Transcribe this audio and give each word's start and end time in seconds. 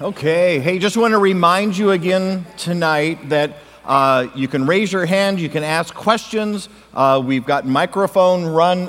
Okay, 0.00 0.60
hey, 0.60 0.78
just 0.78 0.96
want 0.96 1.10
to 1.10 1.18
remind 1.18 1.76
you 1.76 1.90
again 1.90 2.46
tonight 2.56 3.30
that 3.30 3.56
uh, 3.84 4.28
you 4.32 4.46
can 4.46 4.64
raise 4.64 4.92
your 4.92 5.04
hand, 5.06 5.40
you 5.40 5.48
can 5.48 5.64
ask 5.64 5.92
questions. 5.92 6.68
Uh, 6.94 7.20
we've 7.24 7.44
got 7.44 7.66
microphone 7.66 8.44
runners, 8.46 8.86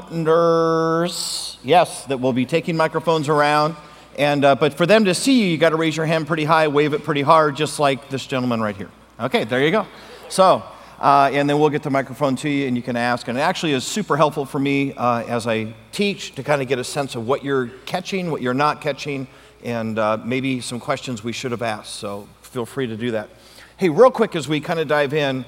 yes, 1.63 2.05
that 2.05 2.19
will 2.19 2.31
be 2.31 2.45
taking 2.45 2.77
microphones 2.77 3.27
around. 3.27 3.75
And, 4.19 4.45
uh, 4.45 4.53
but 4.53 4.75
for 4.75 4.85
them 4.85 5.05
to 5.05 5.15
see 5.15 5.41
you, 5.41 5.47
you 5.47 5.57
got 5.57 5.69
to 5.69 5.77
raise 5.77 5.97
your 5.97 6.05
hand 6.05 6.27
pretty 6.27 6.43
high, 6.43 6.67
wave 6.67 6.93
it 6.93 7.03
pretty 7.03 7.23
hard, 7.23 7.55
just 7.55 7.79
like 7.79 8.09
this 8.09 8.27
gentleman 8.27 8.61
right 8.61 8.77
here. 8.77 8.91
Okay, 9.19 9.45
there 9.45 9.65
you 9.65 9.71
go. 9.71 9.87
So, 10.27 10.61
uh, 10.99 11.31
and 11.33 11.49
then 11.49 11.57
we'll 11.57 11.71
get 11.71 11.81
the 11.81 11.89
microphone 11.89 12.35
to 12.35 12.47
you 12.47 12.67
and 12.67 12.77
you 12.77 12.83
can 12.83 12.95
ask. 12.95 13.27
And 13.27 13.35
it 13.35 13.41
actually 13.41 13.73
is 13.73 13.83
super 13.83 14.15
helpful 14.15 14.45
for 14.45 14.59
me 14.59 14.93
uh, 14.93 15.23
as 15.23 15.47
I 15.47 15.73
teach 15.91 16.35
to 16.35 16.43
kind 16.43 16.61
of 16.61 16.67
get 16.67 16.77
a 16.77 16.83
sense 16.83 17.15
of 17.15 17.25
what 17.25 17.43
you're 17.43 17.69
catching, 17.87 18.29
what 18.29 18.43
you're 18.43 18.53
not 18.53 18.79
catching, 18.79 19.27
and 19.63 19.99
uh, 19.99 20.17
maybe 20.23 20.61
some 20.61 20.79
questions 20.79 21.23
we 21.23 21.31
should 21.31 21.51
have 21.51 21.61
asked. 21.61 21.95
So 21.95 22.27
feel 22.41 22.65
free 22.65 22.87
to 22.87 22.97
do 22.97 23.11
that. 23.11 23.29
Hey, 23.77 23.89
real 23.89 24.11
quick 24.11 24.35
as 24.35 24.47
we 24.47 24.59
kind 24.59 24.79
of 24.79 24.87
dive 24.87 25.13
in, 25.13 25.45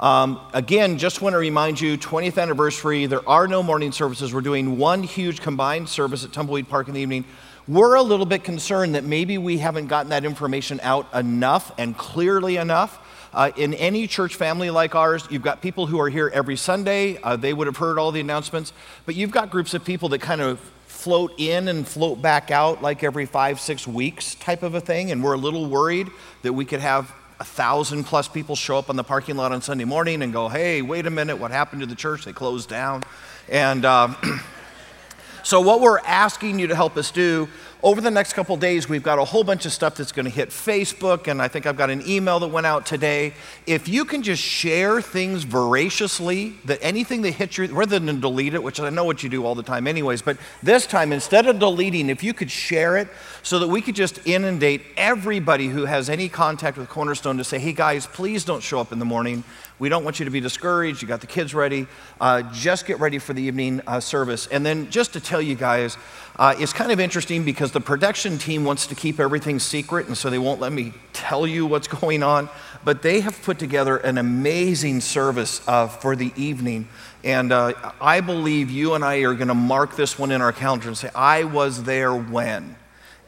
um, 0.00 0.40
again, 0.54 0.96
just 0.96 1.22
want 1.22 1.34
to 1.34 1.38
remind 1.38 1.80
you 1.80 1.98
20th 1.98 2.40
anniversary, 2.40 3.06
there 3.06 3.28
are 3.28 3.48
no 3.48 3.62
morning 3.62 3.90
services. 3.90 4.32
We're 4.32 4.42
doing 4.42 4.78
one 4.78 5.02
huge 5.02 5.40
combined 5.40 5.88
service 5.88 6.24
at 6.24 6.32
Tumbleweed 6.32 6.68
Park 6.68 6.88
in 6.88 6.94
the 6.94 7.00
evening. 7.00 7.24
We're 7.66 7.96
a 7.96 8.02
little 8.02 8.24
bit 8.24 8.44
concerned 8.44 8.94
that 8.94 9.04
maybe 9.04 9.38
we 9.38 9.58
haven't 9.58 9.88
gotten 9.88 10.10
that 10.10 10.24
information 10.24 10.80
out 10.82 11.12
enough 11.12 11.72
and 11.78 11.96
clearly 11.96 12.56
enough. 12.56 12.98
Uh, 13.34 13.50
in 13.56 13.74
any 13.74 14.06
church 14.06 14.36
family 14.36 14.70
like 14.70 14.94
ours, 14.94 15.26
you've 15.30 15.42
got 15.42 15.60
people 15.60 15.86
who 15.86 16.00
are 16.00 16.08
here 16.08 16.30
every 16.32 16.56
Sunday. 16.56 17.20
Uh, 17.22 17.36
they 17.36 17.52
would 17.52 17.66
have 17.66 17.76
heard 17.76 17.98
all 17.98 18.10
the 18.10 18.20
announcements. 18.20 18.72
But 19.04 19.16
you've 19.16 19.32
got 19.32 19.50
groups 19.50 19.74
of 19.74 19.84
people 19.84 20.08
that 20.10 20.20
kind 20.20 20.40
of 20.40 20.60
float 21.08 21.32
in 21.38 21.68
and 21.68 21.88
float 21.88 22.20
back 22.20 22.50
out 22.50 22.82
like 22.82 23.02
every 23.02 23.24
five, 23.24 23.58
six 23.58 23.88
weeks 23.88 24.34
type 24.34 24.62
of 24.62 24.74
a 24.74 24.80
thing. 24.80 25.10
And 25.10 25.24
we're 25.24 25.32
a 25.32 25.38
little 25.38 25.64
worried 25.64 26.06
that 26.42 26.52
we 26.52 26.66
could 26.66 26.80
have 26.80 27.10
a 27.40 27.44
thousand 27.44 28.04
plus 28.04 28.28
people 28.28 28.54
show 28.54 28.76
up 28.76 28.90
on 28.90 28.96
the 28.96 29.02
parking 29.02 29.34
lot 29.34 29.50
on 29.50 29.62
Sunday 29.62 29.86
morning 29.86 30.20
and 30.20 30.34
go, 30.34 30.50
hey, 30.50 30.82
wait 30.82 31.06
a 31.06 31.10
minute, 31.10 31.36
what 31.36 31.50
happened 31.50 31.80
to 31.80 31.86
the 31.86 31.94
church? 31.94 32.26
They 32.26 32.34
closed 32.34 32.68
down. 32.68 33.04
And 33.48 33.86
um, 33.86 34.16
so, 35.42 35.62
what 35.62 35.80
we're 35.80 36.00
asking 36.00 36.58
you 36.58 36.66
to 36.66 36.76
help 36.76 36.98
us 36.98 37.10
do 37.10 37.48
over 37.82 38.00
the 38.00 38.10
next 38.10 38.32
couple 38.32 38.56
days, 38.56 38.88
we've 38.88 39.04
got 39.04 39.20
a 39.20 39.24
whole 39.24 39.44
bunch 39.44 39.64
of 39.64 39.72
stuff 39.72 39.94
that's 39.94 40.10
going 40.10 40.24
to 40.24 40.30
hit 40.30 40.48
Facebook, 40.48 41.28
and 41.28 41.40
I 41.40 41.46
think 41.46 41.64
I've 41.64 41.76
got 41.76 41.90
an 41.90 42.02
email 42.08 42.40
that 42.40 42.48
went 42.48 42.66
out 42.66 42.84
today. 42.84 43.34
If 43.66 43.86
you 43.86 44.04
can 44.04 44.22
just 44.22 44.42
share 44.42 45.00
things 45.00 45.44
voraciously, 45.44 46.54
that 46.64 46.80
anything 46.82 47.22
that 47.22 47.32
hits 47.32 47.56
you, 47.56 47.66
rather 47.66 48.00
than 48.00 48.18
delete 48.18 48.54
it, 48.54 48.62
which 48.62 48.80
I 48.80 48.90
know 48.90 49.04
what 49.04 49.22
you 49.22 49.28
do 49.28 49.46
all 49.46 49.54
the 49.54 49.62
time, 49.62 49.86
anyways, 49.86 50.22
but 50.22 50.38
this 50.60 50.86
time, 50.86 51.12
instead 51.12 51.46
of 51.46 51.60
deleting, 51.60 52.08
if 52.08 52.24
you 52.24 52.34
could 52.34 52.50
share 52.50 52.96
it 52.96 53.08
so 53.44 53.60
that 53.60 53.68
we 53.68 53.80
could 53.80 53.94
just 53.94 54.26
inundate 54.26 54.82
everybody 54.96 55.68
who 55.68 55.84
has 55.84 56.10
any 56.10 56.28
contact 56.28 56.78
with 56.78 56.88
Cornerstone 56.88 57.36
to 57.38 57.44
say, 57.44 57.60
hey 57.60 57.72
guys, 57.72 58.06
please 58.08 58.44
don't 58.44 58.62
show 58.62 58.80
up 58.80 58.90
in 58.92 58.98
the 58.98 59.04
morning. 59.04 59.44
We 59.78 59.88
don't 59.88 60.02
want 60.02 60.18
you 60.18 60.24
to 60.24 60.30
be 60.30 60.40
discouraged. 60.40 61.02
You 61.02 61.08
got 61.08 61.20
the 61.20 61.26
kids 61.26 61.54
ready. 61.54 61.86
Uh, 62.20 62.42
just 62.52 62.84
get 62.86 62.98
ready 62.98 63.18
for 63.18 63.32
the 63.32 63.42
evening 63.42 63.80
uh, 63.86 64.00
service. 64.00 64.48
And 64.48 64.66
then 64.66 64.90
just 64.90 65.12
to 65.12 65.20
tell 65.20 65.40
you 65.40 65.54
guys, 65.54 65.96
uh, 66.36 66.54
it's 66.58 66.72
kind 66.72 66.90
of 66.90 66.98
interesting 66.98 67.44
because 67.44 67.72
the 67.72 67.80
production 67.80 68.38
team 68.38 68.64
wants 68.64 68.86
to 68.88 68.94
keep 68.94 69.20
everything 69.20 69.58
secret, 69.58 70.06
and 70.06 70.16
so 70.16 70.30
they 70.30 70.38
won't 70.38 70.60
let 70.60 70.72
me 70.72 70.94
tell 71.12 71.46
you 71.46 71.66
what's 71.66 71.88
going 72.00 72.22
on. 72.22 72.48
But 72.84 73.02
they 73.02 73.20
have 73.20 73.40
put 73.42 73.58
together 73.58 73.96
an 73.98 74.18
amazing 74.18 75.00
service 75.00 75.60
uh, 75.68 75.88
for 75.88 76.16
the 76.16 76.32
evening. 76.36 76.88
And 77.22 77.52
uh, 77.52 77.72
I 78.00 78.20
believe 78.20 78.70
you 78.70 78.94
and 78.94 79.04
I 79.04 79.18
are 79.18 79.34
going 79.34 79.48
to 79.48 79.54
mark 79.54 79.96
this 79.96 80.18
one 80.18 80.30
in 80.30 80.40
our 80.40 80.52
calendar 80.52 80.88
and 80.88 80.96
say, 80.96 81.10
I 81.14 81.44
was 81.44 81.84
there 81.84 82.14
when. 82.14 82.76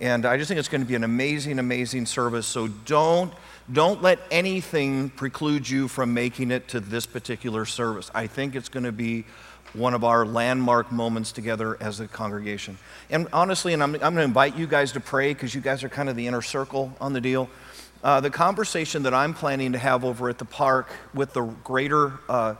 And 0.01 0.25
I 0.25 0.39
just 0.39 0.49
think 0.49 0.59
it's 0.59 0.69
going 0.69 0.81
to 0.81 0.87
be 0.87 0.95
an 0.95 1.05
amazing, 1.05 1.59
amazing 1.59 2.07
service. 2.07 2.47
So 2.47 2.69
don't, 2.69 3.33
don't 3.71 4.01
let 4.01 4.19
anything 4.31 5.11
preclude 5.11 5.69
you 5.69 5.89
from 5.89 6.15
making 6.15 6.51
it 6.51 6.69
to 6.69 6.81
this 6.81 7.05
particular 7.05 7.67
service. 7.67 8.11
I 8.15 8.27
think 8.27 8.55
it's 8.55 8.71
going 8.71 8.85
to 8.85 8.93
be 8.93 9.27
one 9.75 9.95
of 9.95 10.03
our 10.03 10.25
landmark 10.25 10.91
moments 10.91 11.33
together 11.33 11.77
as 11.81 12.01
a 12.01 12.09
congregation. 12.09 12.79
And 13.11 13.29
honestly, 13.33 13.75
and 13.75 13.83
I'm, 13.83 13.95
I'm 13.95 14.01
going 14.01 14.17
to 14.17 14.23
invite 14.23 14.57
you 14.57 14.67
guys 14.67 14.93
to 14.93 15.01
pray 15.01 15.35
because 15.35 15.55
you 15.55 15.61
guys 15.61 15.85
are 15.85 15.89
kind 15.89 16.09
of 16.09 16.17
the 16.17 16.27
inner 16.27 16.43
circle 16.43 16.93
on 17.01 17.13
the 17.13 17.21
deal. 17.21 17.49
Uh, 18.03 18.21
the 18.21 18.31
conversation 18.31 19.03
that 19.03 19.13
I'm 19.13 19.35
planning 19.35 19.73
to 19.73 19.79
have 19.79 20.05
over 20.05 20.31
at 20.31 20.39
the 20.39 20.47
park 20.47 20.91
with 21.13 21.35
the 21.35 21.43
greater 21.43 22.15
uh, 22.29 22.55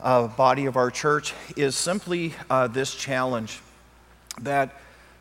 uh, 0.00 0.26
body 0.28 0.66
of 0.66 0.76
our 0.76 0.90
church 0.90 1.32
is 1.56 1.74
simply 1.74 2.34
uh, 2.50 2.68
this 2.68 2.94
challenge 2.94 3.60
that 4.42 4.74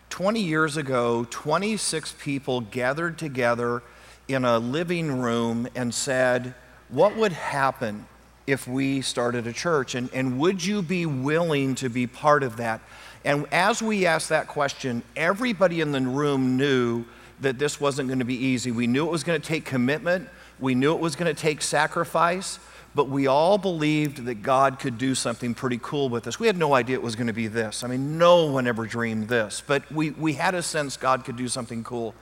20 0.09 0.39
years 0.39 0.77
ago, 0.77 1.27
26 1.29 2.15
people 2.19 2.61
gathered 2.61 3.17
together 3.17 3.83
in 4.27 4.45
a 4.45 4.59
living 4.59 5.19
room 5.21 5.67
and 5.75 5.93
said, 5.93 6.53
What 6.89 7.15
would 7.15 7.33
happen 7.33 8.07
if 8.47 8.67
we 8.67 9.01
started 9.01 9.47
a 9.47 9.53
church? 9.53 9.95
And, 9.95 10.09
and 10.13 10.39
would 10.39 10.63
you 10.63 10.81
be 10.81 11.05
willing 11.05 11.75
to 11.75 11.89
be 11.89 12.07
part 12.07 12.43
of 12.43 12.57
that? 12.57 12.81
And 13.23 13.47
as 13.51 13.81
we 13.81 14.05
asked 14.05 14.29
that 14.29 14.47
question, 14.47 15.01
everybody 15.15 15.81
in 15.81 15.91
the 15.91 16.01
room 16.01 16.57
knew 16.57 17.05
that 17.41 17.57
this 17.57 17.81
wasn't 17.81 18.07
going 18.07 18.19
to 18.19 18.25
be 18.25 18.35
easy. 18.37 18.71
We 18.71 18.87
knew 18.87 19.05
it 19.05 19.11
was 19.11 19.23
going 19.23 19.41
to 19.41 19.47
take 19.47 19.65
commitment, 19.65 20.29
we 20.59 20.75
knew 20.75 20.93
it 20.93 21.01
was 21.01 21.15
going 21.15 21.33
to 21.33 21.39
take 21.39 21.61
sacrifice, 21.61 22.59
but 22.95 23.09
we 23.09 23.27
all 23.27 23.57
believed 23.57 24.25
that 24.25 24.41
God 24.41 24.79
could 24.79 24.97
do 24.97 25.13
something 25.15 25.53
pretty 25.53 25.79
cool 25.83 26.07
with 26.07 26.27
us. 26.27 26.39
We 26.39 26.47
had 26.47 26.57
no 26.57 26.73
idea 26.73 26.95
it 26.95 27.01
was 27.01 27.17
going 27.17 27.27
to 27.27 27.33
be 27.33 27.47
this. 27.47 27.83
I 27.83 27.87
mean, 27.87 28.17
no 28.17 28.45
one 28.45 28.67
ever 28.67 28.85
dreamed 28.85 29.27
this, 29.27 29.61
but 29.65 29.91
we, 29.91 30.11
we 30.11 30.33
had 30.33 30.55
a 30.55 30.63
sense 30.63 30.95
God 30.95 31.25
could 31.25 31.35
do 31.35 31.49
something 31.49 31.83
cool. 31.83 32.15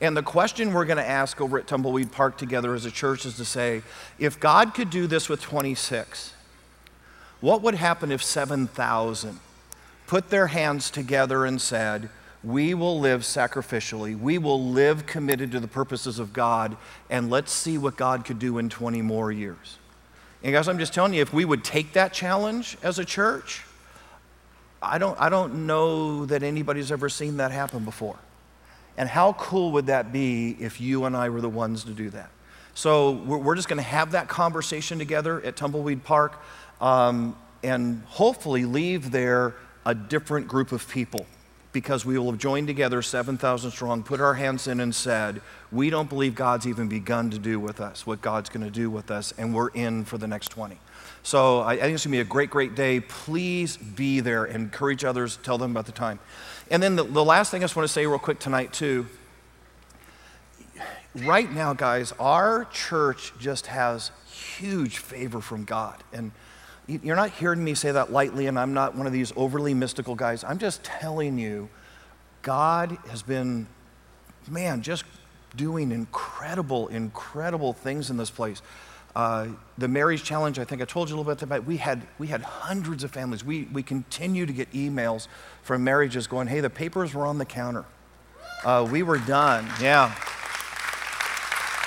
And 0.00 0.16
the 0.16 0.22
question 0.22 0.72
we're 0.72 0.84
going 0.84 0.98
to 0.98 1.08
ask 1.08 1.40
over 1.40 1.58
at 1.58 1.68
Tumbleweed 1.68 2.10
Park 2.10 2.36
together 2.36 2.74
as 2.74 2.84
a 2.84 2.90
church 2.90 3.26
is 3.26 3.36
to 3.36 3.44
say, 3.44 3.82
if 4.18 4.40
God 4.40 4.74
could 4.74 4.90
do 4.90 5.06
this 5.06 5.28
with 5.28 5.40
26, 5.40 6.34
what 7.40 7.62
would 7.62 7.76
happen 7.76 8.10
if 8.10 8.22
7,000 8.22 9.38
put 10.08 10.30
their 10.30 10.48
hands 10.48 10.90
together 10.90 11.44
and 11.44 11.60
said, 11.60 12.10
we 12.42 12.74
will 12.74 12.98
live 12.98 13.22
sacrificially. 13.22 14.18
We 14.18 14.38
will 14.38 14.70
live 14.70 15.06
committed 15.06 15.52
to 15.52 15.60
the 15.60 15.68
purposes 15.68 16.18
of 16.18 16.32
God, 16.32 16.76
and 17.10 17.30
let's 17.30 17.52
see 17.52 17.78
what 17.78 17.96
God 17.96 18.24
could 18.24 18.38
do 18.38 18.58
in 18.58 18.68
20 18.68 19.02
more 19.02 19.32
years. 19.32 19.77
And 20.42 20.52
guys, 20.52 20.68
I'm 20.68 20.78
just 20.78 20.94
telling 20.94 21.14
you, 21.14 21.22
if 21.22 21.32
we 21.32 21.44
would 21.44 21.64
take 21.64 21.94
that 21.94 22.12
challenge 22.12 22.76
as 22.82 22.98
a 22.98 23.04
church, 23.04 23.64
I 24.80 24.98
don't, 24.98 25.20
I 25.20 25.28
don't 25.28 25.66
know 25.66 26.26
that 26.26 26.42
anybody's 26.42 26.92
ever 26.92 27.08
seen 27.08 27.38
that 27.38 27.50
happen 27.50 27.84
before. 27.84 28.16
And 28.96 29.08
how 29.08 29.32
cool 29.34 29.72
would 29.72 29.86
that 29.86 30.12
be 30.12 30.56
if 30.60 30.80
you 30.80 31.04
and 31.04 31.16
I 31.16 31.28
were 31.28 31.40
the 31.40 31.48
ones 31.48 31.84
to 31.84 31.90
do 31.90 32.10
that? 32.10 32.30
So 32.74 33.12
we're, 33.12 33.38
we're 33.38 33.54
just 33.56 33.68
going 33.68 33.78
to 33.78 33.88
have 33.88 34.12
that 34.12 34.28
conversation 34.28 34.98
together 34.98 35.42
at 35.42 35.56
Tumbleweed 35.56 36.04
Park 36.04 36.40
um, 36.80 37.36
and 37.64 38.02
hopefully 38.06 38.64
leave 38.64 39.10
there 39.10 39.54
a 39.84 39.94
different 39.94 40.46
group 40.46 40.70
of 40.70 40.88
people 40.88 41.26
because 41.72 42.04
we 42.04 42.18
will 42.18 42.30
have 42.30 42.40
joined 42.40 42.66
together 42.66 43.02
7,000 43.02 43.70
strong, 43.70 44.02
put 44.02 44.20
our 44.20 44.34
hands 44.34 44.66
in 44.66 44.80
and 44.80 44.94
said, 44.94 45.40
We 45.70 45.90
don't 45.90 46.08
believe 46.08 46.34
God's 46.34 46.66
even 46.66 46.88
begun 46.88 47.30
to 47.30 47.38
do 47.38 47.60
with 47.60 47.80
us 47.80 48.06
what 48.06 48.22
God's 48.22 48.48
going 48.48 48.64
to 48.64 48.70
do 48.70 48.90
with 48.90 49.10
us, 49.10 49.32
and 49.36 49.54
we're 49.54 49.68
in 49.68 50.04
for 50.04 50.18
the 50.18 50.26
next 50.26 50.48
20. 50.48 50.78
So 51.22 51.60
I, 51.60 51.76
think 51.76 51.94
it's 51.94 52.04
going 52.04 52.12
to 52.12 52.16
be 52.16 52.20
a 52.20 52.24
great, 52.24 52.50
great 52.50 52.74
day. 52.74 53.00
Please 53.00 53.76
be 53.76 54.20
there, 54.20 54.46
encourage 54.46 55.04
others, 55.04 55.38
tell 55.42 55.58
them 55.58 55.72
about 55.72 55.86
the 55.86 55.92
time. 55.92 56.18
And 56.70 56.82
then 56.82 56.96
the, 56.96 57.04
the 57.04 57.24
last 57.24 57.50
thing 57.50 57.62
I 57.62 57.64
just 57.64 57.76
want 57.76 57.86
to 57.86 57.92
say 57.92 58.06
real 58.06 58.18
quick 58.18 58.38
tonight, 58.38 58.72
too. 58.72 59.06
Right 61.14 61.50
now, 61.52 61.74
guys, 61.74 62.12
our 62.18 62.66
church 62.66 63.32
just 63.38 63.66
has 63.66 64.10
huge 64.30 64.98
favor 64.98 65.40
from 65.40 65.64
God. 65.64 66.02
And 66.12 66.32
you're 66.88 67.16
not 67.16 67.30
hearing 67.30 67.62
me 67.62 67.74
say 67.74 67.92
that 67.92 68.10
lightly, 68.10 68.46
and 68.46 68.58
I'm 68.58 68.72
not 68.72 68.94
one 68.94 69.06
of 69.06 69.12
these 69.12 69.32
overly 69.36 69.74
mystical 69.74 70.14
guys. 70.14 70.42
I'm 70.42 70.58
just 70.58 70.82
telling 70.82 71.38
you, 71.38 71.68
God 72.42 72.96
has 73.10 73.22
been, 73.22 73.66
man, 74.48 74.80
just 74.80 75.04
doing 75.54 75.92
incredible, 75.92 76.88
incredible 76.88 77.74
things 77.74 78.08
in 78.08 78.16
this 78.16 78.30
place. 78.30 78.62
Uh, 79.14 79.48
the 79.76 79.88
Marriage 79.88 80.24
Challenge, 80.24 80.58
I 80.58 80.64
think 80.64 80.80
I 80.80 80.84
told 80.86 81.08
you 81.08 81.16
a 81.16 81.18
little 81.18 81.32
bit 81.34 81.42
about. 81.42 81.64
We 81.64 81.76
had 81.76 82.06
we 82.18 82.28
had 82.28 82.40
hundreds 82.42 83.04
of 83.04 83.10
families. 83.10 83.44
We 83.44 83.64
we 83.72 83.82
continue 83.82 84.46
to 84.46 84.52
get 84.52 84.70
emails 84.72 85.28
from 85.62 85.84
marriages 85.84 86.26
going, 86.26 86.46
"Hey, 86.46 86.60
the 86.60 86.70
papers 86.70 87.14
were 87.14 87.26
on 87.26 87.38
the 87.38 87.44
counter. 87.44 87.84
Uh, 88.64 88.86
we 88.90 89.02
were 89.02 89.18
done." 89.18 89.68
Yeah. 89.80 90.14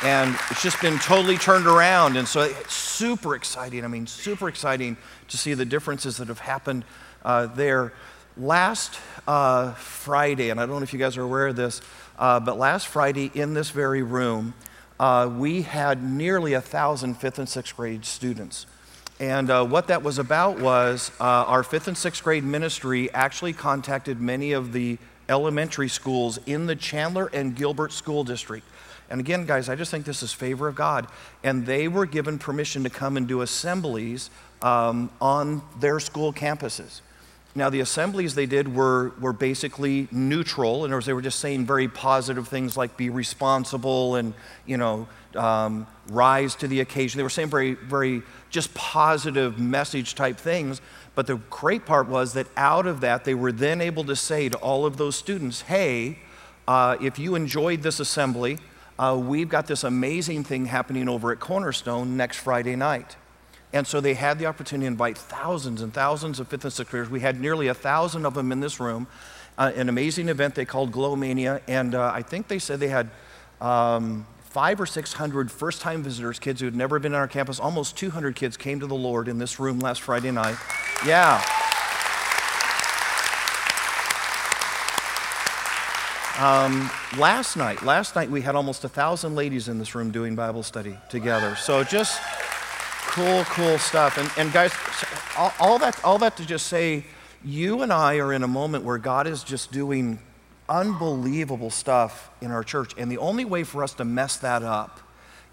And 0.03 0.35
it's 0.49 0.63
just 0.63 0.81
been 0.81 0.97
totally 0.97 1.37
turned 1.37 1.67
around, 1.67 2.17
and 2.17 2.27
so 2.27 2.41
it's 2.41 2.73
super 2.73 3.35
exciting. 3.35 3.85
I 3.85 3.87
mean, 3.87 4.07
super 4.07 4.49
exciting 4.49 4.97
to 5.27 5.37
see 5.37 5.53
the 5.53 5.65
differences 5.65 6.17
that 6.17 6.27
have 6.27 6.39
happened 6.39 6.85
uh, 7.23 7.45
there. 7.45 7.93
Last 8.35 8.99
uh, 9.27 9.73
Friday, 9.73 10.49
and 10.49 10.59
I 10.59 10.65
don't 10.65 10.77
know 10.77 10.83
if 10.83 10.93
you 10.93 10.99
guys 10.99 11.17
are 11.17 11.21
aware 11.21 11.47
of 11.47 11.55
this, 11.55 11.81
uh, 12.17 12.39
but 12.39 12.57
last 12.57 12.87
Friday 12.87 13.29
in 13.33 13.53
this 13.53 13.69
very 13.69 14.01
room 14.01 14.53
uh, 15.01 15.27
we 15.27 15.63
had 15.63 16.03
nearly 16.03 16.53
a 16.53 16.61
thousand 16.61 17.15
fifth 17.15 17.39
and 17.39 17.49
sixth 17.49 17.75
grade 17.75 18.05
students. 18.05 18.67
And 19.19 19.49
uh, 19.49 19.65
what 19.65 19.87
that 19.87 20.03
was 20.03 20.19
about 20.19 20.59
was 20.59 21.11
uh, 21.19 21.23
our 21.23 21.63
fifth 21.63 21.87
and 21.87 21.97
sixth 21.97 22.23
grade 22.23 22.43
ministry 22.43 23.11
actually 23.11 23.53
contacted 23.53 24.21
many 24.21 24.51
of 24.51 24.73
the 24.73 24.99
elementary 25.27 25.89
schools 25.89 26.37
in 26.45 26.67
the 26.67 26.75
Chandler 26.75 27.31
and 27.33 27.55
Gilbert 27.55 27.91
School 27.91 28.23
District. 28.23 28.63
And 29.11 29.19
again, 29.19 29.45
guys, 29.45 29.67
I 29.67 29.75
just 29.75 29.91
think 29.91 30.05
this 30.05 30.23
is 30.23 30.31
favor 30.31 30.67
of 30.69 30.75
God. 30.75 31.05
And 31.43 31.65
they 31.65 31.87
were 31.87 32.05
given 32.05 32.39
permission 32.39 32.83
to 32.83 32.89
come 32.89 33.17
and 33.17 33.27
do 33.27 33.41
assemblies 33.41 34.29
um, 34.61 35.11
on 35.19 35.61
their 35.79 35.99
school 35.99 36.31
campuses. 36.31 37.01
Now, 37.53 37.69
the 37.69 37.81
assemblies 37.81 38.33
they 38.33 38.45
did 38.45 38.73
were, 38.73 39.11
were 39.19 39.33
basically 39.33 40.07
neutral. 40.09 40.85
In 40.85 40.91
other 40.91 40.97
words, 40.97 41.05
they 41.05 41.13
were 41.13 41.21
just 41.21 41.39
saying 41.39 41.65
very 41.65 41.89
positive 41.89 42.47
things 42.47 42.77
like 42.77 42.95
be 42.95 43.09
responsible 43.09 44.15
and, 44.15 44.33
you 44.65 44.77
know, 44.77 45.09
um, 45.35 45.85
rise 46.07 46.55
to 46.55 46.67
the 46.69 46.79
occasion. 46.79 47.17
They 47.17 47.23
were 47.23 47.29
saying 47.29 47.49
very, 47.49 47.73
very 47.73 48.21
just 48.49 48.73
positive 48.73 49.59
message 49.59 50.15
type 50.15 50.37
things. 50.37 50.79
But 51.13 51.27
the 51.27 51.35
great 51.49 51.85
part 51.85 52.07
was 52.07 52.33
that 52.33 52.47
out 52.55 52.87
of 52.87 53.01
that, 53.01 53.25
they 53.25 53.33
were 53.33 53.51
then 53.51 53.81
able 53.81 54.05
to 54.05 54.15
say 54.15 54.47
to 54.47 54.57
all 54.59 54.85
of 54.85 54.95
those 54.95 55.17
students, 55.17 55.61
hey, 55.61 56.19
uh, 56.69 56.95
if 57.01 57.19
you 57.19 57.35
enjoyed 57.35 57.81
this 57.81 57.99
assembly, 57.99 58.59
uh, 59.01 59.17
we've 59.17 59.49
got 59.49 59.65
this 59.65 59.83
amazing 59.83 60.43
thing 60.43 60.67
happening 60.67 61.09
over 61.09 61.31
at 61.31 61.39
Cornerstone 61.39 62.15
next 62.15 62.37
Friday 62.37 62.75
night. 62.75 63.15
And 63.73 63.87
so 63.87 63.99
they 63.99 64.13
had 64.13 64.37
the 64.37 64.45
opportunity 64.45 64.83
to 64.83 64.87
invite 64.87 65.17
thousands 65.17 65.81
and 65.81 65.91
thousands 65.91 66.39
of 66.39 66.49
fifth 66.49 66.65
and 66.65 66.73
sixth 66.73 66.91
graders. 66.91 67.09
We 67.09 67.21
had 67.21 67.41
nearly 67.41 67.67
a 67.67 67.73
thousand 67.73 68.27
of 68.27 68.35
them 68.35 68.51
in 68.51 68.59
this 68.59 68.79
room. 68.79 69.07
Uh, 69.57 69.71
an 69.75 69.89
amazing 69.89 70.29
event 70.29 70.53
they 70.53 70.65
called 70.65 70.91
Glow 70.91 71.15
Mania. 71.15 71.61
And 71.67 71.95
uh, 71.95 72.11
I 72.13 72.21
think 72.21 72.47
they 72.47 72.59
said 72.59 72.79
they 72.79 72.89
had 72.89 73.09
um, 73.59 74.27
five 74.43 74.79
or 74.79 74.85
six 74.85 75.13
hundred 75.13 75.51
first 75.51 75.81
time 75.81 76.03
visitors, 76.03 76.37
kids 76.37 76.59
who 76.59 76.67
had 76.67 76.75
never 76.75 76.99
been 76.99 77.15
on 77.15 77.21
our 77.21 77.27
campus. 77.27 77.59
Almost 77.59 77.97
200 77.97 78.35
kids 78.35 78.55
came 78.55 78.79
to 78.81 78.87
the 78.87 78.93
Lord 78.93 79.27
in 79.27 79.39
this 79.39 79.59
room 79.59 79.79
last 79.79 80.01
Friday 80.01 80.29
night. 80.29 80.57
Yeah. 81.07 81.43
Um, 86.41 86.89
last 87.19 87.55
night, 87.55 87.83
last 87.83 88.15
night 88.15 88.31
we 88.31 88.41
had 88.41 88.55
almost 88.55 88.83
a 88.83 88.89
thousand 88.89 89.35
ladies 89.35 89.67
in 89.67 89.77
this 89.77 89.93
room 89.93 90.09
doing 90.09 90.33
Bible 90.33 90.63
study 90.63 90.97
together. 91.07 91.55
So 91.55 91.83
just 91.83 92.19
cool, 93.09 93.43
cool 93.43 93.77
stuff. 93.77 94.17
And, 94.17 94.27
and 94.39 94.51
guys, 94.51 94.73
all, 95.37 95.53
all, 95.59 95.77
that, 95.77 96.03
all 96.03 96.17
that 96.17 96.37
to 96.37 96.45
just 96.47 96.65
say, 96.65 97.05
you 97.45 97.83
and 97.83 97.93
I 97.93 98.15
are 98.15 98.33
in 98.33 98.41
a 98.41 98.47
moment 98.47 98.85
where 98.85 98.97
God 98.97 99.27
is 99.27 99.43
just 99.43 99.71
doing 99.71 100.17
unbelievable 100.67 101.69
stuff 101.69 102.31
in 102.41 102.49
our 102.49 102.63
church. 102.63 102.95
And 102.97 103.11
the 103.11 103.19
only 103.19 103.45
way 103.45 103.63
for 103.63 103.83
us 103.83 103.93
to 103.93 104.03
mess 104.03 104.37
that 104.37 104.63
up 104.63 104.99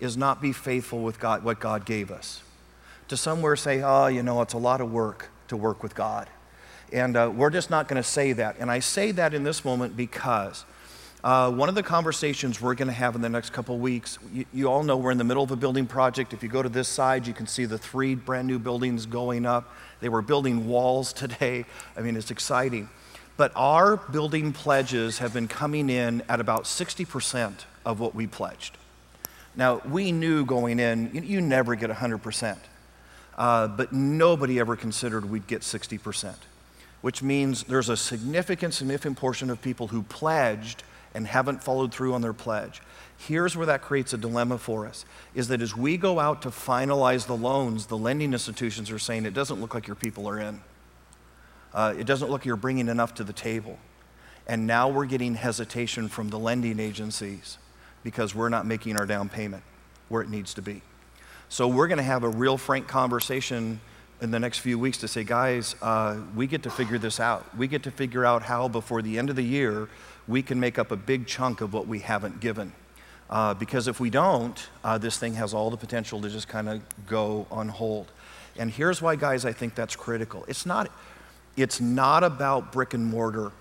is 0.00 0.16
not 0.16 0.40
be 0.40 0.54
faithful 0.54 1.02
with 1.02 1.20
God, 1.20 1.44
what 1.44 1.60
God 1.60 1.84
gave 1.84 2.10
us. 2.10 2.42
To 3.08 3.16
somewhere 3.18 3.56
say, 3.56 3.82
oh, 3.82 4.06
you 4.06 4.22
know, 4.22 4.40
it's 4.40 4.54
a 4.54 4.58
lot 4.58 4.80
of 4.80 4.90
work 4.90 5.28
to 5.48 5.56
work 5.58 5.82
with 5.82 5.94
God. 5.94 6.30
And 6.94 7.14
uh, 7.14 7.30
we're 7.30 7.50
just 7.50 7.68
not 7.68 7.88
going 7.88 8.02
to 8.02 8.08
say 8.08 8.32
that. 8.32 8.56
And 8.58 8.70
I 8.70 8.78
say 8.78 9.10
that 9.10 9.34
in 9.34 9.44
this 9.44 9.66
moment 9.66 9.94
because 9.94 10.64
uh, 11.24 11.50
one 11.50 11.68
of 11.68 11.74
the 11.74 11.82
conversations 11.82 12.60
we're 12.60 12.74
going 12.74 12.86
to 12.86 12.94
have 12.94 13.16
in 13.16 13.20
the 13.20 13.28
next 13.28 13.52
couple 13.52 13.76
weeks, 13.78 14.18
you, 14.32 14.44
you, 14.52 14.66
all 14.68 14.84
know 14.84 14.96
we're 14.96 15.10
in 15.10 15.18
the 15.18 15.24
middle 15.24 15.42
of 15.42 15.50
a 15.50 15.56
building 15.56 15.84
project. 15.84 16.32
If 16.32 16.44
you 16.44 16.48
go 16.48 16.62
to 16.62 16.68
this 16.68 16.86
side, 16.86 17.26
you 17.26 17.34
can 17.34 17.48
see 17.48 17.64
the 17.64 17.78
three 17.78 18.14
brand 18.14 18.46
new 18.46 18.58
buildings 18.60 19.04
going 19.04 19.44
up. 19.44 19.74
They 20.00 20.08
were 20.08 20.22
building 20.22 20.68
walls 20.68 21.12
today. 21.24 21.64
I 21.96 22.02
mean, 22.02 22.16
it's 22.16 22.30
exciting. 22.30 22.88
But 23.36 23.52
our 23.56 23.96
building 23.96 24.52
pledges 24.52 25.18
have 25.18 25.34
been 25.34 25.48
coming 25.48 25.90
in 25.90 26.22
at 26.28 26.40
about 26.40 26.64
60% 26.64 27.64
of 27.84 27.98
what 27.98 28.14
we 28.14 28.26
pledged. 28.28 28.76
Now, 29.56 29.80
we 29.88 30.12
knew 30.12 30.44
going 30.44 30.78
in, 30.78 31.10
you, 31.12 31.20
you 31.22 31.40
never 31.40 31.74
get 31.74 31.90
100%, 31.90 32.56
uh, 33.36 33.66
but 33.66 33.92
nobody 33.92 34.60
ever 34.60 34.76
considered 34.76 35.28
we'd 35.28 35.48
get 35.48 35.62
60%, 35.62 36.34
which 37.00 37.24
means 37.24 37.64
there's 37.64 37.88
a 37.88 37.96
significant, 37.96 38.74
significant 38.74 39.16
portion 39.16 39.50
of 39.50 39.60
people 39.60 39.88
who 39.88 40.04
pledged 40.04 40.84
and 41.14 41.26
haven't 41.26 41.62
followed 41.62 41.92
through 41.92 42.14
on 42.14 42.20
their 42.20 42.32
pledge. 42.32 42.82
Here's 43.16 43.56
where 43.56 43.66
that 43.66 43.82
creates 43.82 44.12
a 44.12 44.16
dilemma 44.18 44.58
for 44.58 44.86
us 44.86 45.04
is 45.34 45.48
that 45.48 45.60
as 45.60 45.76
we 45.76 45.96
go 45.96 46.20
out 46.20 46.42
to 46.42 46.50
finalize 46.50 47.26
the 47.26 47.36
loans, 47.36 47.86
the 47.86 47.98
lending 47.98 48.32
institutions 48.32 48.90
are 48.90 48.98
saying 48.98 49.26
it 49.26 49.34
doesn't 49.34 49.60
look 49.60 49.74
like 49.74 49.86
your 49.86 49.96
people 49.96 50.28
are 50.28 50.38
in. 50.38 50.60
Uh, 51.74 51.94
it 51.98 52.04
doesn't 52.04 52.28
look 52.28 52.40
like 52.40 52.46
you're 52.46 52.56
bringing 52.56 52.88
enough 52.88 53.14
to 53.14 53.24
the 53.24 53.32
table. 53.32 53.78
And 54.46 54.66
now 54.66 54.88
we're 54.88 55.06
getting 55.06 55.34
hesitation 55.34 56.08
from 56.08 56.30
the 56.30 56.38
lending 56.38 56.80
agencies 56.80 57.58
because 58.02 58.34
we're 58.34 58.48
not 58.48 58.66
making 58.66 58.96
our 58.96 59.04
down 59.04 59.28
payment 59.28 59.62
where 60.08 60.22
it 60.22 60.30
needs 60.30 60.54
to 60.54 60.62
be. 60.62 60.80
So 61.48 61.68
we're 61.68 61.88
going 61.88 61.98
to 61.98 62.04
have 62.04 62.24
a 62.24 62.28
real 62.28 62.56
frank 62.56 62.88
conversation 62.88 63.80
in 64.20 64.30
the 64.30 64.38
next 64.38 64.58
few 64.58 64.78
weeks 64.78 64.98
to 64.98 65.08
say, 65.08 65.24
guys, 65.24 65.76
uh, 65.80 66.16
we 66.34 66.46
get 66.46 66.62
to 66.64 66.70
figure 66.70 66.98
this 66.98 67.20
out. 67.20 67.56
We 67.56 67.68
get 67.68 67.82
to 67.84 67.90
figure 67.90 68.24
out 68.24 68.42
how 68.42 68.68
before 68.68 69.02
the 69.02 69.18
end 69.18 69.30
of 69.30 69.36
the 69.36 69.44
year 69.44 69.88
we 70.28 70.42
can 70.42 70.60
make 70.60 70.78
up 70.78 70.92
a 70.92 70.96
big 70.96 71.26
chunk 71.26 71.60
of 71.60 71.72
what 71.72 71.88
we 71.88 72.00
haven't 72.00 72.40
given. 72.40 72.72
Uh, 73.30 73.54
because 73.54 73.88
if 73.88 73.98
we 73.98 74.10
don't, 74.10 74.68
uh, 74.84 74.98
this 74.98 75.18
thing 75.18 75.34
has 75.34 75.52
all 75.52 75.70
the 75.70 75.76
potential 75.76 76.20
to 76.20 76.28
just 76.28 76.48
kind 76.48 76.68
of 76.68 76.82
go 77.06 77.46
on 77.50 77.68
hold. 77.68 78.10
And 78.58 78.70
here's 78.70 79.02
why, 79.02 79.16
guys, 79.16 79.44
I 79.44 79.52
think 79.52 79.74
that's 79.74 79.96
critical. 79.96 80.44
It's 80.48 80.66
not, 80.66 80.90
it's 81.56 81.80
not 81.80 82.24
about 82.24 82.72
brick 82.72 82.94
and 82.94 83.04
mortar. 83.04 83.52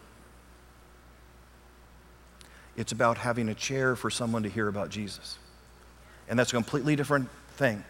It's 2.75 2.91
about 2.91 3.17
having 3.17 3.49
a 3.49 3.55
chair 3.55 3.95
for 3.95 4.09
someone 4.09 4.43
to 4.43 4.49
hear 4.49 4.67
about 4.67 4.89
Jesus. 4.89 5.37
And 6.29 6.37
that's 6.37 6.51
a 6.51 6.55
completely 6.55 6.95
different 6.95 7.29
thing. 7.55 7.83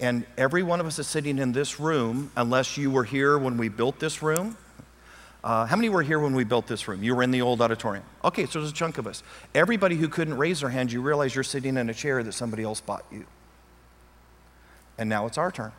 And 0.00 0.24
every 0.38 0.62
one 0.62 0.80
of 0.80 0.86
us 0.86 0.98
is 0.98 1.06
sitting 1.06 1.38
in 1.38 1.52
this 1.52 1.78
room, 1.78 2.30
unless 2.34 2.78
you 2.78 2.90
were 2.90 3.04
here 3.04 3.36
when 3.36 3.58
we 3.58 3.68
built 3.68 3.98
this 3.98 4.22
room, 4.22 4.56
uh, 5.42 5.64
how 5.66 5.76
many 5.76 5.88
were 5.88 6.02
here 6.02 6.18
when 6.18 6.34
we 6.34 6.44
built 6.44 6.66
this 6.66 6.86
room? 6.86 7.02
You 7.02 7.14
were 7.14 7.22
in 7.22 7.30
the 7.30 7.40
old 7.40 7.62
auditorium. 7.62 8.04
Okay, 8.24 8.46
so 8.46 8.60
there's 8.60 8.70
a 8.70 8.74
chunk 8.74 8.98
of 8.98 9.06
us. 9.06 9.22
Everybody 9.54 9.96
who 9.96 10.08
couldn't 10.08 10.36
raise 10.36 10.60
their 10.60 10.68
hand, 10.68 10.92
you 10.92 11.00
realize 11.00 11.34
you're 11.34 11.44
sitting 11.44 11.76
in 11.76 11.88
a 11.88 11.94
chair 11.94 12.22
that 12.22 12.32
somebody 12.32 12.62
else 12.62 12.80
bought 12.80 13.04
you. 13.10 13.24
And 14.98 15.08
now 15.08 15.26
it's 15.26 15.38
our 15.38 15.50
turn. 15.50 15.72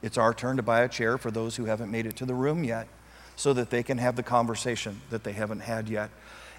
It's 0.00 0.16
our 0.16 0.32
turn 0.32 0.56
to 0.56 0.62
buy 0.62 0.80
a 0.80 0.88
chair 0.88 1.18
for 1.18 1.30
those 1.30 1.56
who 1.56 1.66
haven't 1.66 1.90
made 1.90 2.06
it 2.06 2.16
to 2.16 2.24
the 2.24 2.34
room 2.34 2.64
yet 2.64 2.88
so 3.36 3.52
that 3.52 3.70
they 3.70 3.82
can 3.82 3.98
have 3.98 4.16
the 4.16 4.22
conversation 4.22 5.00
that 5.10 5.24
they 5.24 5.32
haven't 5.32 5.60
had 5.60 5.88
yet. 5.88 6.10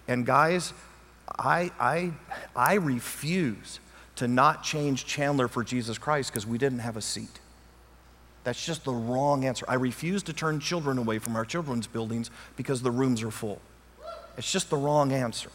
And 0.07 0.25
guys, 0.25 0.73
I, 1.39 1.71
I, 1.79 2.11
I 2.56 2.75
refuse 2.75 3.79
to 4.15 4.27
not 4.27 4.63
change 4.63 5.06
Chandler 5.06 5.47
for 5.47 5.63
Jesus 5.63 5.97
Christ 5.97 6.31
because 6.31 6.45
we 6.45 6.57
didn't 6.57 6.79
have 6.79 6.97
a 6.97 7.01
seat. 7.01 7.39
That's 8.44 8.63
just 8.63 8.84
the 8.84 8.94
wrong 8.94 9.45
answer. 9.45 9.66
I 9.68 9.75
refuse 9.75 10.24
to 10.24 10.34
turn 10.34 10.60
children 10.60 10.98
away 10.98 11.19
from 11.19 11.36
our 11.36 11.45
children's 11.45 11.88
buildings 11.88 12.30
because 12.57 12.81
the 12.81 12.92
rooms 12.92 13.24
are 13.24 13.31
full. 13.31 13.62
It's 14.38 14.51
just 14.51 14.69
the 14.69 14.78
wrong 14.78 15.12
answer. 15.12 15.50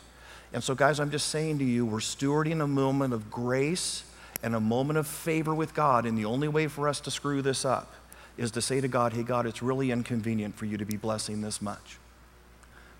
And 0.52 0.64
so, 0.64 0.74
guys, 0.74 0.98
I'm 0.98 1.10
just 1.10 1.28
saying 1.28 1.58
to 1.58 1.64
you, 1.64 1.84
we're 1.84 1.98
stewarding 1.98 2.62
a 2.62 2.66
moment 2.66 3.12
of 3.12 3.30
grace 3.30 4.04
and 4.42 4.54
a 4.54 4.60
moment 4.60 4.98
of 4.98 5.06
favor 5.06 5.54
with 5.54 5.74
God. 5.74 6.06
And 6.06 6.16
the 6.16 6.24
only 6.24 6.48
way 6.48 6.68
for 6.68 6.88
us 6.88 7.00
to 7.00 7.10
screw 7.10 7.42
this 7.42 7.64
up 7.64 7.92
is 8.38 8.50
to 8.52 8.62
say 8.62 8.80
to 8.80 8.88
God, 8.88 9.12
hey, 9.12 9.24
God, 9.24 9.46
it's 9.46 9.62
really 9.62 9.90
inconvenient 9.90 10.54
for 10.56 10.64
you 10.64 10.78
to 10.78 10.86
be 10.86 10.96
blessing 10.96 11.42
this 11.42 11.60
much. 11.60 11.98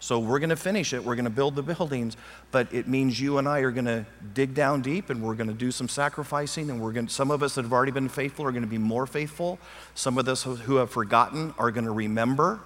So 0.00 0.20
we're 0.20 0.38
going 0.38 0.50
to 0.50 0.56
finish 0.56 0.92
it. 0.92 1.02
We're 1.02 1.16
going 1.16 1.24
to 1.24 1.30
build 1.30 1.56
the 1.56 1.62
buildings, 1.62 2.16
but 2.52 2.72
it 2.72 2.86
means 2.86 3.20
you 3.20 3.38
and 3.38 3.48
I 3.48 3.60
are 3.60 3.72
going 3.72 3.86
to 3.86 4.06
dig 4.32 4.54
down 4.54 4.80
deep 4.80 5.10
and 5.10 5.22
we're 5.22 5.34
going 5.34 5.48
to 5.48 5.54
do 5.54 5.72
some 5.72 5.88
sacrificing. 5.88 6.70
And 6.70 6.80
we're 6.80 6.92
going 6.92 7.06
to, 7.06 7.12
some 7.12 7.32
of 7.32 7.42
us 7.42 7.56
that 7.56 7.62
have 7.62 7.72
already 7.72 7.90
been 7.90 8.08
faithful 8.08 8.44
are 8.44 8.52
going 8.52 8.62
to 8.62 8.68
be 8.68 8.78
more 8.78 9.06
faithful. 9.06 9.58
Some 9.94 10.16
of 10.16 10.28
us 10.28 10.44
who 10.44 10.76
have 10.76 10.90
forgotten 10.90 11.52
are 11.58 11.72
going 11.72 11.84
to 11.84 11.90
remember, 11.90 12.60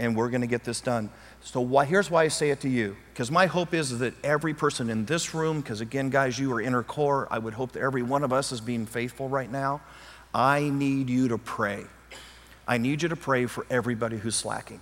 and 0.00 0.16
we're 0.16 0.28
going 0.28 0.40
to 0.40 0.48
get 0.48 0.64
this 0.64 0.80
done. 0.80 1.10
So 1.40 1.60
why, 1.60 1.84
here's 1.84 2.10
why 2.10 2.24
I 2.24 2.28
say 2.28 2.50
it 2.50 2.60
to 2.62 2.68
you, 2.68 2.96
because 3.12 3.30
my 3.30 3.46
hope 3.46 3.72
is 3.72 4.00
that 4.00 4.14
every 4.24 4.52
person 4.52 4.90
in 4.90 5.04
this 5.04 5.34
room, 5.34 5.60
because 5.60 5.80
again, 5.80 6.10
guys, 6.10 6.36
you 6.36 6.52
are 6.52 6.60
inner 6.60 6.82
core. 6.82 7.28
I 7.30 7.38
would 7.38 7.54
hope 7.54 7.72
that 7.72 7.82
every 7.82 8.02
one 8.02 8.24
of 8.24 8.32
us 8.32 8.50
is 8.50 8.60
being 8.60 8.86
faithful 8.86 9.28
right 9.28 9.50
now. 9.50 9.82
I 10.34 10.68
need 10.68 11.10
you 11.10 11.28
to 11.28 11.38
pray. 11.38 11.84
I 12.66 12.78
need 12.78 13.02
you 13.02 13.08
to 13.08 13.16
pray 13.16 13.46
for 13.46 13.66
everybody 13.70 14.16
who's 14.16 14.34
slacking 14.34 14.80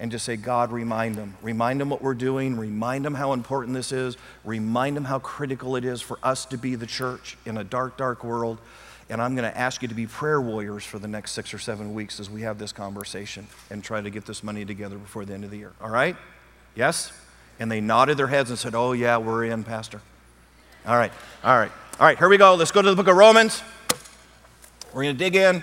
and 0.00 0.10
just 0.10 0.24
say, 0.24 0.36
God, 0.36 0.72
remind 0.72 1.14
them. 1.14 1.36
Remind 1.42 1.80
them 1.80 1.90
what 1.90 2.00
we're 2.00 2.14
doing. 2.14 2.56
Remind 2.56 3.04
them 3.04 3.14
how 3.14 3.34
important 3.34 3.74
this 3.74 3.92
is. 3.92 4.16
Remind 4.44 4.96
them 4.96 5.04
how 5.04 5.18
critical 5.18 5.76
it 5.76 5.84
is 5.84 6.00
for 6.00 6.18
us 6.22 6.46
to 6.46 6.56
be 6.56 6.74
the 6.74 6.86
church 6.86 7.36
in 7.44 7.58
a 7.58 7.62
dark, 7.62 7.98
dark 7.98 8.24
world. 8.24 8.58
And 9.10 9.20
I'm 9.20 9.36
going 9.36 9.48
to 9.48 9.56
ask 9.56 9.82
you 9.82 9.88
to 9.88 9.94
be 9.94 10.06
prayer 10.06 10.40
warriors 10.40 10.84
for 10.84 10.98
the 10.98 11.06
next 11.06 11.32
six 11.32 11.52
or 11.52 11.58
seven 11.58 11.92
weeks 11.92 12.18
as 12.18 12.30
we 12.30 12.42
have 12.42 12.58
this 12.58 12.72
conversation 12.72 13.46
and 13.68 13.84
try 13.84 14.00
to 14.00 14.08
get 14.08 14.24
this 14.24 14.42
money 14.42 14.64
together 14.64 14.96
before 14.96 15.26
the 15.26 15.34
end 15.34 15.44
of 15.44 15.50
the 15.50 15.58
year. 15.58 15.72
All 15.82 15.90
right? 15.90 16.16
Yes? 16.74 17.12
And 17.58 17.70
they 17.70 17.82
nodded 17.82 18.16
their 18.16 18.28
heads 18.28 18.48
and 18.48 18.58
said, 18.58 18.74
Oh, 18.74 18.92
yeah, 18.92 19.18
we're 19.18 19.44
in, 19.44 19.64
Pastor. 19.64 20.00
All 20.86 20.96
right, 20.96 21.12
all 21.44 21.58
right, 21.58 21.70
all 21.98 22.06
right, 22.06 22.16
here 22.16 22.30
we 22.30 22.38
go. 22.38 22.54
Let's 22.54 22.72
go 22.72 22.80
to 22.80 22.88
the 22.88 22.96
book 22.96 23.08
of 23.08 23.14
Romans. 23.14 23.62
We're 24.94 25.02
going 25.02 25.14
to 25.14 25.18
dig 25.18 25.36
in. 25.36 25.62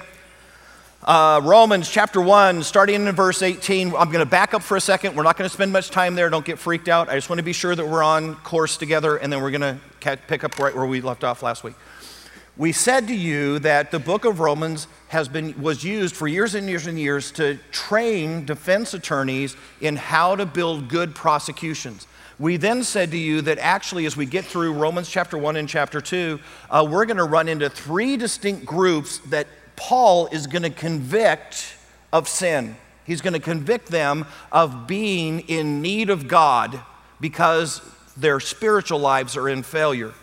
Uh, 1.03 1.39
Romans 1.43 1.87
chapter 1.87 2.19
1, 2.19 2.63
starting 2.63 3.05
in 3.07 3.15
verse 3.15 3.43
18. 3.43 3.89
I'm 3.89 4.11
going 4.11 4.13
to 4.13 4.25
back 4.25 4.55
up 4.55 4.63
for 4.63 4.75
a 4.75 4.81
second. 4.81 5.15
We're 5.15 5.23
not 5.23 5.37
going 5.37 5.47
to 5.47 5.53
spend 5.53 5.71
much 5.71 5.91
time 5.91 6.15
there. 6.15 6.27
Don't 6.29 6.43
get 6.43 6.57
freaked 6.57 6.89
out. 6.89 7.07
I 7.07 7.13
just 7.13 7.29
want 7.29 7.37
to 7.37 7.43
be 7.43 7.53
sure 7.53 7.75
that 7.75 7.85
we're 7.85 8.01
on 8.01 8.33
course 8.37 8.77
together, 8.77 9.15
and 9.15 9.31
then 9.31 9.43
we're 9.43 9.51
going 9.51 9.79
to 10.01 10.17
pick 10.27 10.43
up 10.43 10.57
right 10.57 10.75
where 10.75 10.87
we 10.87 10.99
left 11.01 11.23
off 11.23 11.43
last 11.43 11.63
week. 11.63 11.75
We 12.57 12.71
said 12.71 13.07
to 13.09 13.15
you 13.15 13.59
that 13.59 13.91
the 13.91 13.99
book 13.99 14.25
of 14.25 14.39
Romans 14.39 14.87
has 15.09 15.27
been, 15.27 15.61
was 15.61 15.83
used 15.83 16.15
for 16.15 16.27
years 16.27 16.55
and 16.55 16.67
years 16.67 16.87
and 16.87 16.97
years 16.97 17.31
to 17.33 17.59
train 17.71 18.45
defense 18.45 18.95
attorneys 18.95 19.55
in 19.79 19.97
how 19.97 20.35
to 20.35 20.47
build 20.47 20.89
good 20.89 21.13
prosecutions. 21.13 22.07
We 22.39 22.57
then 22.57 22.83
said 22.83 23.11
to 23.11 23.17
you 23.17 23.41
that 23.43 23.59
actually, 23.59 24.07
as 24.07 24.17
we 24.17 24.25
get 24.25 24.45
through 24.45 24.73
Romans 24.73 25.07
chapter 25.07 25.37
1 25.37 25.57
and 25.57 25.69
chapter 25.69 26.01
2, 26.01 26.39
uh, 26.71 26.87
we're 26.89 27.05
going 27.05 27.17
to 27.17 27.23
run 27.23 27.47
into 27.47 27.69
three 27.69 28.17
distinct 28.17 28.65
groups 28.65 29.19
that 29.29 29.45
Paul 29.77 30.27
is 30.27 30.47
going 30.47 30.63
to 30.63 30.69
convict 30.69 31.75
of 32.11 32.27
sin. 32.27 32.75
He's 33.05 33.21
going 33.21 33.33
to 33.33 33.39
convict 33.39 33.87
them 33.87 34.25
of 34.51 34.87
being 34.87 35.39
in 35.41 35.81
need 35.81 36.09
of 36.09 36.27
God 36.27 36.81
because 37.21 37.81
their 38.17 38.41
spiritual 38.41 38.99
lives 38.99 39.37
are 39.37 39.47
in 39.47 39.63
failure. 39.63 40.13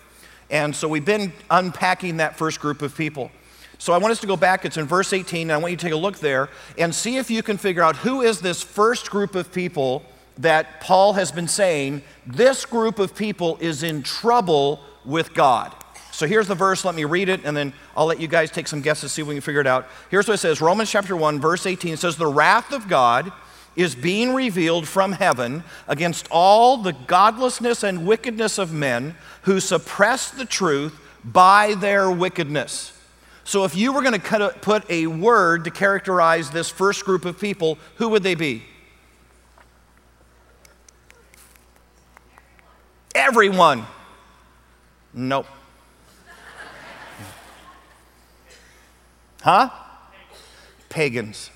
And 0.51 0.77
so 0.77 0.87
we've 0.87 1.05
been 1.05 1.33
unpacking 1.51 2.19
that 2.19 2.37
first 2.37 2.61
group 2.61 2.83
of 2.83 2.95
people. 2.95 3.31
So 3.79 3.93
I 3.93 3.99
want 3.99 4.13
us 4.13 4.21
to 4.21 4.27
go 4.27 4.37
back. 4.37 4.65
It's 4.65 4.77
in 4.77 4.87
verse 4.87 5.13
18, 5.13 5.43
and 5.43 5.53
I 5.53 5.57
want 5.57 5.71
you 5.71 5.77
to 5.77 5.83
take 5.83 5.93
a 5.93 5.97
look 5.97 6.19
there 6.19 6.49
and 6.77 6.95
see 6.95 7.17
if 7.17 7.31
you 7.31 7.43
can 7.43 7.57
figure 7.57 7.83
out 7.83 7.97
who 7.97 8.21
is 8.21 8.41
this 8.41 8.63
first 8.63 9.11
group 9.11 9.35
of 9.35 9.53
people 9.53 10.03
that 10.39 10.81
Paul 10.81 11.15
has 11.15 11.31
been 11.31 11.49
saying, 11.49 12.03
this 12.27 12.67
group 12.67 12.99
of 12.99 13.15
people 13.15 13.57
is 13.61 13.83
in 13.83 14.03
trouble 14.03 14.81
with 15.05 15.33
God. 15.33 15.75
So 16.15 16.29
here's 16.29 16.47
the 16.47 16.55
verse. 16.55 16.85
Let 16.85 16.95
me 16.95 17.05
read 17.05 17.29
it, 17.29 17.41
and 17.45 17.57
then 17.57 17.73
I'll 17.97 18.07
let 18.07 18.21
you 18.21 18.29
guys 18.29 18.53
take 18.53 18.69
some 18.69 18.81
guesses, 18.81 19.11
see 19.11 19.23
if 19.23 19.29
we 19.29 19.35
can 19.35 19.41
figure 19.41 19.61
it 19.61 19.67
out. 19.67 19.89
Here's 20.11 20.29
what 20.29 20.35
it 20.35 20.39
says 20.39 20.61
Romans 20.61 20.89
chapter 20.89 21.17
1, 21.17 21.41
verse 21.41 21.67
18 21.67 21.97
says, 21.97 22.17
The 22.17 22.29
wrath 22.29 22.73
of 22.73 22.89
God 22.89 23.33
is 23.75 23.97
being 23.97 24.33
revealed 24.33 24.87
from 24.87 25.11
heaven 25.11 25.65
against 25.89 26.29
all 26.31 26.77
the 26.77 26.93
godlessness 26.93 27.83
and 27.83 28.07
wickedness 28.07 28.59
of 28.59 28.73
men 28.73 29.17
who 29.43 29.59
suppress 29.59 30.31
the 30.31 30.45
truth 30.45 30.97
by 31.25 31.75
their 31.75 32.09
wickedness. 32.09 32.93
So, 33.43 33.65
if 33.65 33.75
you 33.75 33.93
were 33.93 34.03
going 34.03 34.21
to 34.21 34.55
put 34.61 34.89
a 34.89 35.09
word 35.09 35.65
to 35.65 35.73
characterize 35.73 36.49
this 36.49 36.71
first 36.71 37.05
group 37.05 37.25
of 37.25 37.41
people, 37.41 37.77
who 37.97 38.11
would 38.11 38.23
they 38.23 38.37
be? 38.37 38.63
Everyone. 43.17 43.85
Nope. 45.13 45.47
Huh? 49.45 49.69
Pagans. 50.89 51.51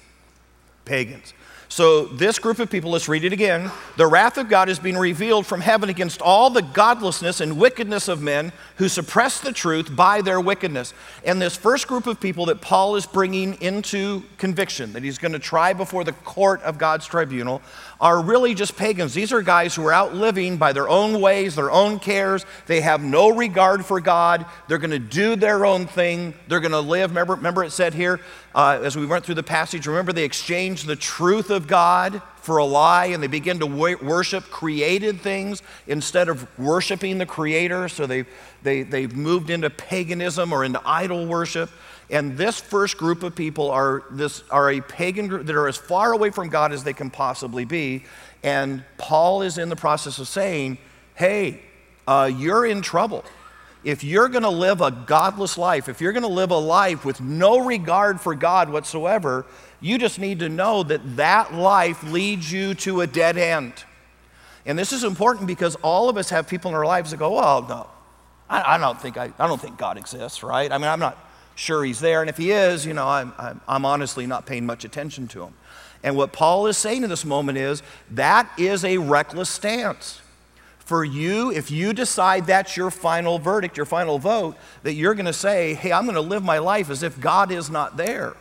Pagans. 0.85 1.33
So, 1.71 2.05
this 2.05 2.39
group 2.39 2.59
of 2.59 2.71
people, 2.71 2.91
let's 2.91 3.09
read 3.09 3.25
it 3.25 3.33
again. 3.33 3.71
The 3.97 4.07
wrath 4.07 4.37
of 4.37 4.51
God 4.51 4.69
is 4.69 4.79
being 4.79 4.99
revealed 4.99 5.47
from 5.47 5.63
heaven 5.63 5.89
against 5.89 6.21
all 6.21 6.51
the 6.51 6.61
godlessness 6.61 7.41
and 7.41 7.59
wickedness 7.59 8.09
of 8.09 8.21
men 8.21 8.53
who 8.77 8.89
suppress 8.91 9.41
the 9.41 9.53
truth 9.53 9.97
by 9.97 10.21
their 10.21 10.39
wickedness. 10.39 10.93
And 11.25 11.41
this 11.41 11.57
first 11.57 11.89
group 11.89 12.07
of 12.07 12.21
people 12.21 12.45
that 12.47 12.61
Paul 12.61 12.97
is 12.97 13.07
bringing 13.07 13.55
into 13.63 14.23
conviction, 14.37 14.93
that 14.93 15.03
he's 15.03 15.17
going 15.17 15.33
to 15.33 15.39
try 15.39 15.73
before 15.73 16.05
the 16.05 16.13
court 16.13 16.61
of 16.65 16.77
God's 16.77 17.07
tribunal, 17.07 17.63
are 18.01 18.23
really 18.23 18.55
just 18.55 18.77
pagans. 18.77 19.13
These 19.13 19.33
are 19.33 19.43
guys 19.43 19.75
who 19.75 19.85
are 19.87 19.93
out 19.93 20.15
living 20.15 20.57
by 20.57 20.73
their 20.73 20.89
own 20.89 21.21
ways, 21.21 21.57
their 21.57 21.71
own 21.71 21.99
cares. 21.99 22.47
They 22.67 22.81
have 22.81 23.03
no 23.03 23.31
regard 23.31 23.85
for 23.85 24.01
God. 24.01 24.47
They're 24.69 24.79
going 24.79 24.91
to 24.91 24.99
do 25.01 25.35
their 25.35 25.67
own 25.67 25.87
thing. 25.87 26.35
They're 26.47 26.61
going 26.61 26.73
to 26.73 26.81
live. 26.81 27.11
Remember, 27.11 27.35
remember 27.35 27.65
it 27.65 27.71
said 27.71 27.95
here, 27.95 28.21
uh, 28.55 28.81
as 28.83 28.97
we 28.97 29.05
went 29.05 29.25
through 29.25 29.35
the 29.35 29.43
passage, 29.43 29.87
remember 29.87 30.13
they 30.13 30.25
exchanged 30.25 30.87
the 30.87 30.97
truth 30.97 31.51
of 31.51 31.67
God 31.67 32.23
for 32.37 32.59
a 32.59 32.65
lie 32.65 33.07
and 33.07 33.23
they 33.23 33.27
begin 33.27 33.59
to 33.59 33.67
worship 33.67 34.45
created 34.45 35.21
things 35.21 35.63
instead 35.87 36.29
of 36.29 36.47
worshiping 36.59 37.19
the 37.19 37.27
Creator. 37.27 37.89
So 37.89 38.07
they, 38.07 38.25
they, 38.63 38.85
they've 38.85 39.15
moved 39.15 39.51
into 39.51 39.71
paganism 39.71 40.53
or 40.53 40.65
into 40.65 40.81
idol 40.85 41.27
worship. 41.27 41.69
And 42.11 42.39
this 42.39 42.59
first 42.59 42.97
group 42.97 43.23
of 43.23 43.35
people 43.35 43.71
are, 43.71 44.03
this, 44.11 44.43
are 44.51 44.71
a 44.71 44.81
pagan 44.81 45.29
group 45.29 45.47
that 45.47 45.55
are 45.55 45.69
as 45.69 45.77
far 45.77 46.13
away 46.13 46.31
from 46.31 46.49
God 46.49 46.73
as 46.73 46.83
they 46.83 46.95
can 46.95 47.11
possibly 47.11 47.65
be. 47.65 48.05
And 48.43 48.83
Paul 48.97 49.43
is 49.43 49.59
in 49.59 49.69
the 49.69 49.77
process 49.77 50.19
of 50.19 50.29
saying, 50.29 50.79
hey, 51.15 51.61
uh, 52.07 52.31
you're 52.35 52.65
in 52.65 52.81
trouble. 52.81 53.25
If 53.85 54.03
you're 54.03 54.29
going 54.29 54.43
to 54.43 54.49
live 54.49 54.81
a 54.81 54.91
godless 54.91 55.59
life, 55.59 55.89
if 55.89 56.01
you're 56.01 56.13
going 56.13 56.23
to 56.23 56.29
live 56.29 56.51
a 56.51 56.59
life 56.59 57.05
with 57.05 57.21
no 57.21 57.65
regard 57.65 58.21
for 58.21 58.35
God 58.35 58.71
whatsoever, 58.71 59.45
you 59.81 59.99
just 59.99 60.19
need 60.19 60.41
to 60.41 60.49
know 60.49 60.83
that 60.83 61.17
that 61.17 61.55
life 61.55 62.03
leads 62.05 62.51
you 62.51 62.75
to 62.75 63.03
a 63.03 63.07
dead 63.07 63.37
end. 63.37 63.73
And 64.67 64.79
this 64.79 64.93
is 64.93 65.05
important 65.05 65.47
because 65.47 65.77
all 65.77 66.09
of 66.09 66.17
us 66.17 66.31
have 66.31 66.49
people 66.49 66.71
in 66.71 66.75
our 66.75 66.87
lives 66.87 67.11
that 67.11 67.19
go, 67.19 67.35
well, 67.35 67.63
no, 67.69 67.87
I, 68.51 68.75
I 68.75 68.79
don't 68.79 69.01
think 69.01 69.17
I, 69.17 69.33
I 69.39 69.47
don't 69.47 69.61
think 69.61 69.79
God 69.79 69.97
exists, 69.97 70.43
right? 70.43 70.71
I 70.73 70.79
mean, 70.79 70.89
I'm 70.89 71.01
not 71.01 71.28
sure 71.59 71.85
he's 71.85 72.01
there. 72.01 72.21
And 72.21 72.31
if 72.31 72.37
he 72.37 72.53
is, 72.53 72.87
you 72.87 72.95
know, 72.95 73.07
I'm, 73.07 73.33
I'm, 73.37 73.61
I'm 73.67 73.85
honestly 73.85 74.27
not 74.27 74.47
paying 74.47 74.65
much 74.65 74.85
attention 74.85 75.29
to 75.29 75.43
him. 75.43 75.55
And 76.03 76.17
what 76.17 76.33
Paul 76.33 76.69
is 76.69 76.77
saying 76.79 77.03
in 77.03 77.11
this 77.11 77.25
moment 77.25 77.59
is 77.59 77.83
that 78.13 78.49
is 78.57 78.85
a 78.85 78.99
reckless 78.99 79.51
stance. 79.51 80.21
For 80.79 81.05
you, 81.05 81.51
if 81.51 81.71
you 81.71 81.93
decide 81.93 82.47
that's 82.47 82.77
your 82.77 82.91
final 82.91 83.39
verdict, 83.39 83.77
your 83.77 83.85
final 83.85 84.19
vote, 84.19 84.57
that 84.85 84.95
you're 84.95 85.15
going 85.15 85.27
to 85.27 85.35
say, 85.35 85.75
hey, 85.75 85.93
I'm 85.93 86.05
going 86.05 86.15
to 86.15 86.21
live 86.23 86.43
my 86.43 86.59
life 86.59 86.89
as 86.89 87.03
if 87.03 87.21
God 87.21 87.51
is 87.51 87.69
not 87.69 87.97
there, 87.97 88.35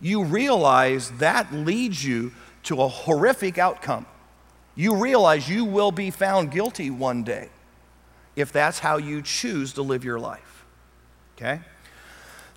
you 0.00 0.22
realize 0.22 1.10
that 1.12 1.52
leads 1.52 2.04
you 2.04 2.30
to 2.64 2.80
a 2.82 2.88
horrific 2.88 3.58
outcome. 3.58 4.06
You 4.76 4.94
realize 4.94 5.48
you 5.48 5.64
will 5.64 5.90
be 5.90 6.10
found 6.10 6.52
guilty 6.52 6.90
one 6.90 7.24
day 7.24 7.48
if 8.36 8.52
that's 8.52 8.78
how 8.78 8.98
you 8.98 9.22
choose 9.22 9.72
to 9.72 9.82
live 9.82 10.04
your 10.04 10.20
life. 10.20 10.64
Okay? 11.36 11.60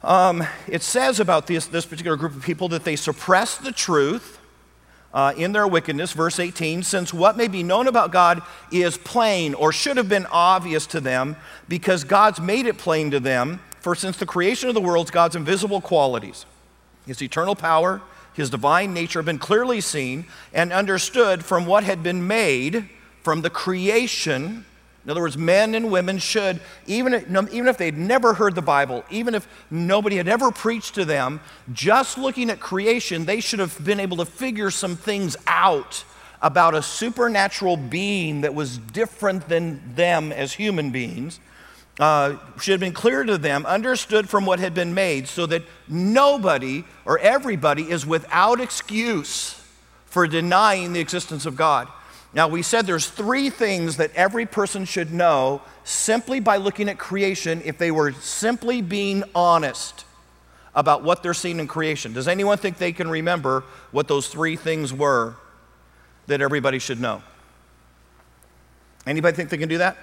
Um, 0.04 0.44
it 0.68 0.82
says 0.82 1.20
about 1.20 1.48
this, 1.48 1.68
this 1.68 1.86
particular 1.86 2.18
group 2.18 2.36
of 2.36 2.42
people 2.42 2.70
that 2.70 2.84
they 2.84 2.96
suppress 2.96 3.58
the 3.58 3.72
truth 3.72 4.40
uh, 5.14 5.34
in 5.38 5.52
their 5.52 5.68
wickedness. 5.68 6.14
Verse 6.14 6.40
18 6.40 6.84
since 6.84 7.14
what 7.14 7.38
may 7.38 7.48
be 7.48 7.64
known 7.64 7.88
about 7.88 8.12
God 8.12 8.42
is 8.72 8.98
plain 8.98 9.54
or 9.54 9.72
should 9.72 9.98
have 9.98 10.10
been 10.10 10.26
obvious 10.32 10.88
to 10.88 11.02
them 11.02 11.36
because 11.68 12.04
God's 12.04 12.40
made 12.40 12.66
it 12.66 12.78
plain 12.78 13.12
to 13.12 13.20
them. 13.20 13.62
For 13.82 13.96
since 13.96 14.18
the 14.18 14.26
creation 14.26 14.70
of 14.70 14.76
the 14.76 14.82
world, 14.82 15.12
God's 15.12 15.36
invisible 15.36 15.82
qualities, 15.82 16.46
his 17.08 17.22
eternal 17.22 17.56
power, 17.56 18.02
his 18.34 18.50
divine 18.50 18.94
nature 18.94 19.20
have 19.20 19.26
been 19.26 19.40
clearly 19.40 19.82
seen 19.82 20.26
and 20.54 20.72
understood 20.72 21.44
from 21.44 21.66
what 21.66 21.84
had 21.84 22.04
been 22.04 22.28
made 22.28 22.90
from 23.24 23.42
the 23.42 23.50
creation 23.50 24.66
in 25.04 25.10
other 25.10 25.22
words, 25.22 25.38
men 25.38 25.74
and 25.74 25.92
women 25.92 26.20
should, 26.20 26.60
even 26.86 27.14
if, 27.16 27.24
even 27.28 27.68
if 27.68 27.78
they'd 27.78 27.98
never 27.98 28.36
heard 28.36 28.54
the 28.54 28.62
Bible, 28.62 29.04
even 29.10 29.34
if 29.34 29.48
nobody 29.72 30.18
had 30.18 30.28
ever 30.28 30.52
preached 30.52 30.94
to 30.96 31.06
them, 31.06 31.40
just 31.74 32.20
looking 32.20 32.52
at 32.52 32.60
creation, 32.60 33.26
they 33.26 33.40
should 33.40 33.60
have 33.60 33.84
been 33.84 34.00
able 34.00 34.18
to 34.18 34.26
figure 34.26 34.70
some 34.70 34.96
things 34.96 35.36
out 35.48 36.04
about 36.42 36.76
a 36.76 36.84
supernatural 36.84 37.78
being 37.78 38.42
that 38.42 38.54
was 38.54 38.78
different 38.78 39.48
than 39.50 39.82
them 39.96 40.32
as 40.32 40.54
human 40.54 40.92
beings. 40.92 41.40
Uh, 42.00 42.36
should 42.60 42.72
have 42.72 42.80
been 42.80 42.94
clear 42.94 43.24
to 43.24 43.38
them, 43.38 43.66
understood 43.66 44.30
from 44.30 44.46
what 44.46 44.60
had 44.60 44.74
been 44.74 44.94
made, 44.94 45.28
so 45.28 45.46
that 45.46 45.64
nobody 45.88 46.84
or 47.06 47.18
everybody 47.20 47.90
is 47.90 48.06
without 48.06 48.62
excuse 48.62 49.62
for 50.06 50.28
denying 50.28 50.94
the 50.94 51.00
existence 51.00 51.46
of 51.46 51.56
God. 51.56 51.88
Now, 52.34 52.48
we 52.48 52.62
said 52.62 52.86
there's 52.86 53.10
three 53.10 53.50
things 53.50 53.98
that 53.98 54.16
every 54.16 54.46
person 54.46 54.86
should 54.86 55.14
know 55.14 55.62
simply 55.84 56.40
by 56.40 56.58
looking 56.58 56.88
at 56.88 56.98
creation 56.98 57.62
if 57.66 57.78
they 57.78 57.92
were 57.92 58.14
simply 58.14 58.82
being 58.82 59.24
honest 59.36 60.06
about 60.74 61.04
what 61.04 61.22
they're 61.22 61.34
seeing 61.34 61.60
in 61.60 61.68
creation. 61.68 62.14
Does 62.14 62.30
anyone 62.30 62.58
think 62.58 62.78
they 62.78 62.94
can 62.94 63.10
remember 63.10 63.66
what 63.92 64.08
those 64.08 64.30
three 64.30 64.56
things 64.56 64.94
were 64.94 65.36
that 66.28 66.40
everybody 66.40 66.80
should 66.80 67.02
know? 67.02 67.22
Anybody 69.06 69.36
think 69.36 69.50
they 69.50 69.58
can 69.58 69.68
do 69.68 69.80
that? 69.80 69.98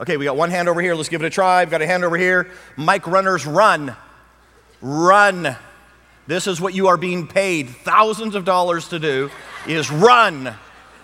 Okay, 0.00 0.16
we 0.16 0.24
got 0.24 0.36
one 0.36 0.50
hand 0.50 0.68
over 0.68 0.80
here. 0.80 0.96
Let's 0.96 1.08
give 1.08 1.22
it 1.22 1.26
a 1.26 1.30
try. 1.30 1.62
We've 1.62 1.70
got 1.70 1.80
a 1.80 1.86
hand 1.86 2.04
over 2.04 2.16
here. 2.16 2.50
Mike 2.76 3.06
runners, 3.06 3.46
run. 3.46 3.94
Run. 4.80 5.56
This 6.26 6.48
is 6.48 6.60
what 6.60 6.74
you 6.74 6.88
are 6.88 6.96
being 6.96 7.28
paid 7.28 7.68
thousands 7.68 8.34
of 8.34 8.44
dollars 8.44 8.88
to 8.88 8.98
do 8.98 9.30
is 9.68 9.90
run 9.92 10.54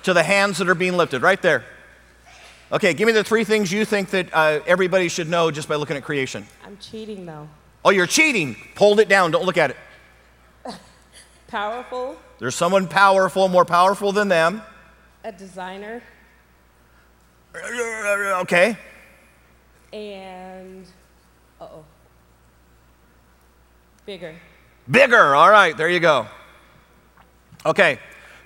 to 0.02 0.12
the 0.12 0.22
hands 0.22 0.58
that 0.58 0.68
are 0.68 0.74
being 0.74 0.96
lifted, 0.96 1.22
right 1.22 1.40
there. 1.40 1.64
Okay, 2.72 2.94
give 2.94 3.06
me 3.06 3.12
the 3.12 3.24
three 3.24 3.44
things 3.44 3.70
you 3.70 3.84
think 3.84 4.10
that 4.10 4.32
uh, 4.32 4.60
everybody 4.66 5.08
should 5.08 5.28
know 5.28 5.50
just 5.50 5.68
by 5.68 5.74
looking 5.74 5.96
at 5.96 6.04
creation. 6.04 6.46
I'm 6.64 6.78
cheating 6.78 7.26
though. 7.26 7.48
Oh, 7.84 7.90
you're 7.90 8.06
cheating. 8.06 8.56
Hold 8.76 9.00
it 9.00 9.08
down. 9.08 9.30
Don't 9.30 9.44
look 9.44 9.58
at 9.58 9.70
it. 9.70 9.76
powerful. 11.48 12.16
There's 12.38 12.54
someone 12.54 12.88
powerful, 12.88 13.48
more 13.48 13.64
powerful 13.64 14.10
than 14.12 14.28
them. 14.28 14.62
A 15.24 15.32
designer. 15.32 16.02
Okay. 17.54 18.76
And, 19.92 20.86
uh 21.60 21.64
oh. 21.64 21.84
Bigger. 24.06 24.34
Bigger. 24.90 25.34
All 25.34 25.50
right, 25.50 25.76
there 25.76 25.88
you 25.88 26.00
go. 26.00 26.26
Okay. 27.66 27.98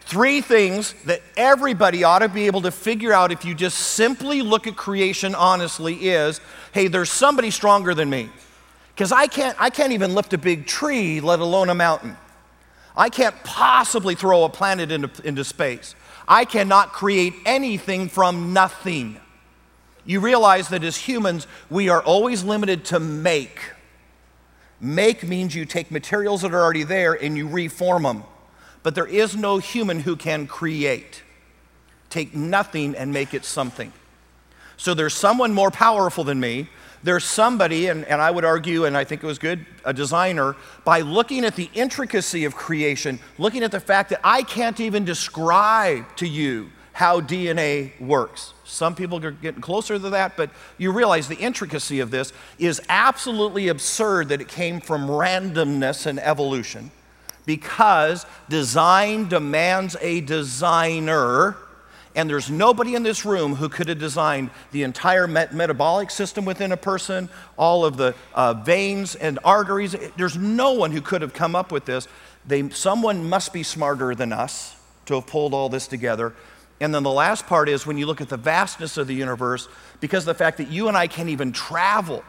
Three 0.06 0.40
things 0.40 0.94
that 1.04 1.20
everybody 1.36 2.04
ought 2.04 2.20
to 2.20 2.28
be 2.28 2.46
able 2.46 2.62
to 2.62 2.70
figure 2.70 3.12
out 3.12 3.32
if 3.32 3.44
you 3.44 3.56
just 3.56 3.76
simply 3.76 4.40
look 4.40 4.68
at 4.68 4.76
creation 4.76 5.34
honestly 5.34 5.94
is 6.08 6.40
hey, 6.72 6.86
there's 6.86 7.10
somebody 7.10 7.50
stronger 7.50 7.92
than 7.92 8.08
me. 8.08 8.30
Because 8.94 9.10
I 9.10 9.26
can't, 9.26 9.56
I 9.60 9.68
can't 9.68 9.92
even 9.92 10.14
lift 10.14 10.32
a 10.32 10.38
big 10.38 10.66
tree, 10.66 11.20
let 11.20 11.40
alone 11.40 11.70
a 11.70 11.74
mountain. 11.74 12.16
I 12.96 13.10
can't 13.10 13.34
possibly 13.42 14.14
throw 14.14 14.44
a 14.44 14.48
planet 14.48 14.92
into, 14.92 15.10
into 15.26 15.44
space. 15.44 15.96
I 16.28 16.44
cannot 16.44 16.92
create 16.92 17.34
anything 17.44 18.08
from 18.08 18.52
nothing. 18.52 19.20
You 20.04 20.20
realize 20.20 20.68
that 20.68 20.84
as 20.84 20.96
humans, 20.96 21.48
we 21.68 21.88
are 21.88 22.02
always 22.02 22.44
limited 22.44 22.84
to 22.86 23.00
make. 23.00 23.58
Make 24.80 25.24
means 25.24 25.54
you 25.54 25.64
take 25.64 25.90
materials 25.90 26.42
that 26.42 26.54
are 26.54 26.62
already 26.62 26.84
there 26.84 27.14
and 27.14 27.36
you 27.36 27.48
reform 27.48 28.04
them. 28.04 28.22
But 28.86 28.94
there 28.94 29.04
is 29.04 29.34
no 29.36 29.58
human 29.58 29.98
who 29.98 30.14
can 30.14 30.46
create. 30.46 31.24
Take 32.08 32.36
nothing 32.36 32.94
and 32.94 33.12
make 33.12 33.34
it 33.34 33.44
something. 33.44 33.92
So 34.76 34.94
there's 34.94 35.12
someone 35.12 35.52
more 35.52 35.72
powerful 35.72 36.22
than 36.22 36.38
me. 36.38 36.68
There's 37.02 37.24
somebody, 37.24 37.88
and, 37.88 38.04
and 38.04 38.22
I 38.22 38.30
would 38.30 38.44
argue, 38.44 38.84
and 38.84 38.96
I 38.96 39.02
think 39.02 39.24
it 39.24 39.26
was 39.26 39.40
good, 39.40 39.66
a 39.84 39.92
designer, 39.92 40.54
by 40.84 41.00
looking 41.00 41.44
at 41.44 41.56
the 41.56 41.68
intricacy 41.74 42.44
of 42.44 42.54
creation, 42.54 43.18
looking 43.38 43.64
at 43.64 43.72
the 43.72 43.80
fact 43.80 44.10
that 44.10 44.20
I 44.22 44.44
can't 44.44 44.78
even 44.78 45.04
describe 45.04 46.04
to 46.18 46.28
you 46.28 46.70
how 46.92 47.20
DNA 47.20 48.00
works. 48.00 48.54
Some 48.62 48.94
people 48.94 49.18
are 49.26 49.32
getting 49.32 49.62
closer 49.62 49.98
to 49.98 50.10
that, 50.10 50.36
but 50.36 50.50
you 50.78 50.92
realize 50.92 51.26
the 51.26 51.34
intricacy 51.34 51.98
of 51.98 52.12
this 52.12 52.32
is 52.60 52.80
absolutely 52.88 53.66
absurd 53.66 54.28
that 54.28 54.40
it 54.40 54.46
came 54.46 54.80
from 54.80 55.08
randomness 55.08 56.06
and 56.06 56.20
evolution 56.20 56.92
because 57.46 58.26
design 58.48 59.28
demands 59.28 59.96
a 60.00 60.20
designer. 60.20 61.56
And 62.14 62.28
there's 62.28 62.50
nobody 62.50 62.94
in 62.94 63.02
this 63.02 63.24
room 63.24 63.56
who 63.56 63.68
could 63.68 63.88
have 63.88 63.98
designed 63.98 64.50
the 64.72 64.82
entire 64.82 65.26
met- 65.26 65.54
metabolic 65.54 66.10
system 66.10 66.44
within 66.44 66.72
a 66.72 66.76
person, 66.76 67.28
all 67.56 67.84
of 67.84 67.96
the 67.96 68.14
uh, 68.34 68.54
veins 68.54 69.14
and 69.14 69.38
arteries. 69.44 69.94
There's 70.16 70.36
no 70.36 70.72
one 70.72 70.92
who 70.92 71.00
could 71.00 71.22
have 71.22 71.34
come 71.34 71.54
up 71.54 71.70
with 71.70 71.84
this. 71.84 72.08
They, 72.46 72.70
someone 72.70 73.28
must 73.28 73.52
be 73.52 73.62
smarter 73.62 74.14
than 74.14 74.32
us 74.32 74.74
to 75.06 75.14
have 75.14 75.26
pulled 75.26 75.54
all 75.54 75.68
this 75.68 75.86
together. 75.86 76.34
And 76.80 76.94
then 76.94 77.02
the 77.02 77.12
last 77.12 77.46
part 77.46 77.68
is 77.68 77.86
when 77.86 77.98
you 77.98 78.06
look 78.06 78.20
at 78.20 78.28
the 78.28 78.36
vastness 78.36 78.96
of 78.96 79.06
the 79.06 79.14
universe, 79.14 79.68
because 80.00 80.24
of 80.24 80.26
the 80.26 80.34
fact 80.34 80.58
that 80.58 80.68
you 80.68 80.88
and 80.88 80.96
I 80.96 81.06
can't 81.06 81.28
even 81.28 81.52
travel 81.52 82.24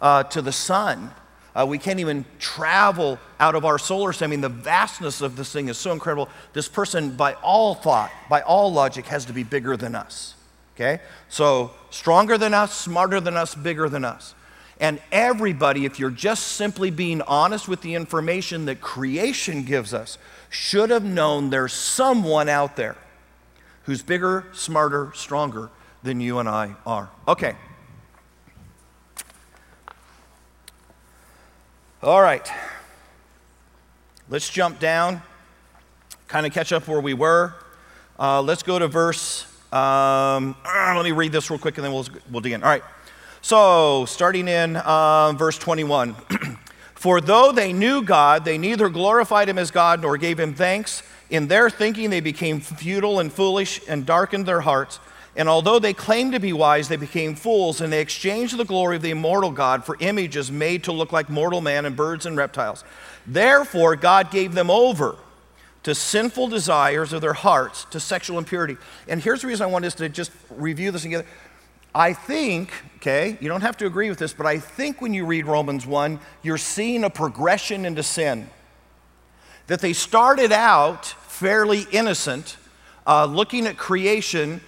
uh, 0.00 0.22
to 0.24 0.42
the 0.42 0.52
sun, 0.52 1.10
uh, 1.54 1.66
we 1.68 1.78
can't 1.78 1.98
even 2.00 2.24
travel 2.38 3.18
out 3.40 3.54
of 3.54 3.64
our 3.64 3.78
solar 3.78 4.12
system. 4.12 4.28
I 4.28 4.30
mean, 4.30 4.40
the 4.40 4.48
vastness 4.48 5.20
of 5.20 5.36
this 5.36 5.52
thing 5.52 5.68
is 5.68 5.76
so 5.76 5.92
incredible. 5.92 6.28
This 6.52 6.68
person, 6.68 7.16
by 7.16 7.34
all 7.34 7.74
thought, 7.74 8.10
by 8.28 8.42
all 8.42 8.72
logic, 8.72 9.06
has 9.06 9.24
to 9.26 9.32
be 9.32 9.42
bigger 9.42 9.76
than 9.76 9.94
us. 9.94 10.34
Okay? 10.76 11.00
So, 11.28 11.72
stronger 11.90 12.38
than 12.38 12.54
us, 12.54 12.72
smarter 12.72 13.20
than 13.20 13.36
us, 13.36 13.54
bigger 13.54 13.88
than 13.88 14.04
us. 14.04 14.34
And 14.78 15.00
everybody, 15.12 15.84
if 15.84 15.98
you're 15.98 16.10
just 16.10 16.48
simply 16.48 16.90
being 16.90 17.20
honest 17.22 17.68
with 17.68 17.82
the 17.82 17.94
information 17.94 18.64
that 18.64 18.80
creation 18.80 19.64
gives 19.64 19.92
us, 19.92 20.16
should 20.48 20.88
have 20.90 21.04
known 21.04 21.50
there's 21.50 21.74
someone 21.74 22.48
out 22.48 22.76
there 22.76 22.96
who's 23.84 24.02
bigger, 24.02 24.46
smarter, 24.52 25.12
stronger 25.14 25.68
than 26.02 26.20
you 26.20 26.38
and 26.38 26.48
I 26.48 26.76
are. 26.86 27.10
Okay. 27.28 27.56
All 32.02 32.22
right. 32.22 32.50
Let's 34.30 34.48
jump 34.48 34.78
down, 34.78 35.20
kind 36.28 36.46
of 36.46 36.52
catch 36.54 36.72
up 36.72 36.88
where 36.88 37.00
we 37.00 37.12
were. 37.12 37.54
Uh, 38.18 38.40
let's 38.40 38.62
go 38.62 38.78
to 38.78 38.88
verse. 38.88 39.44
Um, 39.70 40.56
uh, 40.64 40.94
let 40.96 41.04
me 41.04 41.12
read 41.12 41.30
this 41.30 41.50
real 41.50 41.58
quick 41.58 41.76
and 41.76 41.84
then 41.84 41.92
we'll, 41.92 42.06
we'll 42.30 42.40
dig 42.40 42.52
in. 42.52 42.62
All 42.62 42.70
right. 42.70 42.82
So, 43.42 44.06
starting 44.06 44.48
in 44.48 44.76
uh, 44.76 45.32
verse 45.32 45.58
21. 45.58 46.16
For 46.94 47.20
though 47.20 47.52
they 47.52 47.72
knew 47.72 48.02
God, 48.02 48.46
they 48.46 48.56
neither 48.56 48.88
glorified 48.88 49.50
him 49.50 49.58
as 49.58 49.70
God 49.70 50.00
nor 50.00 50.16
gave 50.16 50.40
him 50.40 50.54
thanks 50.54 51.02
in 51.30 51.48
their 51.48 51.68
thinking, 51.70 52.08
they 52.08 52.20
became 52.20 52.60
futile 52.60 53.20
and 53.20 53.32
foolish 53.32 53.80
and 53.88 54.04
darkened 54.04 54.46
their 54.46 54.60
hearts. 54.60 54.98
And 55.40 55.48
although 55.48 55.78
they 55.78 55.94
claimed 55.94 56.34
to 56.34 56.38
be 56.38 56.52
wise, 56.52 56.88
they 56.88 56.98
became 56.98 57.34
fools, 57.34 57.80
and 57.80 57.90
they 57.90 58.02
exchanged 58.02 58.58
the 58.58 58.64
glory 58.66 58.96
of 58.96 59.00
the 59.00 59.08
immortal 59.08 59.50
God 59.50 59.86
for 59.86 59.96
images 59.98 60.52
made 60.52 60.84
to 60.84 60.92
look 60.92 61.12
like 61.12 61.30
mortal 61.30 61.62
man 61.62 61.86
and 61.86 61.96
birds 61.96 62.26
and 62.26 62.36
reptiles. 62.36 62.84
Therefore, 63.26 63.96
God 63.96 64.30
gave 64.30 64.52
them 64.52 64.70
over 64.70 65.16
to 65.84 65.94
sinful 65.94 66.48
desires 66.48 67.14
of 67.14 67.22
their 67.22 67.32
hearts, 67.32 67.86
to 67.86 67.98
sexual 67.98 68.36
impurity. 68.36 68.76
And 69.08 69.22
here's 69.22 69.40
the 69.40 69.46
reason 69.46 69.64
I 69.64 69.68
want 69.68 69.86
us 69.86 69.94
to 69.94 70.10
just 70.10 70.30
review 70.50 70.90
this 70.90 71.04
together. 71.04 71.24
I 71.94 72.12
think, 72.12 72.70
okay, 72.96 73.38
you 73.40 73.48
don't 73.48 73.62
have 73.62 73.78
to 73.78 73.86
agree 73.86 74.10
with 74.10 74.18
this, 74.18 74.34
but 74.34 74.44
I 74.44 74.58
think 74.58 75.00
when 75.00 75.14
you 75.14 75.24
read 75.24 75.46
Romans 75.46 75.86
1, 75.86 76.20
you're 76.42 76.58
seeing 76.58 77.02
a 77.02 77.08
progression 77.08 77.86
into 77.86 78.02
sin. 78.02 78.50
That 79.68 79.80
they 79.80 79.94
started 79.94 80.52
out 80.52 81.06
fairly 81.06 81.86
innocent, 81.92 82.58
uh, 83.06 83.24
looking 83.24 83.66
at 83.66 83.78
creation, 83.78 84.60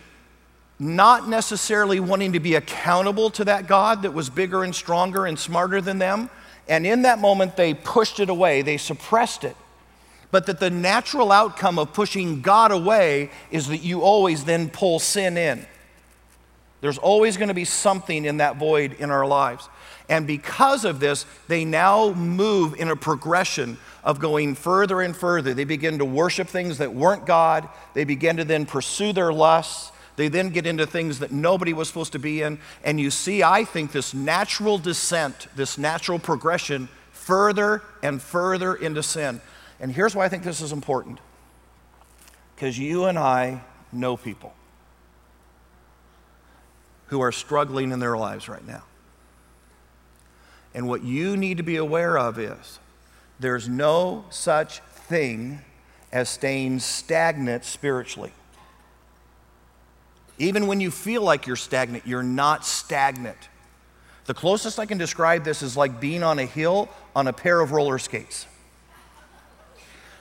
not 0.83 1.29
necessarily 1.29 2.01
wanting 2.01 2.33
to 2.33 2.41
be 2.41 2.57
accountable 2.57 3.31
to 3.31 3.45
that 3.45 3.69
God 3.69 4.03
that 4.03 4.13
was 4.13 4.29
bigger 4.29 4.65
and 4.65 4.75
stronger 4.75 5.27
and 5.27 5.39
smarter 5.39 5.81
than 5.81 5.99
them. 5.99 6.29
And 6.69 6.85
in 6.85 7.03
that 7.03 7.21
moment, 7.21 7.57
they 7.57 7.73
pushed 7.73 8.19
it 8.19 8.29
away, 8.29 8.63
they 8.63 8.79
suppressed 8.79 9.45
it. 9.45 9.57
But 10.33 10.47
that 10.47 10.59
the 10.59 10.71
natural 10.71 11.31
outcome 11.31 11.79
of 11.79 11.93
pushing 11.93 12.41
God 12.41 12.73
away 12.73 13.31
is 13.53 13.69
that 13.69 13.79
you 13.79 14.01
always 14.01 14.45
then 14.45 14.71
pull 14.71 14.99
sin 14.99 15.37
in. 15.37 15.65
There's 16.81 16.99
always 16.99 17.37
going 17.37 17.49
to 17.49 17.55
be 17.55 17.65
something 17.65 18.25
in 18.25 18.39
that 18.39 18.57
void 18.57 18.95
in 18.95 19.13
our 19.13 19.25
lives. 19.25 19.69
And 20.09 20.27
because 20.27 20.85
of 20.85 20.99
this, 20.99 21.27
they 21.47 21.65
now 21.65 22.13
move 22.15 22.75
in 22.75 22.89
a 22.89 22.97
progression 22.97 23.79
of 24.03 24.19
going 24.19 24.57
further 24.57 25.01
and 25.01 25.17
further. 25.17 25.55
They 25.55 25.63
begin 25.63 25.99
to 25.99 26.05
worship 26.05 26.49
things 26.49 26.79
that 26.79 26.93
weren't 26.93 27.25
God. 27.25 27.69
They 27.95 28.03
begin 28.03 28.39
to 28.39 28.45
then 28.45 28.67
pursue 28.67 29.13
their 29.13 29.33
lusts. 29.33 29.92
They 30.17 30.29
then 30.29 30.51
get 30.51 30.67
into 30.67 30.87
things 30.87 31.21
that 31.21 31.33
nobody 31.33 31.73
was 31.73 31.89
supposed 31.89 32.13
to 32.13 32.19
be 32.19 32.43
in. 32.43 32.59
And 32.85 33.01
you 33.01 33.11
see, 33.11 33.43
I 33.43 33.65
think, 33.65 33.93
this 33.93 34.13
natural 34.13 34.79
descent, 34.79 35.49
this 35.57 35.79
natural 35.79 36.19
progression 36.19 36.89
further 37.13 37.83
and 38.03 38.21
further 38.21 38.75
into 38.75 39.03
sin. 39.03 39.41
And 39.81 39.93
here's 39.93 40.15
why 40.15 40.25
I 40.25 40.29
think 40.29 40.43
this 40.43 40.61
is 40.61 40.73
important 40.73 41.19
because 42.55 42.79
you 42.79 43.07
and 43.07 43.19
I 43.19 43.63
know 43.91 44.17
people 44.17 44.55
who 47.07 47.21
are 47.21 47.33
struggling 47.33 47.91
in 47.93 47.99
their 47.99 48.17
lives 48.17 48.49
right 48.49 48.67
now. 48.67 48.85
And 50.75 50.89
what 50.89 51.03
you 51.03 51.37
need 51.37 51.59
to 51.59 51.63
be 51.63 51.77
aware 51.77 52.19
of 52.19 52.39
is 52.39 52.79
there's 53.39 53.69
no 53.69 54.25
such 54.31 54.81
thing 54.81 55.61
as 56.13 56.29
staying 56.29 56.79
stagnant 56.79 57.65
spiritually. 57.65 58.33
Even 60.39 60.67
when 60.67 60.81
you 60.81 60.91
feel 60.91 61.23
like 61.23 61.47
you're 61.47 61.57
stagnant, 61.57 62.07
you're 62.07 62.23
not 62.23 62.65
stagnant. 62.65 63.49
The 64.25 64.35
closest 64.35 64.79
I 64.79 64.87
can 64.87 64.99
describe 64.99 65.45
this 65.45 65.63
is 65.63 65.77
like 65.77 66.01
being 66.01 66.23
on 66.23 66.39
a 66.39 66.47
hill 66.47 66.89
on 67.15 67.27
a 67.27 67.33
pair 67.33 67.61
of 67.61 67.73
roller 67.73 67.99
skates. 67.99 68.47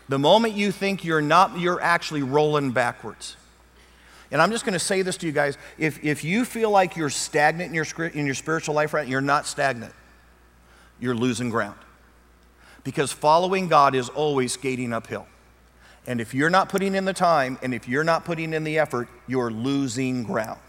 The 0.09 0.19
moment 0.19 0.55
you 0.55 0.71
think 0.71 1.05
you're 1.05 1.21
not, 1.21 1.57
you're 1.59 1.79
actually 1.79 2.23
rolling 2.23 2.71
backwards. 2.71 3.37
And 4.31 4.41
I'm 4.41 4.51
just 4.51 4.65
going 4.65 4.73
to 4.73 4.79
say 4.79 5.01
this 5.01 5.17
to 5.17 5.25
you 5.25 5.31
guys. 5.31 5.57
If, 5.77 6.03
if 6.03 6.23
you 6.23 6.45
feel 6.45 6.69
like 6.69 6.95
you're 6.95 7.09
stagnant 7.09 7.69
in 7.69 7.75
your, 7.75 8.07
in 8.07 8.25
your 8.25 8.35
spiritual 8.35 8.75
life 8.75 8.93
right 8.93 9.05
now, 9.05 9.11
you're 9.11 9.21
not 9.21 9.45
stagnant. 9.45 9.93
You're 10.99 11.15
losing 11.15 11.49
ground 11.49 11.77
because 12.83 13.11
following 13.11 13.67
God 13.67 13.95
is 13.95 14.09
always 14.09 14.53
skating 14.53 14.93
uphill. 14.93 15.27
And 16.07 16.19
if 16.19 16.33
you're 16.33 16.49
not 16.49 16.69
putting 16.69 16.95
in 16.95 17.05
the 17.05 17.13
time 17.13 17.59
and 17.61 17.73
if 17.73 17.87
you're 17.87 18.03
not 18.03 18.25
putting 18.25 18.53
in 18.53 18.63
the 18.63 18.79
effort, 18.79 19.07
you're 19.27 19.51
losing 19.51 20.23
ground. 20.23 20.59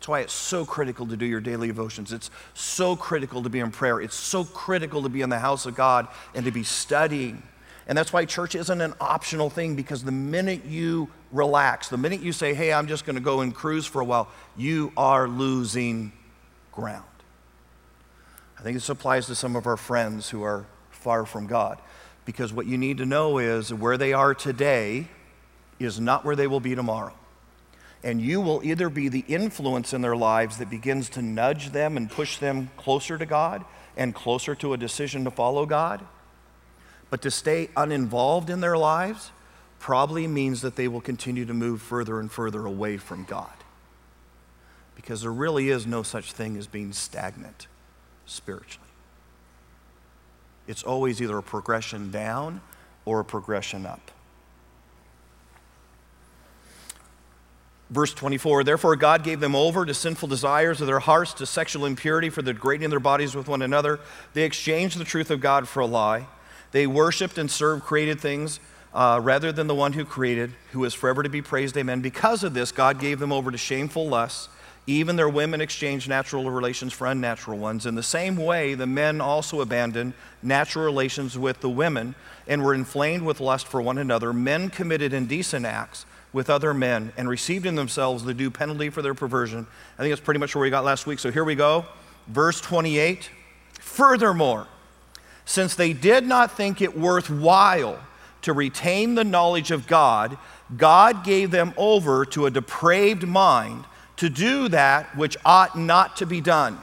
That's 0.00 0.08
why 0.08 0.20
it's 0.20 0.32
so 0.32 0.64
critical 0.64 1.06
to 1.08 1.16
do 1.16 1.26
your 1.26 1.40
daily 1.40 1.66
devotions. 1.66 2.12
It's 2.12 2.30
so 2.54 2.96
critical 2.96 3.42
to 3.42 3.50
be 3.50 3.60
in 3.60 3.70
prayer. 3.70 4.00
It's 4.00 4.14
so 4.14 4.44
critical 4.44 5.02
to 5.02 5.10
be 5.10 5.20
in 5.20 5.28
the 5.28 5.38
house 5.38 5.66
of 5.66 5.74
God 5.74 6.08
and 6.34 6.44
to 6.46 6.50
be 6.50 6.62
studying. 6.62 7.42
And 7.86 7.98
that's 7.98 8.12
why 8.12 8.24
church 8.24 8.54
isn't 8.54 8.80
an 8.80 8.94
optional 8.98 9.50
thing 9.50 9.74
because 9.74 10.02
the 10.02 10.12
minute 10.12 10.64
you 10.64 11.10
relax, 11.32 11.88
the 11.88 11.98
minute 11.98 12.20
you 12.20 12.32
say, 12.32 12.54
hey, 12.54 12.72
I'm 12.72 12.86
just 12.86 13.04
going 13.04 13.16
to 13.16 13.20
go 13.20 13.40
and 13.40 13.54
cruise 13.54 13.84
for 13.84 14.00
a 14.00 14.04
while, 14.04 14.28
you 14.56 14.92
are 14.96 15.28
losing 15.28 16.12
ground. 16.72 17.04
I 18.58 18.62
think 18.62 18.76
this 18.76 18.88
applies 18.88 19.26
to 19.26 19.34
some 19.34 19.56
of 19.56 19.66
our 19.66 19.76
friends 19.76 20.30
who 20.30 20.42
are 20.42 20.66
far 20.90 21.26
from 21.26 21.46
God. 21.46 21.78
Because 22.24 22.52
what 22.52 22.66
you 22.66 22.78
need 22.78 22.98
to 22.98 23.06
know 23.06 23.38
is 23.38 23.72
where 23.72 23.96
they 23.96 24.12
are 24.12 24.34
today 24.34 25.08
is 25.78 25.98
not 25.98 26.24
where 26.24 26.36
they 26.36 26.46
will 26.46 26.60
be 26.60 26.74
tomorrow. 26.74 27.14
And 28.02 28.20
you 28.20 28.40
will 28.40 28.62
either 28.64 28.88
be 28.88 29.08
the 29.08 29.24
influence 29.28 29.92
in 29.92 30.00
their 30.00 30.16
lives 30.16 30.58
that 30.58 30.70
begins 30.70 31.10
to 31.10 31.22
nudge 31.22 31.72
them 31.72 31.96
and 31.96 32.10
push 32.10 32.38
them 32.38 32.70
closer 32.76 33.18
to 33.18 33.26
God 33.26 33.64
and 33.96 34.14
closer 34.14 34.54
to 34.56 34.72
a 34.72 34.78
decision 34.78 35.24
to 35.24 35.30
follow 35.30 35.66
God, 35.66 36.04
but 37.10 37.22
to 37.22 37.30
stay 37.30 37.68
uninvolved 37.76 38.48
in 38.48 38.60
their 38.60 38.78
lives, 38.78 39.32
probably 39.78 40.26
means 40.26 40.62
that 40.62 40.76
they 40.76 40.88
will 40.88 41.00
continue 41.00 41.44
to 41.44 41.54
move 41.54 41.82
further 41.82 42.20
and 42.20 42.30
further 42.30 42.64
away 42.64 42.96
from 42.96 43.24
God. 43.24 43.52
Because 44.94 45.22
there 45.22 45.32
really 45.32 45.70
is 45.70 45.86
no 45.86 46.02
such 46.02 46.32
thing 46.32 46.56
as 46.56 46.66
being 46.66 46.92
stagnant 46.92 47.66
spiritually. 48.26 48.89
It's 50.70 50.84
always 50.84 51.20
either 51.20 51.36
a 51.36 51.42
progression 51.42 52.12
down 52.12 52.60
or 53.04 53.18
a 53.18 53.24
progression 53.24 53.84
up. 53.84 54.12
Verse 57.90 58.14
24, 58.14 58.62
therefore 58.62 58.94
God 58.94 59.24
gave 59.24 59.40
them 59.40 59.56
over 59.56 59.84
to 59.84 59.92
sinful 59.92 60.28
desires 60.28 60.80
of 60.80 60.86
their 60.86 61.00
hearts, 61.00 61.34
to 61.34 61.44
sexual 61.44 61.86
impurity 61.86 62.30
for 62.30 62.40
the 62.40 62.52
degrading 62.52 62.90
their 62.90 63.00
bodies 63.00 63.34
with 63.34 63.48
one 63.48 63.62
another. 63.62 63.98
They 64.32 64.44
exchanged 64.44 64.96
the 64.96 65.04
truth 65.04 65.32
of 65.32 65.40
God 65.40 65.66
for 65.66 65.80
a 65.80 65.86
lie. 65.86 66.28
They 66.70 66.86
worshiped 66.86 67.36
and 67.36 67.50
served 67.50 67.82
created 67.82 68.20
things 68.20 68.60
uh, 68.94 69.18
rather 69.20 69.50
than 69.50 69.66
the 69.66 69.74
one 69.74 69.94
who 69.94 70.04
created, 70.04 70.52
who 70.70 70.84
is 70.84 70.94
forever 70.94 71.24
to 71.24 71.28
be 71.28 71.42
praised. 71.42 71.76
Amen. 71.76 72.00
Because 72.00 72.44
of 72.44 72.54
this, 72.54 72.70
God 72.70 73.00
gave 73.00 73.18
them 73.18 73.32
over 73.32 73.50
to 73.50 73.58
shameful 73.58 74.08
lusts. 74.08 74.48
Even 74.86 75.16
their 75.16 75.28
women 75.28 75.60
exchanged 75.60 76.08
natural 76.08 76.50
relations 76.50 76.92
for 76.92 77.06
unnatural 77.06 77.58
ones. 77.58 77.86
In 77.86 77.94
the 77.94 78.02
same 78.02 78.36
way, 78.36 78.74
the 78.74 78.86
men 78.86 79.20
also 79.20 79.60
abandoned 79.60 80.14
natural 80.42 80.84
relations 80.84 81.38
with 81.38 81.60
the 81.60 81.68
women 81.68 82.14
and 82.48 82.64
were 82.64 82.74
inflamed 82.74 83.22
with 83.22 83.40
lust 83.40 83.68
for 83.68 83.80
one 83.80 83.98
another. 83.98 84.32
Men 84.32 84.70
committed 84.70 85.12
indecent 85.12 85.66
acts 85.66 86.06
with 86.32 86.48
other 86.48 86.72
men 86.72 87.12
and 87.16 87.28
received 87.28 87.66
in 87.66 87.74
themselves 87.74 88.24
the 88.24 88.34
due 88.34 88.50
penalty 88.50 88.90
for 88.90 89.02
their 89.02 89.14
perversion. 89.14 89.66
I 89.98 90.02
think 90.02 90.12
that's 90.12 90.24
pretty 90.24 90.40
much 90.40 90.54
where 90.54 90.62
we 90.62 90.70
got 90.70 90.84
last 90.84 91.06
week. 91.06 91.18
So 91.18 91.30
here 91.30 91.44
we 91.44 91.54
go. 91.54 91.84
Verse 92.28 92.60
28. 92.60 93.30
Furthermore, 93.80 94.66
since 95.44 95.74
they 95.74 95.92
did 95.92 96.26
not 96.26 96.56
think 96.56 96.80
it 96.80 96.96
worthwhile 96.96 97.98
to 98.42 98.52
retain 98.52 99.14
the 99.14 99.24
knowledge 99.24 99.70
of 99.70 99.86
God, 99.86 100.38
God 100.76 101.24
gave 101.24 101.50
them 101.50 101.74
over 101.76 102.24
to 102.26 102.46
a 102.46 102.50
depraved 102.50 103.26
mind 103.26 103.84
to 104.20 104.28
do 104.28 104.68
that 104.68 105.16
which 105.16 105.36
ought 105.46 105.78
not 105.78 106.16
to 106.18 106.26
be 106.26 106.42
done. 106.42 106.78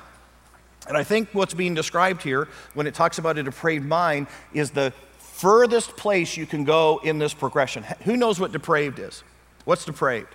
And 0.88 0.98
I 0.98 1.04
think 1.04 1.30
what's 1.34 1.54
being 1.54 1.76
described 1.76 2.24
here 2.24 2.48
when 2.74 2.88
it 2.88 2.96
talks 2.96 3.20
about 3.20 3.38
a 3.38 3.44
depraved 3.44 3.86
mind 3.86 4.26
is 4.54 4.72
the 4.72 4.92
furthest 5.20 5.96
place 5.96 6.36
you 6.36 6.48
can 6.48 6.64
go 6.64 7.00
in 7.04 7.20
this 7.20 7.36
progression. 7.36 7.84
Who 8.06 8.18
knows 8.18 8.40
what 8.40 8.52
depraved 8.52 8.98
is? 8.98 9.24
What's 9.66 9.86
depraved? 9.86 10.34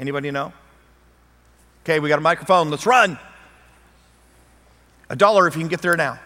Anybody 0.00 0.32
know? 0.32 0.52
Okay, 1.84 2.00
we 2.00 2.08
got 2.08 2.18
a 2.18 2.22
microphone. 2.22 2.68
Let's 2.68 2.84
run. 2.84 3.16
A 5.08 5.14
dollar 5.14 5.46
if 5.46 5.54
you 5.54 5.60
can 5.60 5.68
get 5.68 5.82
there 5.82 5.96
now. 5.96 6.18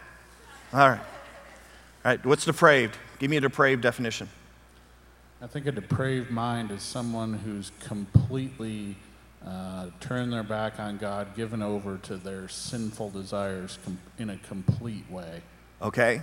All 0.72 0.88
right. 0.88 1.00
All 1.00 2.12
right, 2.12 2.24
what's 2.24 2.46
depraved? 2.46 2.96
Give 3.18 3.30
me 3.30 3.36
a 3.36 3.42
depraved 3.42 3.82
definition. 3.82 4.28
I 5.42 5.48
think 5.48 5.66
a 5.66 5.72
depraved 5.72 6.30
mind 6.30 6.70
is 6.70 6.82
someone 6.82 7.34
who's 7.34 7.72
completely 7.80 8.96
uh, 9.46 9.86
turned 10.00 10.32
their 10.32 10.42
back 10.42 10.80
on 10.80 10.96
God, 10.96 11.34
given 11.36 11.62
over 11.62 11.98
to 11.98 12.16
their 12.16 12.48
sinful 12.48 13.10
desires 13.10 13.78
in 14.18 14.30
a 14.30 14.36
complete 14.38 15.10
way. 15.10 15.42
Okay. 15.82 16.22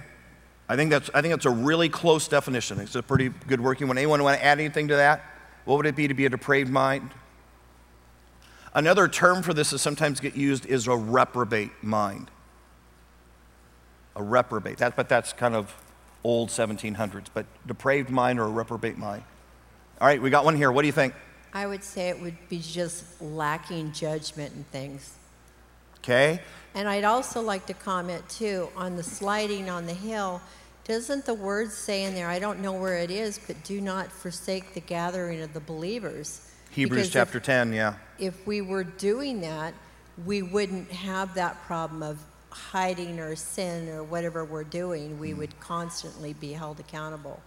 I 0.68 0.76
think 0.76 0.90
that's 0.90 1.10
I 1.14 1.22
think 1.22 1.34
that's 1.34 1.46
a 1.46 1.52
really 1.52 1.90
close 1.90 2.28
definition. 2.28 2.80
It's 2.80 2.96
a 2.96 3.04
pretty 3.04 3.30
good 3.48 3.60
working 3.60 3.88
one. 3.88 3.98
Anyone 3.98 4.24
want 4.24 4.40
to 4.40 4.46
add 4.46 4.60
anything 4.60 4.88
to 4.88 4.96
that? 4.96 5.22
What 5.66 5.76
would 5.78 5.86
it 5.86 5.96
be 5.96 6.08
to 6.08 6.14
be 6.14 6.26
a 6.26 6.30
depraved 6.30 6.72
mind? 6.72 7.12
Another 8.74 9.08
term 9.08 9.44
for 9.44 9.54
this 9.54 9.74
is 9.74 9.82
sometimes 9.82 10.20
get 10.20 10.36
used 10.36 10.66
is 10.66 10.88
a 10.88 10.96
reprobate 10.96 11.72
mind. 11.84 12.32
A 14.16 14.24
reprobate. 14.24 14.78
That, 14.78 14.96
but 14.96 15.10
that's 15.10 15.34
kind 15.34 15.56
of 15.56 15.76
old 16.24 16.50
1700s. 16.50 17.26
But 17.34 17.46
depraved 17.68 18.10
mind 18.10 18.40
or 18.40 18.44
a 18.44 18.50
reprobate 18.50 18.98
mind. 18.98 19.24
All 20.00 20.08
right, 20.08 20.22
we 20.22 20.30
got 20.30 20.46
one 20.46 20.56
here. 20.56 20.72
What 20.72 20.84
do 20.84 20.88
you 20.88 20.94
think? 20.94 21.14
I 21.54 21.68
would 21.68 21.84
say 21.84 22.10
it 22.10 22.20
would 22.22 22.38
be 22.50 22.60
just 22.60 23.22
lacking 23.22 23.92
judgment 23.92 24.54
and 24.54 24.66
things. 24.72 25.16
Okay. 26.00 26.40
And 26.74 26.88
I'd 26.88 27.04
also 27.04 27.42
like 27.42 27.66
to 27.68 27.74
comment 27.74 28.28
too 28.30 28.70
on 28.76 28.96
the 28.96 29.04
sliding 29.04 29.70
on 29.70 29.86
the 29.86 29.94
hill. 29.94 30.42
Doesn't 30.86 31.26
the 31.26 31.34
word 31.34 31.72
say 31.72 32.06
in 32.06 32.16
there, 32.16 32.28
I 32.28 32.40
don't 32.40 32.60
know 32.60 32.74
where 32.74 32.98
it 32.98 33.12
is, 33.12 33.40
but 33.46 33.62
do 33.64 33.82
not 33.82 34.12
forsake 34.12 34.74
the 34.74 34.80
gathering 34.80 35.42
of 35.42 35.54
the 35.54 35.60
believers? 35.60 36.50
Hebrews 36.72 37.02
Because 37.02 37.14
chapter 37.14 37.38
if, 37.38 37.44
10, 37.44 37.74
yeah. 37.74 37.96
If 38.18 38.48
we 38.48 38.62
were 38.62 38.84
doing 38.84 39.42
that, 39.42 39.74
we 40.26 40.42
wouldn't 40.42 40.90
have 40.92 41.34
that 41.36 41.62
problem 41.64 42.02
of 42.02 42.20
hiding 42.50 43.20
or 43.20 43.36
sin 43.36 43.90
or 43.90 44.04
whatever 44.04 44.44
we're 44.44 44.64
doing. 44.64 45.20
We 45.20 45.32
hmm. 45.32 45.40
would 45.40 45.60
constantly 45.60 46.34
be 46.34 46.54
held 46.54 46.80
accountable. 46.80 47.42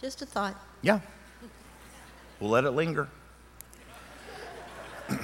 Just 0.00 0.22
a 0.22 0.26
thought. 0.26 0.60
Yeah. 0.86 1.00
We'll 2.38 2.50
let 2.50 2.62
it 2.62 2.70
linger. 2.70 3.08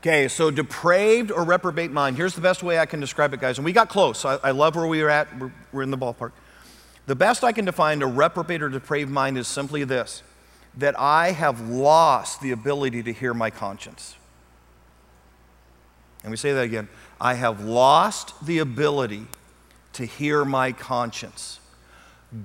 okay, 0.00 0.28
so 0.28 0.50
depraved 0.50 1.30
or 1.30 1.42
reprobate 1.42 1.90
mind. 1.90 2.18
Here's 2.18 2.34
the 2.34 2.42
best 2.42 2.62
way 2.62 2.78
I 2.78 2.84
can 2.84 3.00
describe 3.00 3.32
it, 3.32 3.40
guys. 3.40 3.56
And 3.56 3.64
we 3.64 3.72
got 3.72 3.88
close. 3.88 4.26
I, 4.26 4.34
I 4.44 4.50
love 4.50 4.76
where 4.76 4.86
we 4.86 5.02
were 5.02 5.08
at. 5.08 5.38
We're, 5.38 5.50
we're 5.72 5.82
in 5.82 5.90
the 5.90 5.96
ballpark. 5.96 6.32
The 7.06 7.14
best 7.14 7.42
I 7.44 7.52
can 7.52 7.64
define 7.64 8.02
a 8.02 8.06
reprobate 8.06 8.62
or 8.62 8.68
depraved 8.68 9.10
mind 9.10 9.38
is 9.38 9.48
simply 9.48 9.84
this 9.84 10.22
that 10.76 11.00
I 11.00 11.30
have 11.30 11.70
lost 11.70 12.42
the 12.42 12.50
ability 12.50 13.04
to 13.04 13.12
hear 13.12 13.32
my 13.32 13.48
conscience. 13.48 14.16
And 16.22 16.30
we 16.30 16.36
say 16.36 16.52
that 16.52 16.64
again. 16.64 16.88
I 17.18 17.34
have 17.34 17.64
lost 17.64 18.44
the 18.44 18.58
ability 18.58 19.28
to 19.94 20.04
hear 20.04 20.44
my 20.44 20.72
conscience. 20.72 21.58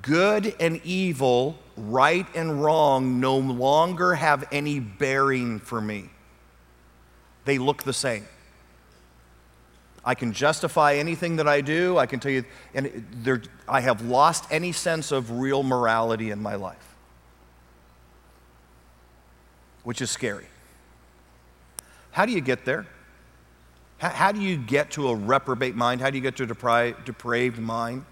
Good 0.02 0.56
and 0.60 0.82
evil, 0.84 1.58
right 1.76 2.28
and 2.36 2.64
wrong, 2.64 3.20
no 3.20 3.38
longer 3.38 4.14
have 4.14 4.48
any 4.52 4.80
bearing 4.80 5.60
for 5.60 5.82
me. 5.82 6.10
They 7.46 7.58
look 7.58 7.84
the 7.84 7.94
same. 7.94 8.26
I 10.06 10.16
can 10.16 10.32
justify 10.32 10.96
anything 10.96 11.38
that 11.38 11.48
I 11.48 11.62
do. 11.62 11.98
I 11.98 12.06
can 12.06 12.20
tell 12.20 12.32
you, 12.32 12.46
and 12.74 13.06
there, 13.14 13.42
I 13.68 13.82
have 13.82 14.02
lost 14.02 14.46
any 14.52 14.72
sense 14.72 15.12
of 15.12 15.32
real 15.32 15.64
morality 15.64 16.32
in 16.32 16.42
my 16.42 16.56
life, 16.56 16.96
which 19.84 20.02
is 20.02 20.12
scary. 20.12 20.46
How 22.12 22.26
do 22.26 22.32
you 22.32 22.42
get 22.42 22.66
there? 22.66 22.86
How, 23.98 24.10
how 24.10 24.32
do 24.32 24.40
you 24.40 24.58
get 24.58 24.92
to 24.92 25.10
a 25.10 25.16
reprobate 25.16 25.76
mind? 25.76 26.02
How 26.02 26.10
do 26.10 26.18
you 26.18 26.24
get 26.24 26.38
to 26.38 26.44
a 26.44 26.94
depraved 27.06 27.60
mind? 27.60 28.06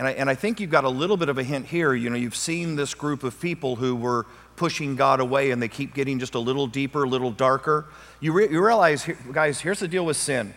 And 0.00 0.08
I, 0.08 0.12
and 0.12 0.30
I 0.30 0.34
think 0.34 0.60
you've 0.60 0.70
got 0.70 0.84
a 0.84 0.88
little 0.88 1.18
bit 1.18 1.28
of 1.28 1.36
a 1.36 1.42
hint 1.42 1.66
here. 1.66 1.92
You 1.92 2.08
know, 2.08 2.16
you've 2.16 2.34
seen 2.34 2.74
this 2.74 2.94
group 2.94 3.22
of 3.22 3.38
people 3.38 3.76
who 3.76 3.94
were 3.94 4.24
pushing 4.56 4.96
God 4.96 5.20
away 5.20 5.50
and 5.50 5.60
they 5.60 5.68
keep 5.68 5.92
getting 5.92 6.18
just 6.18 6.34
a 6.34 6.38
little 6.38 6.66
deeper, 6.66 7.04
a 7.04 7.06
little 7.06 7.30
darker. 7.30 7.84
You, 8.18 8.32
re- 8.32 8.48
you 8.50 8.64
realize, 8.64 9.06
guys, 9.30 9.60
here's 9.60 9.78
the 9.78 9.88
deal 9.88 10.06
with 10.06 10.16
sin 10.16 10.54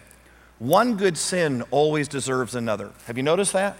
one 0.60 0.95
good 0.95 1.17
sin 1.17 1.62
always 1.71 2.08
deserves 2.08 2.56
another. 2.56 2.91
Have 3.06 3.17
you 3.17 3.23
noticed 3.23 3.51
that? 3.51 3.75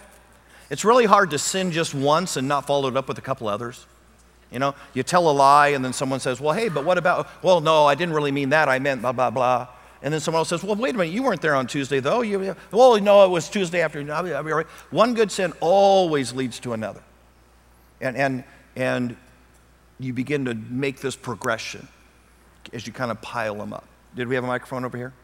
It's 0.68 0.84
really 0.84 1.06
hard 1.06 1.30
to 1.30 1.38
sin 1.38 1.72
just 1.72 1.94
once 1.94 2.36
and 2.36 2.46
not 2.46 2.66
follow 2.66 2.88
it 2.88 2.96
up 2.98 3.08
with 3.08 3.16
a 3.16 3.22
couple 3.22 3.48
others. 3.48 3.86
You 4.50 4.58
know, 4.58 4.74
you 4.92 5.02
tell 5.02 5.30
a 5.30 5.32
lie 5.32 5.68
and 5.68 5.82
then 5.82 5.94
someone 5.94 6.20
says, 6.20 6.42
well, 6.42 6.54
hey, 6.54 6.68
but 6.68 6.84
what 6.84 6.98
about, 6.98 7.26
well, 7.42 7.62
no, 7.62 7.86
I 7.86 7.94
didn't 7.94 8.14
really 8.14 8.32
mean 8.32 8.50
that. 8.50 8.68
I 8.68 8.80
meant 8.80 9.00
blah, 9.00 9.12
blah, 9.12 9.30
blah. 9.30 9.68
And 10.04 10.12
then 10.12 10.20
someone 10.20 10.40
else 10.40 10.50
says, 10.50 10.62
well, 10.62 10.76
wait 10.76 10.94
a 10.94 10.98
minute, 10.98 11.14
you 11.14 11.22
weren't 11.22 11.40
there 11.40 11.54
on 11.54 11.66
Tuesday, 11.66 11.98
though. 11.98 12.20
You, 12.20 12.54
well, 12.70 13.00
no, 13.00 13.24
it 13.24 13.30
was 13.30 13.48
Tuesday 13.48 13.80
afternoon. 13.80 14.10
I'll 14.10 14.22
be, 14.22 14.34
I'll 14.34 14.42
be 14.42 14.52
right. 14.52 14.66
One 14.90 15.14
good 15.14 15.32
sin 15.32 15.54
always 15.60 16.34
leads 16.34 16.60
to 16.60 16.74
another. 16.74 17.02
And, 18.02 18.14
and, 18.14 18.44
and 18.76 19.16
you 19.98 20.12
begin 20.12 20.44
to 20.44 20.52
make 20.54 21.00
this 21.00 21.16
progression 21.16 21.88
as 22.74 22.86
you 22.86 22.92
kind 22.92 23.10
of 23.10 23.22
pile 23.22 23.54
them 23.54 23.72
up. 23.72 23.86
Did 24.14 24.28
we 24.28 24.34
have 24.34 24.44
a 24.44 24.46
microphone 24.46 24.84
over 24.84 24.98
here? 24.98 25.14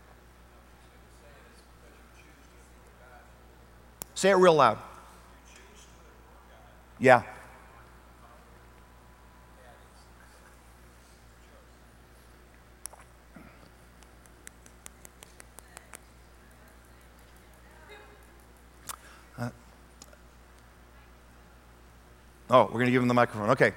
Say 4.14 4.30
it 4.30 4.36
real 4.36 4.54
loud. 4.54 4.78
Yeah. 6.98 7.22
Oh, 22.50 22.64
we're 22.64 22.72
going 22.72 22.86
to 22.86 22.92
give 22.92 23.02
him 23.02 23.08
the 23.08 23.14
microphone. 23.14 23.50
Okay. 23.50 23.72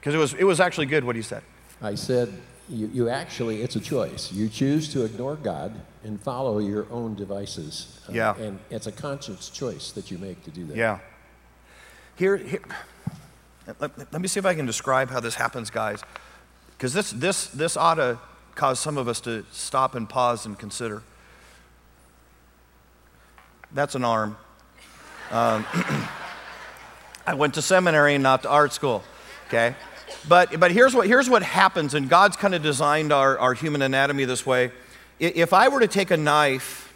Because 0.00 0.14
it 0.14 0.18
was, 0.18 0.34
it 0.34 0.44
was 0.44 0.60
actually 0.60 0.86
good 0.86 1.04
what 1.04 1.16
he 1.16 1.22
said. 1.22 1.42
I 1.82 1.94
said, 1.94 2.32
you, 2.68 2.90
you 2.92 3.08
actually, 3.08 3.62
it's 3.62 3.76
a 3.76 3.80
choice. 3.80 4.32
You 4.32 4.48
choose 4.48 4.90
to 4.94 5.04
ignore 5.04 5.36
God 5.36 5.78
and 6.02 6.20
follow 6.20 6.58
your 6.58 6.86
own 6.90 7.14
devices. 7.14 8.00
Uh, 8.08 8.12
Yeah. 8.12 8.36
And 8.36 8.58
it's 8.70 8.86
a 8.86 8.92
conscious 8.92 9.50
choice 9.50 9.92
that 9.92 10.10
you 10.10 10.18
make 10.18 10.42
to 10.44 10.50
do 10.50 10.64
that. 10.66 10.76
Yeah. 10.76 10.98
Here, 12.16 12.36
here 12.36 12.60
let, 13.80 14.12
let 14.12 14.20
me 14.20 14.28
see 14.28 14.38
if 14.38 14.46
I 14.46 14.54
can 14.54 14.66
describe 14.66 15.10
how 15.10 15.20
this 15.20 15.34
happens, 15.34 15.70
guys. 15.70 16.02
Because 16.76 16.92
this, 16.92 17.10
this, 17.12 17.46
this 17.48 17.76
ought 17.76 17.94
to 17.94 18.18
cause 18.54 18.78
some 18.78 18.98
of 18.98 19.08
us 19.08 19.20
to 19.22 19.44
stop 19.52 19.94
and 19.94 20.08
pause 20.08 20.46
and 20.46 20.58
consider. 20.58 21.02
That's 23.72 23.94
an 23.94 24.04
arm. 24.04 24.36
Um, 25.30 25.66
I 27.26 27.34
went 27.34 27.54
to 27.54 27.62
seminary 27.62 28.14
and 28.14 28.22
not 28.22 28.42
to 28.42 28.50
art 28.50 28.72
school. 28.72 29.02
Okay? 29.48 29.74
But, 30.28 30.58
but 30.58 30.72
here's, 30.72 30.94
what, 30.94 31.06
here's 31.06 31.28
what 31.28 31.42
happens, 31.42 31.94
and 31.94 32.08
God's 32.08 32.36
kind 32.36 32.54
of 32.54 32.62
designed 32.62 33.12
our, 33.12 33.38
our 33.38 33.54
human 33.54 33.82
anatomy 33.82 34.24
this 34.24 34.46
way. 34.46 34.70
If 35.18 35.52
I 35.52 35.68
were 35.68 35.80
to 35.80 35.86
take 35.86 36.10
a 36.10 36.16
knife 36.16 36.92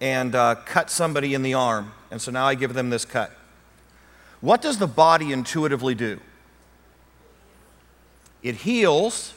and 0.00 0.34
uh, 0.34 0.56
cut 0.66 0.90
somebody 0.90 1.34
in 1.34 1.42
the 1.42 1.54
arm, 1.54 1.92
and 2.10 2.20
so 2.20 2.30
now 2.30 2.46
I 2.46 2.54
give 2.54 2.74
them 2.74 2.90
this 2.90 3.04
cut, 3.04 3.32
what 4.40 4.62
does 4.62 4.78
the 4.78 4.86
body 4.86 5.32
intuitively 5.32 5.94
do? 5.94 6.20
It 8.42 8.56
heals, 8.56 9.34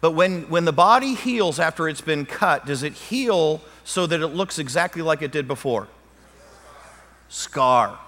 but 0.00 0.12
when, 0.12 0.42
when 0.48 0.64
the 0.64 0.72
body 0.72 1.14
heals 1.14 1.58
after 1.58 1.88
it's 1.88 2.00
been 2.00 2.24
cut, 2.24 2.64
does 2.64 2.82
it 2.82 2.94
heal 2.94 3.60
so 3.84 4.06
that 4.06 4.20
it 4.20 4.28
looks 4.28 4.58
exactly 4.58 5.02
like 5.02 5.20
it 5.20 5.32
did 5.32 5.46
before? 5.46 5.88
Scar. 7.28 7.98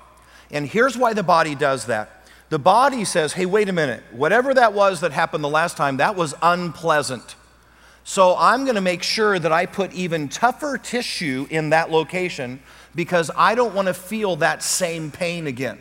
And 0.51 0.67
here's 0.67 0.97
why 0.97 1.13
the 1.13 1.23
body 1.23 1.55
does 1.55 1.87
that 1.87 2.21
the 2.51 2.59
body 2.59 3.05
says, 3.05 3.33
hey, 3.33 3.47
wait 3.47 3.69
a 3.69 3.73
minute, 3.73 4.03
whatever 4.11 4.53
that 4.53 4.73
was 4.73 5.01
that 5.01 5.13
happened 5.13 5.43
the 5.45 5.49
last 5.49 5.77
time, 5.77 5.99
that 5.99 6.17
was 6.17 6.35
unpleasant. 6.43 7.37
So 8.03 8.35
I'm 8.37 8.65
going 8.65 8.75
to 8.75 8.81
make 8.81 9.05
sure 9.05 9.39
that 9.39 9.53
I 9.53 9.67
put 9.67 9.93
even 9.93 10.29
tougher 10.29 10.77
tissue 10.77 11.47
in 11.49 11.71
that 11.71 11.93
location 11.93 12.61
because 12.97 13.31
I 13.37 13.55
don't 13.55 13.73
want 13.73 13.87
to 13.87 13.95
feel 13.95 14.35
that 14.37 14.65
same 14.65 15.13
pain 15.13 15.47
again. 15.47 15.79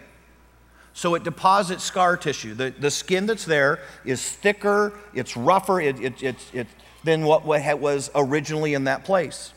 So 0.93 1.15
it 1.15 1.23
deposits 1.23 1.83
scar 1.83 2.17
tissue. 2.17 2.53
The, 2.53 2.71
the 2.77 2.91
skin 2.91 3.25
that's 3.25 3.45
there 3.45 3.79
is 4.05 4.21
thicker, 4.21 4.93
it's 5.15 5.35
rougher 5.35 5.81
it, 5.81 5.99
it, 5.99 6.21
it, 6.21 6.35
it, 6.53 6.67
than 7.03 7.23
what 7.23 7.45
what 7.45 7.79
was 7.79 8.11
originally 8.13 8.75
in 8.75 8.83
that 8.83 9.05
place. 9.05 9.53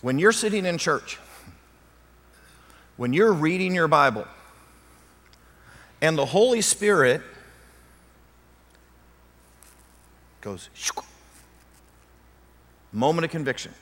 When 0.00 0.18
you're 0.18 0.32
sitting 0.32 0.64
in 0.66 0.78
church, 0.78 1.18
when 2.96 3.12
you're 3.12 3.32
reading 3.32 3.74
your 3.74 3.88
Bible, 3.88 4.26
and 6.00 6.16
the 6.16 6.26
Holy 6.26 6.60
Spirit 6.60 7.22
goes, 10.40 10.68
moment 12.92 13.24
of 13.24 13.30
conviction. 13.30 13.72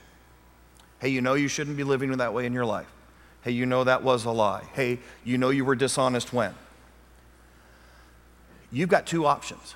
Hey, 0.98 1.08
you 1.08 1.20
know 1.20 1.34
you 1.34 1.48
shouldn't 1.48 1.76
be 1.76 1.84
living 1.84 2.10
that 2.16 2.32
way 2.32 2.46
in 2.46 2.52
your 2.52 2.64
life. 2.64 2.86
Hey, 3.42 3.50
you 3.50 3.66
know 3.66 3.84
that 3.84 4.02
was 4.02 4.24
a 4.24 4.30
lie. 4.30 4.64
Hey, 4.72 4.98
you 5.22 5.36
know 5.36 5.50
you 5.50 5.64
were 5.64 5.76
dishonest 5.76 6.32
when. 6.32 6.54
You've 8.72 8.88
got 8.88 9.06
two 9.06 9.26
options. 9.26 9.74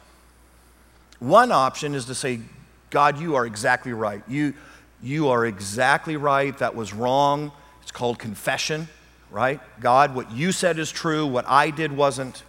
One 1.19 1.53
option 1.53 1.95
is 1.95 2.07
to 2.07 2.15
say, 2.15 2.41
God, 2.91 3.21
you 3.21 3.35
are 3.35 3.45
exactly 3.45 3.93
right. 3.93 4.23
You, 4.27 4.55
you 5.03 5.29
are 5.29 5.47
exactly 5.47 6.17
right. 6.17 6.57
That 6.59 6.75
was 6.75 6.93
wrong. 6.93 7.53
It's 7.83 7.93
called 7.93 8.19
confession, 8.19 8.89
right? 9.31 9.61
God, 9.81 10.15
what 10.15 10.31
you 10.31 10.53
said 10.53 10.79
is 10.79 10.91
true, 10.91 11.27
what 11.27 11.47
I 11.49 11.71
did 11.71 11.93
wasn't. 11.93 12.43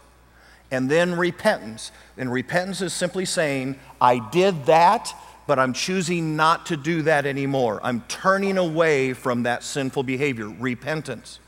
And 0.71 0.89
then 0.89 1.15
repentance. 1.15 1.91
And 2.17 2.31
repentance 2.31 2.81
is 2.81 2.93
simply 2.93 3.25
saying, 3.25 3.79
I 3.99 4.19
did 4.29 4.65
that, 4.65 5.13
but 5.47 5.57
I'm 5.57 5.73
choosing 5.73 6.35
not 6.35 6.67
to 6.67 6.77
do 6.77 7.01
that 7.03 7.25
anymore. 7.25 7.79
I'm 7.83 8.01
turning 8.07 8.57
away 8.57 9.13
from 9.13 9.43
that 9.43 9.63
sinful 9.63 10.03
behavior. 10.03 10.47
Repentance. 10.47 11.39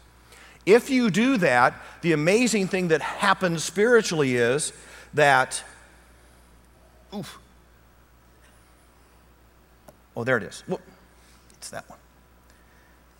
If 0.66 0.90
you 0.90 1.10
do 1.10 1.38
that, 1.38 1.74
the 2.02 2.14
amazing 2.14 2.68
thing 2.68 2.90
that 2.90 3.02
happens 3.02 3.64
spiritually 3.64 4.36
is 4.36 4.74
that, 5.14 5.64
oof. 7.14 7.40
Oh, 10.16 10.24
there 10.24 10.38
it 10.38 10.44
is. 10.44 10.64
It's 11.62 11.69
that 11.69 11.88
one. 11.88 12.00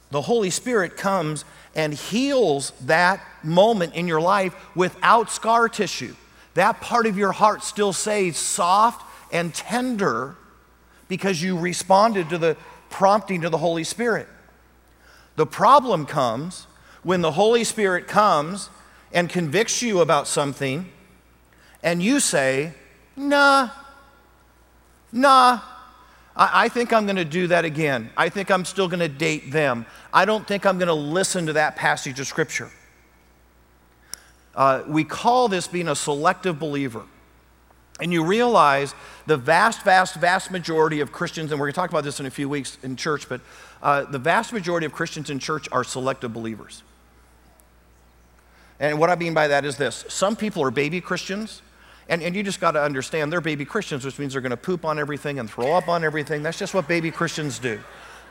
The 0.10 0.23
Holy 0.23 0.49
Spirit 0.49 0.97
comes 0.97 1.45
and 1.75 1.93
heals 1.93 2.73
that 2.82 3.23
moment 3.43 3.93
in 3.93 4.08
your 4.08 4.19
life 4.19 4.56
without 4.75 5.30
scar 5.30 5.69
tissue. 5.69 6.15
That 6.56 6.82
part 6.82 7.06
of 7.06 7.19
your 7.19 7.34
heart 7.34 7.63
still 7.63 7.93
stays 7.93 8.39
soft 8.39 9.06
and 9.32 9.54
tender 9.54 10.38
because 11.08 11.39
you 11.43 11.56
responded 11.56 12.30
to 12.30 12.39
the 12.39 12.58
prompting 12.89 13.45
of 13.45 13.51
the 13.51 13.60
Holy 13.60 13.84
Spirit. 13.84 14.27
The 15.36 15.45
problem 15.45 16.08
comes 16.08 16.65
when 17.04 17.21
the 17.21 17.34
Holy 17.34 17.63
Spirit 17.63 18.08
comes 18.08 18.71
and 19.13 19.30
convicts 19.30 19.84
you 19.84 20.01
about 20.01 20.27
something 20.27 20.89
and 21.84 22.01
you 22.01 22.19
say, 22.19 22.73
nah, 23.15 23.69
nah, 25.12 25.60
I, 26.36 26.65
I 26.65 26.70
think 26.70 26.94
I'm 26.94 27.06
going 27.06 27.15
to 27.17 27.26
do 27.26 27.48
that 27.48 27.65
again. 27.65 28.10
I 28.17 28.30
think 28.30 28.50
I'm 28.52 28.65
still 28.65 28.88
going 28.88 29.00
to 29.00 29.10
date 29.10 29.52
them. 29.52 29.86
I 30.13 30.26
don't 30.26 30.48
think 30.48 30.65
I'm 30.65 30.78
going 30.78 30.88
to 30.88 30.94
listen 30.94 31.46
to 31.48 31.54
that 31.54 31.76
passage 31.76 32.20
of 32.20 32.28
Scripture. 32.28 32.72
Uh, 34.56 34.84
we 34.88 35.04
call 35.04 35.48
this 35.48 35.67
being 35.67 35.88
a 35.88 35.96
selective 35.96 36.60
believer. 36.60 37.04
And 38.00 38.12
you 38.12 38.24
realize 38.24 38.96
the 39.28 39.38
vast, 39.38 39.84
vast, 39.84 40.15
vast 40.15 40.50
majority 40.50 41.02
of 41.02 41.12
Christians, 41.12 41.52
and 41.52 41.60
we're 41.60 41.67
going 41.67 41.74
to 41.74 41.80
talk 41.80 41.91
about 41.91 42.04
this 42.04 42.20
in 42.20 42.26
a 42.26 42.32
few 42.32 42.50
weeks 42.50 42.78
in 42.82 42.96
church, 42.96 43.30
but 43.30 43.41
uh, 43.84 44.06
the 44.06 44.17
vast 44.17 44.52
majority 44.54 44.88
of 44.88 44.91
Christians 44.91 45.30
in 45.30 45.38
church 45.38 45.67
are 45.72 45.84
selective 45.84 46.34
believers. 46.34 46.82
And 48.80 48.98
what 48.98 49.12
I 49.12 49.15
mean 49.15 49.36
by 49.36 49.48
that 49.50 49.63
is 49.63 49.78
this 49.78 50.04
some 50.10 50.36
people 50.36 50.63
are 50.63 50.72
baby 50.72 51.00
Christians, 51.00 51.62
and, 52.10 52.22
and 52.22 52.36
you 52.36 52.44
just 52.44 52.60
got 52.60 52.72
to 52.72 52.82
understand 52.82 53.32
they're 53.32 53.42
baby 53.42 53.66
Christians, 53.66 54.04
which 54.04 54.20
means 54.20 54.34
they're 54.34 54.42
going 54.42 54.52
to 54.52 54.58
poop 54.58 54.86
on 54.86 55.00
everything 55.00 55.40
and 55.40 55.50
throw 55.50 55.74
up 55.74 55.88
on 55.88 56.04
everything. 56.04 56.44
That's 56.44 56.60
just 56.60 56.74
what 56.74 56.88
baby 56.88 57.12
Christians 57.12 57.60
do. 57.60 57.80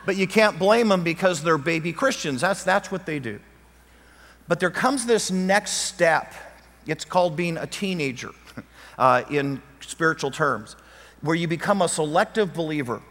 But 0.07 0.17
you 0.17 0.27
can't 0.27 0.59
blame 0.59 0.89
them 0.89 1.03
because 1.03 1.43
they're 1.43 1.59
baby 1.59 1.93
Christians. 1.93 2.41
That's, 2.41 2.65
that's 2.65 2.91
what 2.91 3.07
they 3.07 3.19
do. 3.19 3.41
But 4.49 4.61
there 4.61 4.71
comes 4.71 5.07
this 5.07 5.31
next 5.31 5.73
step. 5.73 6.35
It's 6.87 7.05
called 7.05 7.37
being 7.37 7.57
a 7.57 7.67
teenager 7.67 8.31
uh, 8.99 9.23
in 9.31 9.63
spiritual 9.81 10.31
terms, 10.31 10.77
where 11.21 11.37
you 11.37 11.47
become 11.47 11.83
a 11.83 11.89
selective 11.89 12.55
believer. 12.55 13.03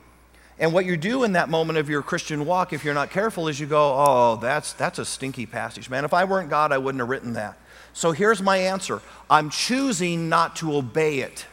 And 0.60 0.74
what 0.74 0.86
you 0.86 0.98
do 0.98 1.24
in 1.24 1.34
that 1.34 1.50
moment 1.50 1.80
of 1.80 1.90
your 1.90 2.02
Christian 2.02 2.46
walk, 2.46 2.74
if 2.74 2.84
you're 2.84 2.94
not 2.94 3.12
careful, 3.12 3.48
is 3.48 3.60
you 3.60 3.68
go, 3.68 3.96
oh, 3.98 4.36
that's, 4.42 4.74
that's 4.74 5.00
a 5.00 5.06
stinky 5.06 5.46
passage. 5.46 5.90
Man, 5.90 6.04
if 6.04 6.14
I 6.14 6.26
weren't 6.26 6.50
God, 6.50 6.74
I 6.74 6.78
wouldn't 6.78 7.00
have 7.00 7.08
written 7.08 7.34
that. 7.34 7.58
So 7.94 8.12
here's 8.12 8.42
my 8.42 8.58
answer 8.58 9.02
I'm 9.30 9.50
choosing 9.50 10.30
not 10.30 10.56
to 10.58 10.76
obey 10.76 11.20
it. 11.20 11.46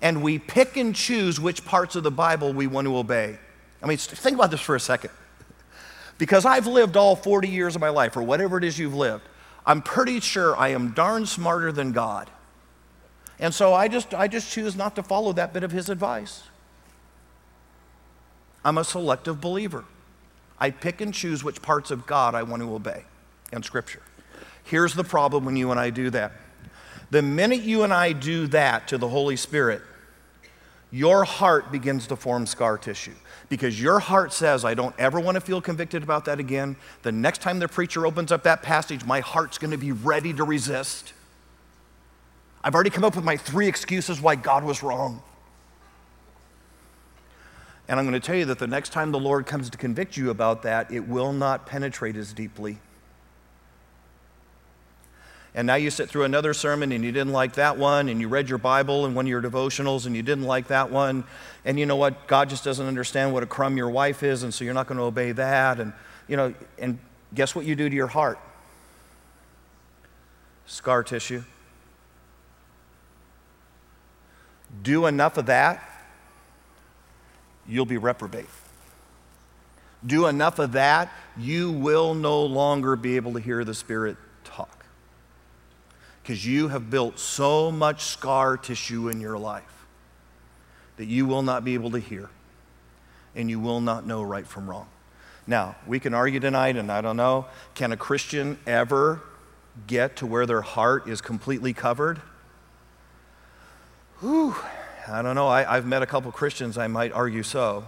And 0.00 0.22
we 0.22 0.38
pick 0.38 0.76
and 0.76 0.94
choose 0.94 1.40
which 1.40 1.64
parts 1.64 1.94
of 1.94 2.02
the 2.02 2.10
Bible 2.10 2.52
we 2.52 2.66
want 2.66 2.86
to 2.86 2.96
obey. 2.96 3.38
I 3.82 3.86
mean, 3.86 3.98
think 3.98 4.36
about 4.36 4.50
this 4.50 4.60
for 4.60 4.74
a 4.74 4.80
second. 4.80 5.10
Because 6.18 6.44
I've 6.44 6.66
lived 6.66 6.96
all 6.96 7.16
40 7.16 7.48
years 7.48 7.74
of 7.74 7.80
my 7.80 7.88
life, 7.88 8.16
or 8.16 8.22
whatever 8.22 8.58
it 8.58 8.64
is 8.64 8.78
you've 8.78 8.94
lived, 8.94 9.24
I'm 9.64 9.80
pretty 9.80 10.20
sure 10.20 10.56
I 10.56 10.68
am 10.68 10.90
darn 10.90 11.26
smarter 11.26 11.72
than 11.72 11.92
God. 11.92 12.30
And 13.38 13.54
so 13.54 13.74
I 13.74 13.88
just, 13.88 14.14
I 14.14 14.28
just 14.28 14.52
choose 14.52 14.76
not 14.76 14.94
to 14.96 15.02
follow 15.02 15.32
that 15.32 15.52
bit 15.52 15.64
of 15.64 15.72
his 15.72 15.88
advice. 15.88 16.44
I'm 18.64 18.78
a 18.78 18.84
selective 18.84 19.40
believer. 19.40 19.84
I 20.60 20.70
pick 20.70 21.00
and 21.00 21.12
choose 21.12 21.42
which 21.42 21.60
parts 21.60 21.90
of 21.90 22.06
God 22.06 22.34
I 22.34 22.44
want 22.44 22.62
to 22.62 22.72
obey 22.72 23.04
and 23.52 23.64
Scripture. 23.64 24.02
Here's 24.64 24.94
the 24.94 25.04
problem 25.04 25.44
when 25.44 25.56
you 25.56 25.70
and 25.70 25.80
I 25.80 25.90
do 25.90 26.10
that. 26.10 26.32
The 27.10 27.22
minute 27.22 27.60
you 27.60 27.82
and 27.82 27.92
I 27.92 28.12
do 28.12 28.46
that 28.48 28.88
to 28.88 28.98
the 28.98 29.08
Holy 29.08 29.36
Spirit, 29.36 29.82
your 30.90 31.24
heart 31.24 31.72
begins 31.72 32.06
to 32.06 32.16
form 32.16 32.46
scar 32.46 32.78
tissue 32.78 33.14
because 33.48 33.80
your 33.80 33.98
heart 33.98 34.32
says, 34.32 34.64
I 34.64 34.74
don't 34.74 34.94
ever 34.98 35.20
want 35.20 35.34
to 35.34 35.40
feel 35.40 35.60
convicted 35.60 36.02
about 36.02 36.26
that 36.26 36.38
again. 36.38 36.76
The 37.02 37.12
next 37.12 37.42
time 37.42 37.58
the 37.58 37.68
preacher 37.68 38.06
opens 38.06 38.32
up 38.32 38.44
that 38.44 38.62
passage, 38.62 39.04
my 39.04 39.20
heart's 39.20 39.58
going 39.58 39.72
to 39.72 39.78
be 39.78 39.92
ready 39.92 40.32
to 40.34 40.44
resist. 40.44 41.12
I've 42.64 42.74
already 42.74 42.90
come 42.90 43.04
up 43.04 43.16
with 43.16 43.24
my 43.24 43.36
three 43.36 43.68
excuses 43.68 44.20
why 44.20 44.36
God 44.36 44.64
was 44.64 44.82
wrong. 44.82 45.22
And 47.88 47.98
I'm 47.98 48.06
going 48.06 48.18
to 48.18 48.26
tell 48.26 48.36
you 48.36 48.44
that 48.46 48.58
the 48.58 48.66
next 48.66 48.90
time 48.92 49.12
the 49.12 49.18
Lord 49.18 49.44
comes 49.44 49.68
to 49.70 49.78
convict 49.78 50.16
you 50.16 50.30
about 50.30 50.62
that, 50.62 50.90
it 50.90 51.08
will 51.08 51.32
not 51.32 51.66
penetrate 51.66 52.16
as 52.16 52.32
deeply 52.32 52.78
and 55.54 55.66
now 55.66 55.74
you 55.74 55.90
sit 55.90 56.08
through 56.08 56.24
another 56.24 56.54
sermon 56.54 56.92
and 56.92 57.04
you 57.04 57.12
didn't 57.12 57.32
like 57.32 57.54
that 57.54 57.76
one, 57.76 58.08
and 58.08 58.20
you 58.20 58.28
read 58.28 58.48
your 58.48 58.58
Bible 58.58 59.04
and 59.04 59.14
one 59.14 59.26
of 59.26 59.28
your 59.28 59.42
devotionals 59.42 60.06
and 60.06 60.16
you 60.16 60.22
didn't 60.22 60.44
like 60.44 60.68
that 60.68 60.90
one, 60.90 61.24
and 61.64 61.78
you 61.78 61.86
know 61.86 61.96
what? 61.96 62.26
God 62.26 62.48
just 62.48 62.64
doesn't 62.64 62.86
understand 62.86 63.32
what 63.32 63.42
a 63.42 63.46
crumb 63.46 63.76
your 63.76 63.90
wife 63.90 64.22
is, 64.22 64.42
and 64.42 64.52
so 64.52 64.64
you're 64.64 64.74
not 64.74 64.86
going 64.86 64.98
to 64.98 65.04
obey 65.04 65.32
that. 65.32 65.78
And, 65.78 65.92
you 66.26 66.36
know, 66.36 66.54
and 66.78 66.98
guess 67.34 67.54
what 67.54 67.66
you 67.66 67.76
do 67.76 67.88
to 67.88 67.94
your 67.94 68.06
heart? 68.06 68.38
Scar 70.66 71.02
tissue. 71.02 71.42
Do 74.82 75.04
enough 75.04 75.36
of 75.36 75.46
that, 75.46 75.86
you'll 77.68 77.84
be 77.84 77.98
reprobate. 77.98 78.46
Do 80.04 80.26
enough 80.26 80.58
of 80.58 80.72
that, 80.72 81.12
you 81.36 81.70
will 81.70 82.14
no 82.14 82.42
longer 82.42 82.96
be 82.96 83.16
able 83.16 83.34
to 83.34 83.38
hear 83.38 83.64
the 83.64 83.74
Spirit 83.74 84.16
because 86.22 86.46
you 86.46 86.68
have 86.68 86.90
built 86.90 87.18
so 87.18 87.70
much 87.70 88.04
scar 88.04 88.56
tissue 88.56 89.08
in 89.08 89.20
your 89.20 89.38
life 89.38 89.86
that 90.96 91.06
you 91.06 91.26
will 91.26 91.42
not 91.42 91.64
be 91.64 91.74
able 91.74 91.90
to 91.90 91.98
hear. 91.98 92.30
and 93.34 93.48
you 93.48 93.58
will 93.58 93.80
not 93.80 94.06
know 94.06 94.22
right 94.22 94.46
from 94.46 94.68
wrong. 94.68 94.86
Now, 95.46 95.76
we 95.86 95.98
can 95.98 96.14
argue 96.14 96.38
tonight, 96.38 96.76
and 96.76 96.92
I 96.92 97.00
don't 97.00 97.16
know, 97.16 97.46
can 97.74 97.90
a 97.92 97.96
Christian 97.96 98.58
ever 98.66 99.22
get 99.86 100.16
to 100.16 100.26
where 100.26 100.46
their 100.46 100.60
heart 100.60 101.08
is 101.08 101.20
completely 101.20 101.72
covered? 101.72 102.20
Whew, 104.20 104.54
I 105.08 105.22
don't 105.22 105.34
know. 105.34 105.48
I, 105.48 105.62
have 105.62 105.86
met 105.86 106.02
a 106.02 106.06
couple 106.06 106.30
Christians, 106.30 106.78
I 106.78 106.86
might 106.86 107.12
argue 107.12 107.42
so. 107.42 107.86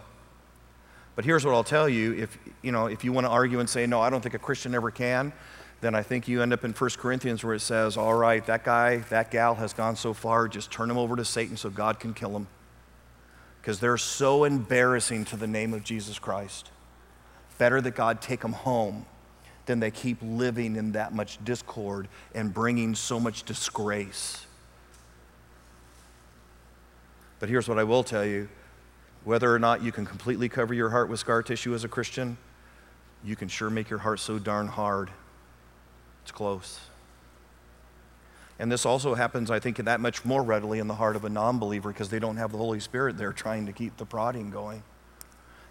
But 1.14 1.24
here's 1.24 1.44
what 1.44 1.54
I'll 1.54 1.62
tell 1.62 1.88
you 1.88 2.12
if, 2.14 2.38
you 2.62 2.72
know, 2.72 2.86
if 2.86 3.04
you 3.04 3.12
want 3.12 3.26
to 3.26 3.30
argue 3.30 3.60
and 3.60 3.68
say, 3.68 3.86
no, 3.86 4.00
I 4.00 4.10
don't 4.10 4.20
think 4.20 4.34
a 4.34 4.38
Christian 4.38 4.74
ever 4.74 4.90
can, 4.90 5.32
then 5.84 5.94
I 5.94 6.02
think 6.02 6.28
you 6.28 6.40
end 6.40 6.54
up 6.54 6.64
in 6.64 6.72
1 6.72 6.90
Corinthians 6.96 7.44
where 7.44 7.52
it 7.52 7.60
says, 7.60 7.98
all 7.98 8.14
right, 8.14 8.44
that 8.46 8.64
guy, 8.64 8.98
that 9.10 9.30
gal 9.30 9.54
has 9.56 9.74
gone 9.74 9.96
so 9.96 10.14
far, 10.14 10.48
just 10.48 10.70
turn 10.70 10.90
him 10.90 10.96
over 10.96 11.14
to 11.14 11.26
Satan 11.26 11.58
so 11.58 11.68
God 11.68 12.00
can 12.00 12.14
kill 12.14 12.34
him. 12.34 12.46
Because 13.60 13.80
they're 13.80 13.98
so 13.98 14.44
embarrassing 14.44 15.26
to 15.26 15.36
the 15.36 15.46
name 15.46 15.74
of 15.74 15.84
Jesus 15.84 16.18
Christ. 16.18 16.70
Better 17.58 17.82
that 17.82 17.94
God 17.94 18.22
take 18.22 18.40
them 18.40 18.54
home 18.54 19.04
than 19.66 19.78
they 19.78 19.90
keep 19.90 20.16
living 20.22 20.76
in 20.76 20.92
that 20.92 21.14
much 21.14 21.44
discord 21.44 22.08
and 22.34 22.52
bringing 22.54 22.94
so 22.94 23.20
much 23.20 23.42
disgrace. 23.42 24.46
But 27.40 27.50
here's 27.50 27.68
what 27.68 27.78
I 27.78 27.84
will 27.84 28.04
tell 28.04 28.24
you 28.24 28.48
whether 29.24 29.54
or 29.54 29.58
not 29.58 29.82
you 29.82 29.92
can 29.92 30.06
completely 30.06 30.48
cover 30.48 30.72
your 30.72 30.88
heart 30.88 31.10
with 31.10 31.20
scar 31.20 31.42
tissue 31.42 31.74
as 31.74 31.84
a 31.84 31.88
Christian, 31.88 32.38
you 33.22 33.36
can 33.36 33.48
sure 33.48 33.68
make 33.68 33.90
your 33.90 33.98
heart 33.98 34.18
so 34.18 34.38
darn 34.38 34.66
hard. 34.66 35.10
It's 36.24 36.32
close. 36.32 36.80
And 38.58 38.72
this 38.72 38.86
also 38.86 39.14
happens, 39.14 39.50
I 39.50 39.60
think, 39.60 39.76
that 39.76 40.00
much 40.00 40.24
more 40.24 40.42
readily 40.42 40.78
in 40.78 40.88
the 40.88 40.94
heart 40.94 41.16
of 41.16 41.26
a 41.26 41.28
non 41.28 41.58
believer 41.58 41.90
because 41.90 42.08
they 42.08 42.18
don't 42.18 42.38
have 42.38 42.50
the 42.50 42.56
Holy 42.56 42.80
Spirit 42.80 43.18
there 43.18 43.30
trying 43.30 43.66
to 43.66 43.72
keep 43.72 43.98
the 43.98 44.06
prodding 44.06 44.50
going. 44.50 44.82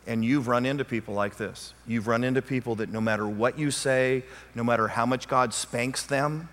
And 0.06 0.24
you've 0.24 0.48
run 0.48 0.68
into 0.68 0.86
people 0.86 1.16
like 1.16 1.38
this. 1.38 1.74
You've 1.88 2.06
run 2.06 2.24
into 2.24 2.44
people 2.44 2.76
that 2.76 2.92
no 2.92 3.02
matter 3.02 3.28
what 3.28 3.58
you 3.58 3.72
say, 3.72 4.26
no 4.54 4.64
matter 4.64 4.90
how 4.90 5.08
much 5.08 5.28
God 5.28 5.56
spanks 5.56 6.04
them, 6.04 6.50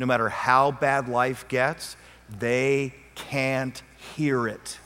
no 0.00 0.06
matter 0.06 0.30
how 0.30 0.72
bad 0.72 1.08
life 1.08 1.46
gets, 1.46 1.96
they 2.40 2.92
can't 3.14 3.80
hear 4.16 4.48
it. 4.48 4.80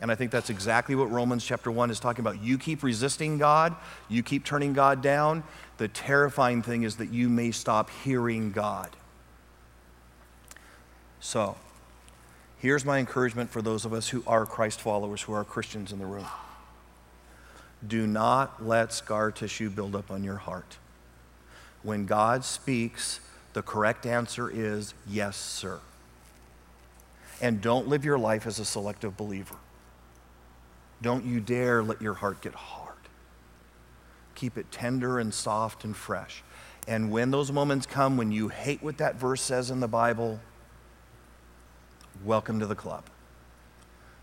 And 0.00 0.10
I 0.10 0.14
think 0.14 0.30
that's 0.30 0.48
exactly 0.48 0.94
what 0.94 1.10
Romans 1.10 1.44
chapter 1.44 1.70
1 1.70 1.90
is 1.90 2.00
talking 2.00 2.24
about. 2.24 2.42
You 2.42 2.56
keep 2.56 2.82
resisting 2.82 3.36
God, 3.36 3.76
you 4.08 4.22
keep 4.22 4.44
turning 4.44 4.72
God 4.72 5.02
down. 5.02 5.44
The 5.76 5.88
terrifying 5.88 6.62
thing 6.62 6.84
is 6.84 6.96
that 6.96 7.10
you 7.10 7.28
may 7.28 7.50
stop 7.50 7.90
hearing 8.04 8.52
God. 8.52 8.90
So, 11.20 11.56
here's 12.58 12.84
my 12.84 12.98
encouragement 12.98 13.50
for 13.50 13.60
those 13.60 13.84
of 13.84 13.92
us 13.92 14.08
who 14.08 14.22
are 14.26 14.46
Christ 14.46 14.80
followers, 14.80 15.22
who 15.22 15.34
are 15.34 15.44
Christians 15.44 15.92
in 15.92 15.98
the 15.98 16.06
room. 16.06 16.26
Do 17.86 18.06
not 18.06 18.66
let 18.66 18.92
scar 18.92 19.30
tissue 19.30 19.70
build 19.70 19.94
up 19.94 20.10
on 20.10 20.24
your 20.24 20.36
heart. 20.36 20.78
When 21.82 22.06
God 22.06 22.44
speaks, 22.44 23.20
the 23.52 23.62
correct 23.62 24.06
answer 24.06 24.50
is 24.50 24.94
yes, 25.06 25.36
sir. 25.36 25.80
And 27.40 27.60
don't 27.60 27.88
live 27.88 28.04
your 28.04 28.18
life 28.18 28.46
as 28.46 28.58
a 28.58 28.64
selective 28.64 29.16
believer. 29.16 29.56
Don't 31.02 31.24
you 31.24 31.40
dare 31.40 31.82
let 31.82 32.02
your 32.02 32.14
heart 32.14 32.40
get 32.42 32.54
hard. 32.54 32.94
Keep 34.34 34.58
it 34.58 34.70
tender 34.70 35.18
and 35.18 35.32
soft 35.32 35.84
and 35.84 35.96
fresh. 35.96 36.42
And 36.88 37.10
when 37.10 37.30
those 37.30 37.52
moments 37.52 37.86
come 37.86 38.16
when 38.16 38.32
you 38.32 38.48
hate 38.48 38.82
what 38.82 38.98
that 38.98 39.16
verse 39.16 39.42
says 39.42 39.70
in 39.70 39.80
the 39.80 39.88
Bible, 39.88 40.40
welcome 42.24 42.60
to 42.60 42.66
the 42.66 42.74
club 42.74 43.04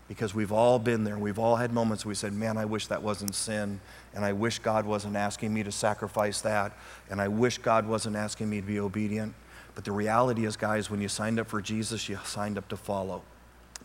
because 0.08 0.34
we've 0.34 0.52
all 0.52 0.78
been 0.78 1.04
there. 1.04 1.18
We've 1.18 1.38
all 1.38 1.56
had 1.56 1.72
moments 1.72 2.04
where 2.04 2.10
we 2.10 2.14
said, 2.14 2.32
Man, 2.32 2.56
I 2.56 2.64
wish 2.64 2.86
that 2.88 3.02
wasn't 3.02 3.34
sin, 3.34 3.80
and 4.14 4.24
I 4.24 4.32
wish 4.32 4.58
God 4.58 4.86
wasn't 4.86 5.16
asking 5.16 5.52
me 5.52 5.62
to 5.62 5.70
sacrifice 5.70 6.40
that, 6.40 6.72
and 7.10 7.20
I 7.20 7.28
wish 7.28 7.58
God 7.58 7.86
wasn't 7.86 8.16
asking 8.16 8.48
me 8.48 8.60
to 8.60 8.66
be 8.66 8.80
obedient. 8.80 9.34
But 9.74 9.84
the 9.84 9.92
reality 9.92 10.44
is, 10.44 10.56
guys, 10.56 10.90
when 10.90 11.00
you 11.00 11.08
signed 11.08 11.38
up 11.38 11.46
for 11.46 11.60
Jesus, 11.60 12.08
you 12.08 12.18
signed 12.24 12.58
up 12.58 12.66
to 12.68 12.76
follow. 12.76 13.22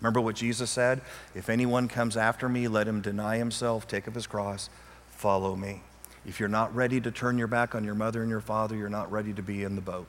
Remember 0.04 0.20
what 0.20 0.36
Jesus 0.36 0.70
said? 0.70 1.00
If 1.34 1.50
anyone 1.50 1.88
comes 1.88 2.18
after 2.18 2.50
me, 2.50 2.68
let 2.68 2.90
him 2.90 3.00
deny 3.00 3.38
himself, 3.38 3.88
take 3.88 4.06
up 4.06 4.14
his 4.14 4.28
cross, 4.28 4.70
follow 5.08 5.56
me. 5.56 5.82
If 6.26 6.42
you're 6.42 6.50
not 6.50 6.76
ready 6.76 7.00
to 7.00 7.10
turn 7.10 7.38
your 7.38 7.48
back 7.48 7.74
on 7.74 7.86
your 7.86 7.96
mother 7.96 8.22
and 8.22 8.30
your 8.30 8.42
father, 8.42 8.76
you're 8.76 8.90
not 8.90 9.10
ready 9.10 9.32
to 9.32 9.42
be 9.42 9.64
in 9.64 9.76
the 9.76 9.82
boat. 9.82 10.08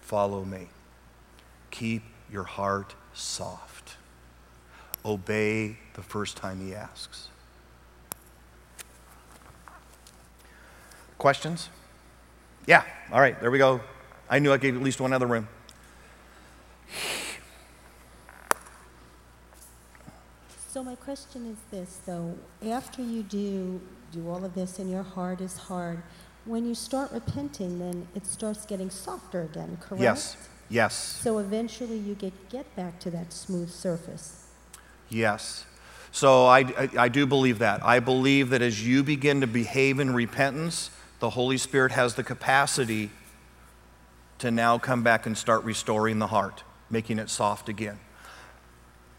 Follow 0.00 0.44
me. 0.44 0.68
Keep 1.72 2.04
your 2.30 2.44
heart 2.44 2.94
soft 3.14 3.96
obey 5.04 5.78
the 5.94 6.02
first 6.02 6.36
time 6.36 6.60
he 6.60 6.72
asks. 6.72 7.28
Questions? 11.18 11.68
Yeah, 12.66 12.84
all 13.10 13.20
right, 13.20 13.40
there 13.40 13.50
we 13.50 13.58
go. 13.58 13.80
I 14.30 14.38
knew 14.38 14.52
I 14.52 14.56
gave 14.56 14.76
at 14.76 14.82
least 14.82 15.00
one 15.00 15.12
other 15.12 15.26
room. 15.26 15.48
So 20.76 20.84
my 20.84 20.94
question 20.94 21.46
is 21.50 21.56
this 21.70 22.00
though, 22.04 22.34
after 22.66 23.00
you 23.00 23.22
do 23.22 23.80
do 24.12 24.28
all 24.28 24.44
of 24.44 24.54
this 24.54 24.78
and 24.78 24.90
your 24.90 25.02
heart 25.02 25.40
is 25.40 25.56
hard, 25.56 26.02
when 26.44 26.66
you 26.66 26.74
start 26.74 27.10
repenting 27.12 27.78
then 27.78 28.06
it 28.14 28.26
starts 28.26 28.66
getting 28.66 28.90
softer 28.90 29.40
again, 29.40 29.78
correct? 29.80 30.02
Yes. 30.02 30.36
Yes. 30.68 30.94
So 30.94 31.38
eventually 31.38 31.96
you 31.96 32.14
get 32.14 32.50
get 32.50 32.76
back 32.76 33.00
to 33.00 33.10
that 33.12 33.32
smooth 33.32 33.70
surface. 33.70 34.48
Yes. 35.08 35.64
So 36.12 36.44
I, 36.44 36.58
I, 36.58 36.90
I, 36.98 37.08
do 37.08 37.24
believe 37.24 37.58
that. 37.60 37.82
I 37.82 37.98
believe 37.98 38.50
that 38.50 38.60
as 38.60 38.86
you 38.86 39.02
begin 39.02 39.40
to 39.40 39.46
behave 39.46 39.98
in 39.98 40.12
repentance, 40.12 40.90
the 41.20 41.30
Holy 41.30 41.56
Spirit 41.56 41.92
has 41.92 42.16
the 42.16 42.22
capacity 42.22 43.08
to 44.40 44.50
now 44.50 44.76
come 44.76 45.02
back 45.02 45.24
and 45.24 45.38
start 45.38 45.64
restoring 45.64 46.18
the 46.18 46.26
heart, 46.26 46.64
making 46.90 47.18
it 47.18 47.30
soft 47.30 47.70
again. 47.70 47.98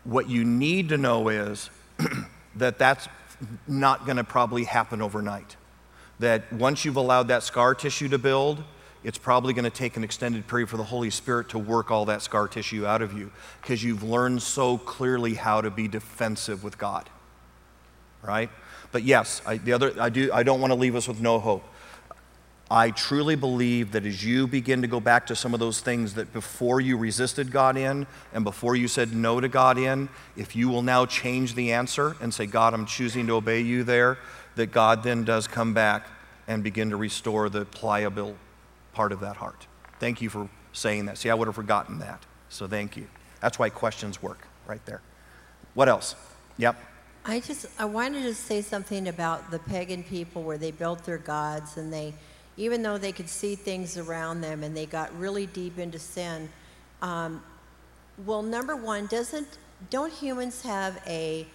What 0.08 0.30
you 0.30 0.46
need 0.46 0.90
to 0.90 0.98
know 0.98 1.28
is 1.28 1.70
that 2.56 2.80
that's 2.80 3.10
not 3.68 4.06
going 4.06 4.16
to 4.16 4.24
probably 4.24 4.64
happen 4.64 5.02
overnight. 5.02 5.58
That 6.20 6.52
once 6.54 6.86
you've 6.86 6.96
allowed 6.96 7.28
that 7.28 7.44
scar 7.44 7.76
tissue 7.76 8.08
to 8.08 8.18
build, 8.18 8.64
it's 9.04 9.18
probably 9.18 9.54
going 9.54 9.66
to 9.66 9.70
take 9.70 9.98
an 9.98 10.06
extended 10.06 10.48
period 10.48 10.70
for 10.70 10.78
the 10.78 10.84
Holy 10.86 11.10
Spirit 11.10 11.50
to 11.50 11.60
work 11.60 11.92
all 11.92 12.06
that 12.06 12.22
scar 12.22 12.48
tissue 12.48 12.86
out 12.86 13.02
of 13.02 13.18
you 13.18 13.32
because 13.62 13.84
you've 13.84 14.02
learned 14.02 14.42
so 14.42 14.78
clearly 14.78 15.34
how 15.34 15.60
to 15.60 15.70
be 15.70 15.90
defensive 15.90 16.64
with 16.64 16.78
God. 16.78 17.10
Right? 18.24 18.50
But 18.94 19.04
yes, 19.04 19.42
I, 19.46 19.58
the 19.58 19.74
other, 19.74 19.94
I, 20.00 20.10
do, 20.10 20.32
I 20.34 20.44
don't 20.44 20.62
want 20.62 20.72
to 20.72 20.80
leave 20.80 20.96
us 20.96 21.08
with 21.08 21.20
no 21.20 21.38
hope. 21.38 21.64
I 22.70 22.92
truly 22.92 23.36
believe 23.36 23.94
that 23.94 24.06
as 24.06 24.26
you 24.26 24.46
begin 24.46 24.82
to 24.82 24.88
go 24.88 25.00
back 25.00 25.28
to 25.28 25.36
some 25.36 25.54
of 25.54 25.60
those 25.62 25.80
things 25.80 26.16
that 26.16 26.34
before 26.34 26.82
you 26.82 26.98
resisted 26.98 27.50
God 27.50 27.78
in 27.78 28.06
and 28.34 28.44
before 28.44 28.76
you 28.76 28.90
said 28.90 29.14
no 29.14 29.40
to 29.40 29.48
God 29.48 29.78
in, 29.78 30.10
if 30.36 30.54
you 30.54 30.68
will 30.68 30.82
now 30.82 31.06
change 31.06 31.56
the 31.56 31.72
answer 31.72 32.18
and 32.20 32.34
say, 32.34 32.46
God, 32.46 32.74
I'm 32.74 32.86
choosing 32.86 33.26
to 33.28 33.34
obey 33.36 33.62
you 33.62 33.86
there, 33.86 34.18
that 34.56 34.72
God 34.72 35.04
then 35.04 35.24
does 35.24 35.48
come 35.48 35.74
back 35.74 36.08
and 36.46 36.62
begin 36.62 36.90
to 36.90 36.98
restore 36.98 37.48
the 37.48 37.64
pliable 37.64 38.36
part 38.94 39.14
of 39.14 39.22
that 39.22 39.38
heart. 39.38 39.66
Thank 40.00 40.22
you 40.22 40.30
for 40.30 40.50
saying 40.74 41.06
that. 41.06 41.18
See, 41.18 41.30
I 41.30 41.36
would 41.36 41.48
have 41.48 41.56
forgotten 41.56 42.00
that. 42.00 42.26
So 42.50 42.68
thank 42.68 42.98
you. 42.98 43.08
That's 43.40 43.58
why 43.58 43.70
questions 43.70 44.22
work 44.22 44.46
right 44.66 44.86
there. 44.86 45.02
What 45.74 45.88
else? 45.88 46.16
Yep. 46.58 46.76
I 47.24 47.40
just 47.40 47.68
I 47.78 47.86
wanted 47.86 48.24
to 48.24 48.34
say 48.34 48.62
something 48.62 49.08
about 49.08 49.52
the 49.52 49.60
pagan 49.60 50.04
people 50.04 50.44
where 50.44 50.58
they 50.58 50.72
built 50.72 51.06
their 51.06 51.18
gods 51.18 51.78
and 51.78 51.92
they 51.92 52.14
even 52.58 52.82
though 52.82 52.98
they 52.98 53.12
could 53.12 53.30
see 53.30 53.56
things 53.56 53.98
around 53.98 54.42
them 54.42 54.64
and 54.64 54.76
they 54.76 54.86
got 54.86 55.18
really 55.18 55.46
deep 55.46 55.78
into 55.78 56.00
sin. 56.00 56.50
Um, 57.02 57.44
well, 58.26 58.42
number 58.42 58.76
one, 58.76 59.06
doesn't 59.06 59.48
don't 59.92 60.12
humans 60.12 60.64
have 60.64 61.00
a 61.06 61.46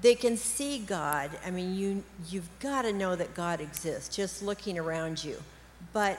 they 0.00 0.14
can 0.14 0.36
see 0.36 0.78
God. 0.78 1.30
I 1.44 1.50
mean, 1.50 1.74
you 1.74 2.02
you've 2.30 2.48
got 2.60 2.82
to 2.82 2.92
know 2.92 3.16
that 3.16 3.34
God 3.34 3.60
exists 3.60 4.14
just 4.14 4.42
looking 4.42 4.78
around 4.78 5.22
you. 5.22 5.42
But 5.92 6.18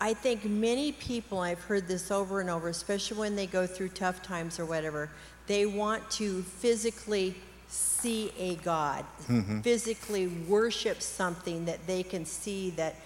I 0.00 0.14
think 0.14 0.44
many 0.44 0.92
people, 0.92 1.40
I've 1.40 1.60
heard 1.60 1.86
this 1.86 2.10
over 2.10 2.40
and 2.40 2.48
over, 2.48 2.68
especially 2.68 3.18
when 3.18 3.36
they 3.36 3.46
go 3.46 3.66
through 3.66 3.90
tough 3.90 4.22
times 4.22 4.58
or 4.58 4.64
whatever, 4.64 5.10
they 5.46 5.66
want 5.66 6.08
to 6.12 6.42
physically 6.42 7.34
see 7.70 8.32
a 8.38 8.56
God, 8.56 9.04
mm-hmm. 9.28 9.60
physically 9.60 10.26
worship 10.26 11.00
something 11.00 11.64
that 11.66 11.86
they 11.86 12.02
can 12.02 12.24
see 12.24 12.70
that 12.70 12.96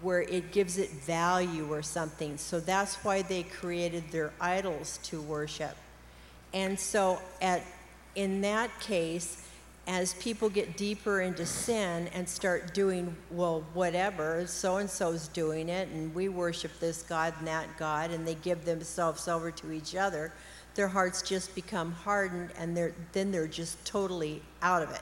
where 0.00 0.22
it 0.22 0.52
gives 0.52 0.78
it 0.78 0.90
value 0.90 1.72
or 1.72 1.82
something. 1.82 2.36
So 2.38 2.58
that's 2.58 2.96
why 3.04 3.22
they 3.22 3.44
created 3.44 4.04
their 4.10 4.32
idols 4.40 4.98
to 5.04 5.20
worship. 5.20 5.76
And 6.52 6.78
so 6.78 7.20
at 7.40 7.62
in 8.14 8.40
that 8.40 8.70
case, 8.80 9.42
as 9.86 10.14
people 10.14 10.48
get 10.48 10.76
deeper 10.76 11.20
into 11.20 11.46
sin 11.46 12.08
and 12.12 12.28
start 12.28 12.74
doing, 12.74 13.14
well, 13.30 13.64
whatever, 13.72 14.44
so 14.46 14.78
and 14.78 14.90
so's 14.90 15.28
doing 15.28 15.68
it, 15.68 15.88
and 15.88 16.12
we 16.12 16.28
worship 16.28 16.72
this 16.80 17.02
God 17.02 17.34
and 17.38 17.46
that 17.46 17.76
God, 17.78 18.10
and 18.10 18.26
they 18.26 18.34
give 18.34 18.64
themselves 18.64 19.28
over 19.28 19.52
to 19.52 19.70
each 19.70 19.94
other, 19.94 20.32
their 20.76 20.88
hearts 20.88 21.22
just 21.22 21.54
become 21.54 21.90
hardened 21.90 22.50
and 22.58 22.76
they're, 22.76 22.94
then 23.12 23.32
they're 23.32 23.48
just 23.48 23.84
totally 23.84 24.42
out 24.62 24.82
of 24.82 24.90
it. 24.90 25.00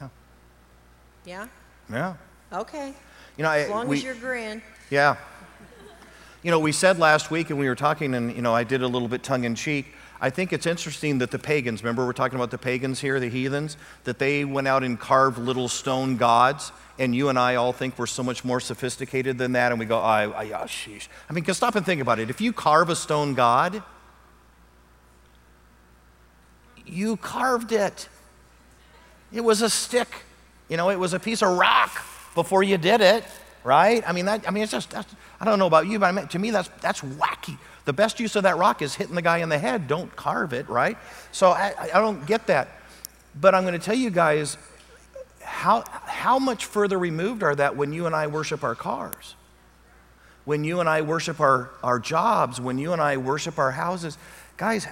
Yeah. 0.00 0.08
Yeah? 1.24 1.46
Yeah. 1.90 2.14
Okay. 2.52 2.94
You 3.36 3.44
know, 3.44 3.50
I, 3.50 3.58
As 3.58 3.70
long 3.70 3.86
we, 3.86 3.98
as 3.98 4.02
you're 4.02 4.14
agreeing. 4.14 4.62
Yeah. 4.90 5.16
You 6.42 6.50
know, 6.50 6.58
we 6.58 6.72
said 6.72 6.98
last 6.98 7.30
week, 7.30 7.50
and 7.50 7.58
we 7.58 7.68
were 7.68 7.74
talking, 7.74 8.14
and, 8.14 8.34
you 8.34 8.40
know, 8.40 8.54
I 8.54 8.64
did 8.64 8.82
a 8.82 8.88
little 8.88 9.08
bit 9.08 9.22
tongue 9.22 9.44
in 9.44 9.54
cheek. 9.54 9.94
I 10.22 10.28
think 10.28 10.52
it's 10.52 10.66
interesting 10.66 11.18
that 11.18 11.30
the 11.30 11.38
pagans, 11.38 11.82
remember 11.82 12.04
we're 12.04 12.12
talking 12.12 12.36
about 12.36 12.50
the 12.50 12.58
pagans 12.58 13.00
here, 13.00 13.18
the 13.18 13.30
heathens, 13.30 13.78
that 14.04 14.18
they 14.18 14.44
went 14.44 14.68
out 14.68 14.84
and 14.84 15.00
carved 15.00 15.38
little 15.38 15.66
stone 15.66 16.18
gods, 16.18 16.72
and 16.98 17.16
you 17.16 17.30
and 17.30 17.38
I 17.38 17.54
all 17.54 17.72
think 17.72 17.98
we're 17.98 18.06
so 18.06 18.22
much 18.22 18.44
more 18.44 18.60
sophisticated 18.60 19.38
than 19.38 19.52
that, 19.52 19.72
and 19.72 19.80
we 19.80 19.86
go, 19.86 19.98
I, 19.98 20.24
I, 20.24 20.42
yeah, 20.42 20.64
sheesh. 20.64 21.08
I 21.28 21.32
mean, 21.32 21.44
stop 21.54 21.74
and 21.74 21.86
think 21.86 22.02
about 22.02 22.18
it. 22.18 22.28
If 22.28 22.42
you 22.42 22.52
carve 22.52 22.90
a 22.90 22.96
stone 22.96 23.32
god, 23.32 23.82
you 26.86 27.16
carved 27.16 27.72
it. 27.72 28.08
It 29.32 29.40
was 29.40 29.62
a 29.62 29.70
stick. 29.70 30.08
You 30.68 30.76
know, 30.76 30.90
it 30.90 30.98
was 30.98 31.14
a 31.14 31.20
piece 31.20 31.42
of 31.42 31.56
rock 31.56 32.04
before 32.34 32.62
you 32.62 32.76
did 32.76 33.00
it, 33.00 33.24
right? 33.64 34.06
I 34.06 34.12
mean, 34.12 34.26
that, 34.26 34.46
I 34.46 34.50
mean, 34.50 34.64
it's 34.64 34.72
just, 34.72 34.94
I 34.94 35.44
don't 35.44 35.58
know 35.58 35.66
about 35.66 35.86
you, 35.86 35.98
but 35.98 36.06
I 36.06 36.12
mean, 36.12 36.28
to 36.28 36.38
me, 36.38 36.50
that's, 36.50 36.68
that's 36.80 37.00
wacky. 37.00 37.56
The 37.84 37.92
best 37.92 38.20
use 38.20 38.36
of 38.36 38.42
that 38.42 38.56
rock 38.56 38.82
is 38.82 38.94
hitting 38.94 39.14
the 39.14 39.22
guy 39.22 39.38
in 39.38 39.48
the 39.48 39.58
head. 39.58 39.88
Don't 39.88 40.14
carve 40.16 40.52
it, 40.52 40.68
right? 40.68 40.98
So 41.32 41.50
I, 41.50 41.74
I 41.94 42.00
don't 42.00 42.26
get 42.26 42.46
that. 42.48 42.68
But 43.38 43.54
I'm 43.54 43.62
going 43.64 43.78
to 43.78 43.84
tell 43.84 43.94
you 43.94 44.10
guys 44.10 44.56
how, 45.42 45.84
how 46.04 46.38
much 46.38 46.66
further 46.66 46.98
removed 46.98 47.42
are 47.42 47.54
that 47.54 47.76
when 47.76 47.92
you 47.92 48.06
and 48.06 48.14
I 48.14 48.26
worship 48.26 48.62
our 48.62 48.74
cars? 48.74 49.34
When 50.44 50.64
you 50.64 50.80
and 50.80 50.88
I 50.88 51.02
worship 51.02 51.40
our, 51.40 51.70
our 51.82 51.98
jobs, 51.98 52.60
when 52.60 52.78
you 52.78 52.92
and 52.92 53.00
I 53.00 53.16
worship 53.16 53.58
our 53.58 53.70
houses. 53.70 54.16
Guys, 54.56 54.86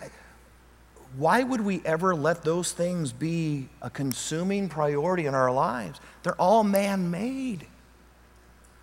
why 1.16 1.42
would 1.42 1.60
we 1.60 1.80
ever 1.84 2.14
let 2.14 2.42
those 2.42 2.72
things 2.72 3.12
be 3.12 3.68
a 3.80 3.90
consuming 3.90 4.68
priority 4.68 5.26
in 5.26 5.34
our 5.34 5.50
lives? 5.50 6.00
They're 6.22 6.40
all 6.40 6.64
man 6.64 7.10
made. 7.10 7.66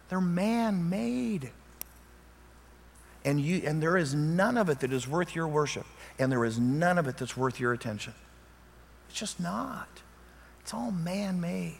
They're 0.10 0.22
man 0.22 0.89
made. 0.89 1.51
And, 3.26 3.41
you, 3.41 3.61
and 3.65 3.82
there 3.82 3.97
is 3.97 4.13
none 4.13 4.55
of 4.57 4.69
it 4.69 4.80
that 4.80 4.93
is 4.93 5.07
worth 5.07 5.36
your 5.36 5.47
worship, 5.47 5.86
and 6.17 6.32
there 6.32 6.45
is 6.45 6.57
none 6.57 6.97
of 6.97 7.07
it 7.07 7.17
that's 7.17 7.36
worth 7.36 7.59
your 7.59 7.73
attention. 7.73 8.13
It's 9.09 9.19
just 9.19 9.39
not. 9.39 9.89
It's 10.61 10.73
all 10.73 10.91
man 10.91 11.41
made. 11.41 11.80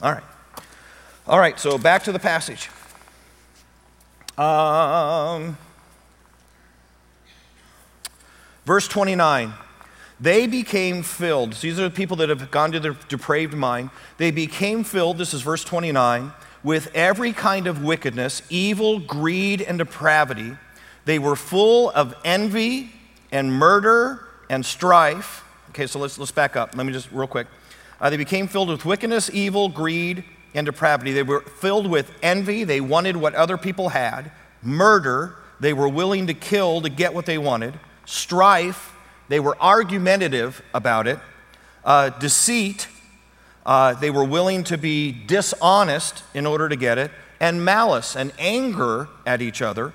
All 0.00 0.12
right. 0.12 0.22
All 1.26 1.40
right, 1.40 1.58
so 1.58 1.78
back 1.78 2.04
to 2.04 2.12
the 2.12 2.18
passage. 2.18 2.68
Um, 4.38 5.56
Verse 8.66 8.88
29 8.88 9.54
they 10.18 10.46
became 10.46 11.02
filled. 11.02 11.54
So 11.54 11.66
these 11.66 11.78
are 11.78 11.82
the 11.82 11.94
people 11.94 12.16
that 12.16 12.30
have 12.30 12.50
gone 12.50 12.72
to 12.72 12.80
their 12.80 12.96
depraved 13.08 13.52
mind. 13.52 13.90
They 14.16 14.30
became 14.30 14.82
filled, 14.82 15.18
this 15.18 15.34
is 15.34 15.42
verse 15.42 15.62
29, 15.62 16.32
with 16.62 16.90
every 16.94 17.32
kind 17.32 17.66
of 17.66 17.82
wickedness, 17.82 18.42
evil, 18.50 18.98
greed, 18.98 19.62
and 19.62 19.78
depravity. 19.78 20.56
They 21.04 21.18
were 21.18 21.36
full 21.36 21.90
of 21.90 22.14
envy 22.24 22.90
and 23.30 23.52
murder 23.52 24.26
and 24.50 24.64
strife. 24.64 25.44
Okay, 25.70 25.86
so 25.86 25.98
let's, 25.98 26.18
let's 26.18 26.32
back 26.32 26.56
up. 26.56 26.76
Let 26.76 26.86
me 26.86 26.92
just, 26.92 27.10
real 27.12 27.26
quick. 27.26 27.46
Uh, 28.00 28.10
they 28.10 28.16
became 28.16 28.48
filled 28.48 28.68
with 28.68 28.84
wickedness, 28.84 29.30
evil, 29.32 29.68
greed, 29.68 30.24
and 30.54 30.66
depravity. 30.66 31.12
They 31.12 31.22
were 31.22 31.40
filled 31.40 31.86
with 31.86 32.10
envy. 32.22 32.64
They 32.64 32.80
wanted 32.80 33.16
what 33.16 33.34
other 33.34 33.56
people 33.56 33.90
had. 33.90 34.30
Murder. 34.62 35.36
They 35.60 35.72
were 35.72 35.88
willing 35.88 36.26
to 36.26 36.34
kill 36.34 36.82
to 36.82 36.88
get 36.88 37.14
what 37.14 37.26
they 37.26 37.38
wanted 37.38 37.78
strife, 38.06 38.94
they 39.28 39.40
were 39.40 39.60
argumentative 39.60 40.62
about 40.72 41.06
it, 41.06 41.18
uh, 41.84 42.10
deceit, 42.10 42.88
uh, 43.66 43.94
they 43.94 44.10
were 44.10 44.24
willing 44.24 44.62
to 44.62 44.78
be 44.78 45.10
dishonest 45.10 46.22
in 46.32 46.46
order 46.46 46.68
to 46.68 46.76
get 46.76 46.98
it, 46.98 47.10
and 47.40 47.64
malice 47.64 48.16
and 48.16 48.32
anger 48.38 49.08
at 49.26 49.42
each 49.42 49.60
other. 49.60 49.92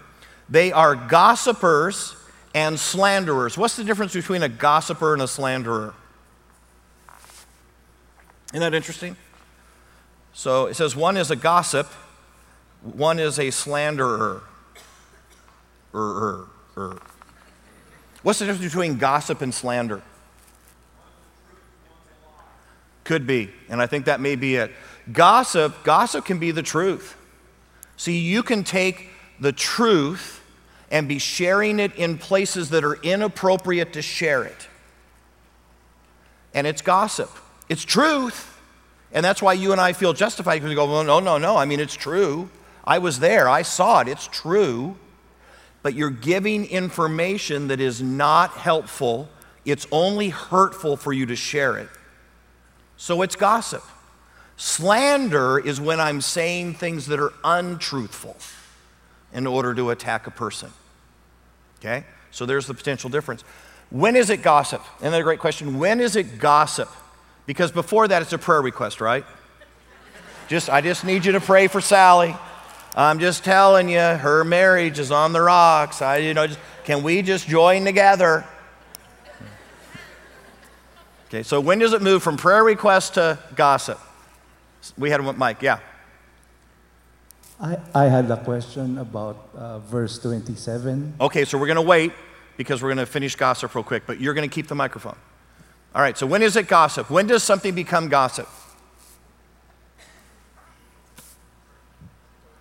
They 0.49 0.73
are 0.73 0.93
gossipers 0.93 2.17
and 2.53 2.77
slanderers. 2.77 3.57
What's 3.57 3.77
the 3.77 3.85
difference 3.85 4.13
between 4.13 4.43
a 4.43 4.49
gossiper 4.49 5.13
and 5.13 5.21
a 5.21 5.27
slanderer? 5.27 5.93
Isn't 8.49 8.59
that 8.59 8.73
interesting? 8.73 9.15
So 10.33 10.65
it 10.65 10.75
says 10.75 10.93
one 10.93 11.15
is 11.15 11.31
a 11.31 11.37
gossip, 11.37 11.87
one 12.81 13.19
is 13.19 13.39
a 13.39 13.51
slanderer. 13.51 14.43
Er, 15.93 15.99
er, 15.99 16.47
er. 16.77 17.01
What's 18.21 18.39
the 18.39 18.45
difference 18.45 18.73
between 18.73 18.97
gossip 18.97 19.41
and 19.41 19.53
slander? 19.53 20.01
Could 23.11 23.27
be, 23.27 23.49
and 23.67 23.81
I 23.81 23.87
think 23.87 24.05
that 24.05 24.21
may 24.21 24.37
be 24.37 24.55
it. 24.55 24.71
Gossip, 25.11 25.83
gossip 25.83 26.23
can 26.23 26.39
be 26.39 26.51
the 26.51 26.63
truth. 26.63 27.17
See, 27.97 28.19
you 28.19 28.41
can 28.41 28.63
take 28.63 29.09
the 29.37 29.51
truth 29.51 30.41
and 30.89 31.09
be 31.09 31.19
sharing 31.19 31.81
it 31.81 31.93
in 31.97 32.17
places 32.17 32.69
that 32.69 32.85
are 32.85 32.95
inappropriate 33.03 33.91
to 33.93 34.01
share 34.01 34.45
it. 34.45 34.69
And 36.53 36.65
it's 36.65 36.81
gossip. 36.81 37.29
It's 37.67 37.83
truth. 37.83 38.57
And 39.11 39.25
that's 39.25 39.41
why 39.41 39.51
you 39.51 39.73
and 39.73 39.81
I 39.81 39.91
feel 39.91 40.13
justified 40.13 40.55
because 40.55 40.69
we 40.69 40.75
go, 40.75 40.89
well, 40.89 41.03
no, 41.03 41.19
no, 41.19 41.37
no. 41.37 41.57
I 41.57 41.65
mean, 41.65 41.81
it's 41.81 41.95
true. 41.95 42.49
I 42.85 42.99
was 42.99 43.19
there. 43.19 43.49
I 43.49 43.63
saw 43.63 43.99
it. 43.99 44.07
It's 44.07 44.27
true 44.27 44.95
but 45.83 45.95
you're 45.95 46.09
giving 46.09 46.65
information 46.65 47.67
that 47.69 47.79
is 47.79 48.01
not 48.01 48.51
helpful. 48.51 49.29
It's 49.65 49.87
only 49.91 50.29
hurtful 50.29 50.95
for 50.95 51.11
you 51.11 51.25
to 51.27 51.35
share 51.35 51.77
it. 51.77 51.89
So 53.01 53.23
it's 53.23 53.35
gossip. 53.35 53.83
Slander 54.57 55.57
is 55.57 55.81
when 55.81 55.99
I'm 55.99 56.21
saying 56.21 56.75
things 56.75 57.07
that 57.07 57.19
are 57.19 57.33
untruthful 57.43 58.37
in 59.33 59.47
order 59.47 59.73
to 59.73 59.89
attack 59.89 60.27
a 60.27 60.29
person. 60.31 60.69
Okay? 61.79 62.03
So 62.29 62.45
there's 62.45 62.67
the 62.67 62.75
potential 62.75 63.09
difference. 63.09 63.43
When 63.89 64.15
is 64.15 64.29
it 64.29 64.43
gossip? 64.43 64.83
Another 64.99 65.23
great 65.23 65.39
question. 65.39 65.79
When 65.79 65.99
is 65.99 66.15
it 66.15 66.37
gossip? 66.37 66.89
Because 67.47 67.71
before 67.71 68.07
that, 68.07 68.21
it's 68.21 68.33
a 68.33 68.37
prayer 68.37 68.61
request, 68.61 69.01
right? 69.01 69.25
Just, 70.47 70.69
I 70.69 70.81
just 70.81 71.03
need 71.03 71.25
you 71.25 71.31
to 71.31 71.41
pray 71.41 71.65
for 71.65 71.81
Sally. 71.81 72.35
I'm 72.95 73.17
just 73.17 73.43
telling 73.43 73.89
you, 73.89 73.97
her 73.97 74.43
marriage 74.43 74.99
is 74.99 75.09
on 75.09 75.33
the 75.33 75.41
rocks. 75.41 76.03
I, 76.03 76.17
you 76.17 76.35
know, 76.35 76.45
just, 76.45 76.59
can 76.83 77.01
we 77.01 77.23
just 77.23 77.47
join 77.47 77.83
together? 77.83 78.45
Okay, 81.31 81.43
so 81.43 81.61
when 81.61 81.79
does 81.79 81.93
it 81.93 82.01
move 82.01 82.21
from 82.21 82.35
prayer 82.35 82.61
request 82.61 83.13
to 83.13 83.39
gossip? 83.55 83.97
We 84.97 85.09
had 85.11 85.23
one, 85.23 85.37
Mike, 85.37 85.61
yeah. 85.61 85.79
I, 87.57 87.77
I 87.95 88.03
had 88.05 88.29
a 88.29 88.35
question 88.43 88.97
about 88.97 89.47
uh, 89.55 89.79
verse 89.79 90.19
27. 90.19 91.13
Okay, 91.21 91.45
so 91.45 91.57
we're 91.57 91.67
going 91.67 91.75
to 91.77 91.81
wait 91.81 92.11
because 92.57 92.83
we're 92.83 92.89
going 92.89 92.97
to 92.97 93.05
finish 93.05 93.37
gossip 93.37 93.73
real 93.73 93.81
quick, 93.81 94.03
but 94.05 94.19
you're 94.19 94.33
going 94.33 94.49
to 94.49 94.53
keep 94.53 94.67
the 94.67 94.75
microphone. 94.75 95.15
All 95.95 96.01
right, 96.01 96.17
so 96.17 96.27
when 96.27 96.41
is 96.41 96.57
it 96.57 96.67
gossip? 96.67 97.09
When 97.09 97.27
does 97.27 97.43
something 97.43 97.73
become 97.73 98.09
gossip? 98.09 98.49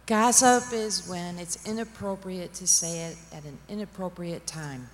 Gossip 0.06 0.72
is 0.72 1.08
when 1.08 1.40
it's 1.40 1.66
inappropriate 1.66 2.54
to 2.54 2.68
say 2.68 3.06
it 3.06 3.16
at 3.32 3.42
an 3.42 3.58
inappropriate 3.68 4.46
time. 4.46 4.88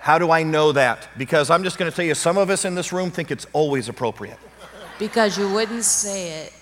How 0.00 0.18
do 0.18 0.30
I 0.30 0.42
know 0.42 0.72
that? 0.72 1.08
Because 1.18 1.50
I'm 1.50 1.62
just 1.62 1.76
going 1.76 1.90
to 1.90 1.94
tell 1.94 2.04
you, 2.04 2.14
some 2.14 2.38
of 2.38 2.48
us 2.48 2.64
in 2.64 2.74
this 2.74 2.90
room 2.90 3.10
think 3.10 3.30
it's 3.30 3.46
always 3.52 3.88
appropriate. 3.88 4.38
Because 4.98 5.36
you 5.36 5.48
wouldn't 5.52 5.84
say 5.84 6.42
it 6.44 6.54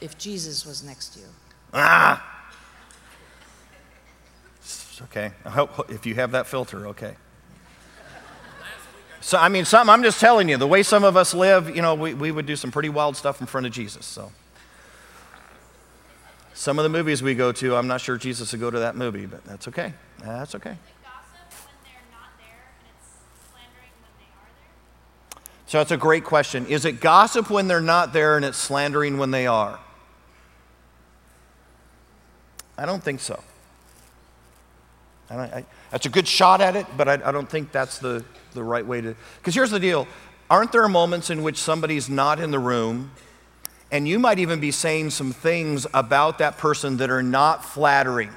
if 0.00 0.18
Jesus 0.18 0.66
was 0.66 0.82
next 0.82 1.10
to 1.10 1.20
you. 1.20 1.26
Ah! 1.72 2.28
Okay, 5.02 5.32
I 5.44 5.50
hope 5.50 5.90
if 5.90 6.06
you 6.06 6.16
have 6.16 6.32
that 6.32 6.46
filter, 6.46 6.88
okay. 6.88 7.14
So, 9.20 9.38
I 9.38 9.48
mean, 9.48 9.64
some, 9.64 9.88
I'm 9.88 10.02
just 10.02 10.18
telling 10.18 10.48
you, 10.48 10.56
the 10.56 10.66
way 10.66 10.82
some 10.82 11.04
of 11.04 11.16
us 11.16 11.32
live, 11.34 11.74
you 11.74 11.82
know, 11.82 11.94
we, 11.94 12.14
we 12.14 12.32
would 12.32 12.46
do 12.46 12.56
some 12.56 12.72
pretty 12.72 12.88
wild 12.88 13.16
stuff 13.16 13.40
in 13.40 13.46
front 13.46 13.66
of 13.66 13.72
Jesus, 13.72 14.04
so. 14.04 14.32
Some 16.54 16.78
of 16.78 16.82
the 16.82 16.88
movies 16.88 17.22
we 17.22 17.34
go 17.34 17.52
to, 17.52 17.76
I'm 17.76 17.86
not 17.86 18.00
sure 18.00 18.16
Jesus 18.16 18.50
would 18.50 18.60
go 18.60 18.70
to 18.70 18.80
that 18.80 18.96
movie, 18.96 19.26
but 19.26 19.44
that's 19.44 19.68
okay. 19.68 19.94
That's 20.18 20.56
okay. 20.56 20.76
So 25.72 25.78
that's 25.78 25.90
a 25.90 25.96
great 25.96 26.24
question. 26.24 26.66
Is 26.66 26.84
it 26.84 27.00
gossip 27.00 27.48
when 27.48 27.66
they're 27.66 27.80
not 27.80 28.12
there 28.12 28.36
and 28.36 28.44
it's 28.44 28.58
slandering 28.58 29.16
when 29.16 29.30
they 29.30 29.46
are? 29.46 29.80
I 32.76 32.84
don't 32.84 33.02
think 33.02 33.20
so. 33.20 33.42
I 35.30 35.36
I, 35.36 35.64
that's 35.90 36.04
a 36.04 36.10
good 36.10 36.28
shot 36.28 36.60
at 36.60 36.76
it, 36.76 36.84
but 36.98 37.08
I, 37.08 37.14
I 37.26 37.32
don't 37.32 37.48
think 37.48 37.72
that's 37.72 37.96
the, 38.00 38.22
the 38.52 38.62
right 38.62 38.84
way 38.84 39.00
to. 39.00 39.16
Because 39.38 39.54
here's 39.54 39.70
the 39.70 39.80
deal 39.80 40.06
aren't 40.50 40.72
there 40.72 40.86
moments 40.88 41.30
in 41.30 41.42
which 41.42 41.56
somebody's 41.56 42.10
not 42.10 42.38
in 42.38 42.50
the 42.50 42.58
room 42.58 43.10
and 43.90 44.06
you 44.06 44.18
might 44.18 44.38
even 44.38 44.60
be 44.60 44.72
saying 44.72 45.08
some 45.08 45.32
things 45.32 45.86
about 45.94 46.36
that 46.36 46.58
person 46.58 46.98
that 46.98 47.08
are 47.08 47.22
not 47.22 47.64
flattering. 47.64 48.28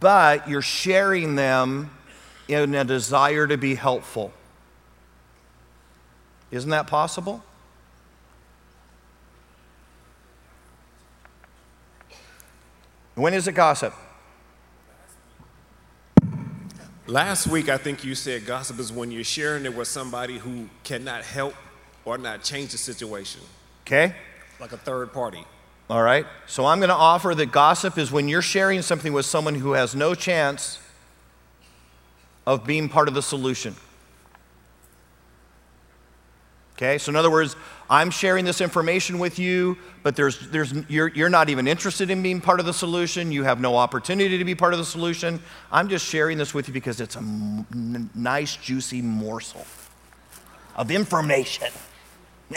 but 0.00 0.48
you're 0.48 0.60
sharing 0.60 1.36
them 1.36 1.96
in 2.48 2.74
a 2.74 2.84
desire 2.84 3.46
to 3.46 3.56
be 3.56 3.76
helpful. 3.76 4.32
Isn't 6.50 6.70
that 6.70 6.86
possible? 6.86 7.42
When 13.14 13.34
is 13.34 13.46
it 13.46 13.52
gossip? 13.52 13.94
Last 17.06 17.48
week, 17.48 17.68
I 17.68 17.76
think 17.76 18.04
you 18.04 18.14
said 18.14 18.46
gossip 18.46 18.78
is 18.78 18.92
when 18.92 19.10
you're 19.10 19.24
sharing 19.24 19.64
it 19.64 19.74
with 19.74 19.88
somebody 19.88 20.38
who 20.38 20.68
cannot 20.84 21.24
help 21.24 21.54
or 22.04 22.18
not 22.18 22.42
change 22.42 22.72
the 22.72 22.78
situation, 22.78 23.40
Okay? 23.86 24.14
like 24.60 24.72
a 24.72 24.76
third 24.76 25.12
party. 25.12 25.44
All 25.88 26.02
right. 26.02 26.24
So 26.46 26.66
I'm 26.66 26.78
going 26.78 26.90
to 26.90 26.94
offer 26.94 27.34
that 27.34 27.50
gossip 27.50 27.98
is 27.98 28.12
when 28.12 28.28
you're 28.28 28.42
sharing 28.42 28.80
something 28.82 29.12
with 29.12 29.26
someone 29.26 29.56
who 29.56 29.72
has 29.72 29.94
no 29.94 30.14
chance 30.14 30.78
of 32.46 32.64
being 32.64 32.88
part 32.88 33.08
of 33.08 33.14
the 33.14 33.22
solution. 33.22 33.74
Okay? 36.80 36.96
So 36.96 37.10
in 37.10 37.16
other 37.16 37.30
words, 37.30 37.56
I'm 37.90 38.10
sharing 38.10 38.46
this 38.46 38.62
information 38.62 39.18
with 39.18 39.38
you, 39.38 39.76
but 40.02 40.16
there's, 40.16 40.48
there's, 40.48 40.72
you're, 40.88 41.08
you're 41.08 41.28
not 41.28 41.50
even 41.50 41.68
interested 41.68 42.08
in 42.08 42.22
being 42.22 42.40
part 42.40 42.58
of 42.58 42.64
the 42.64 42.72
solution. 42.72 43.30
You 43.30 43.44
have 43.44 43.60
no 43.60 43.76
opportunity 43.76 44.38
to 44.38 44.44
be 44.46 44.54
part 44.54 44.72
of 44.72 44.78
the 44.78 44.86
solution. 44.86 45.42
I'm 45.70 45.90
just 45.90 46.06
sharing 46.06 46.38
this 46.38 46.54
with 46.54 46.68
you 46.68 46.72
because 46.72 47.02
it's 47.02 47.16
a 47.16 47.18
m- 47.18 48.08
nice, 48.14 48.56
juicy 48.56 49.02
morsel 49.02 49.66
of 50.74 50.90
information. 50.90 51.68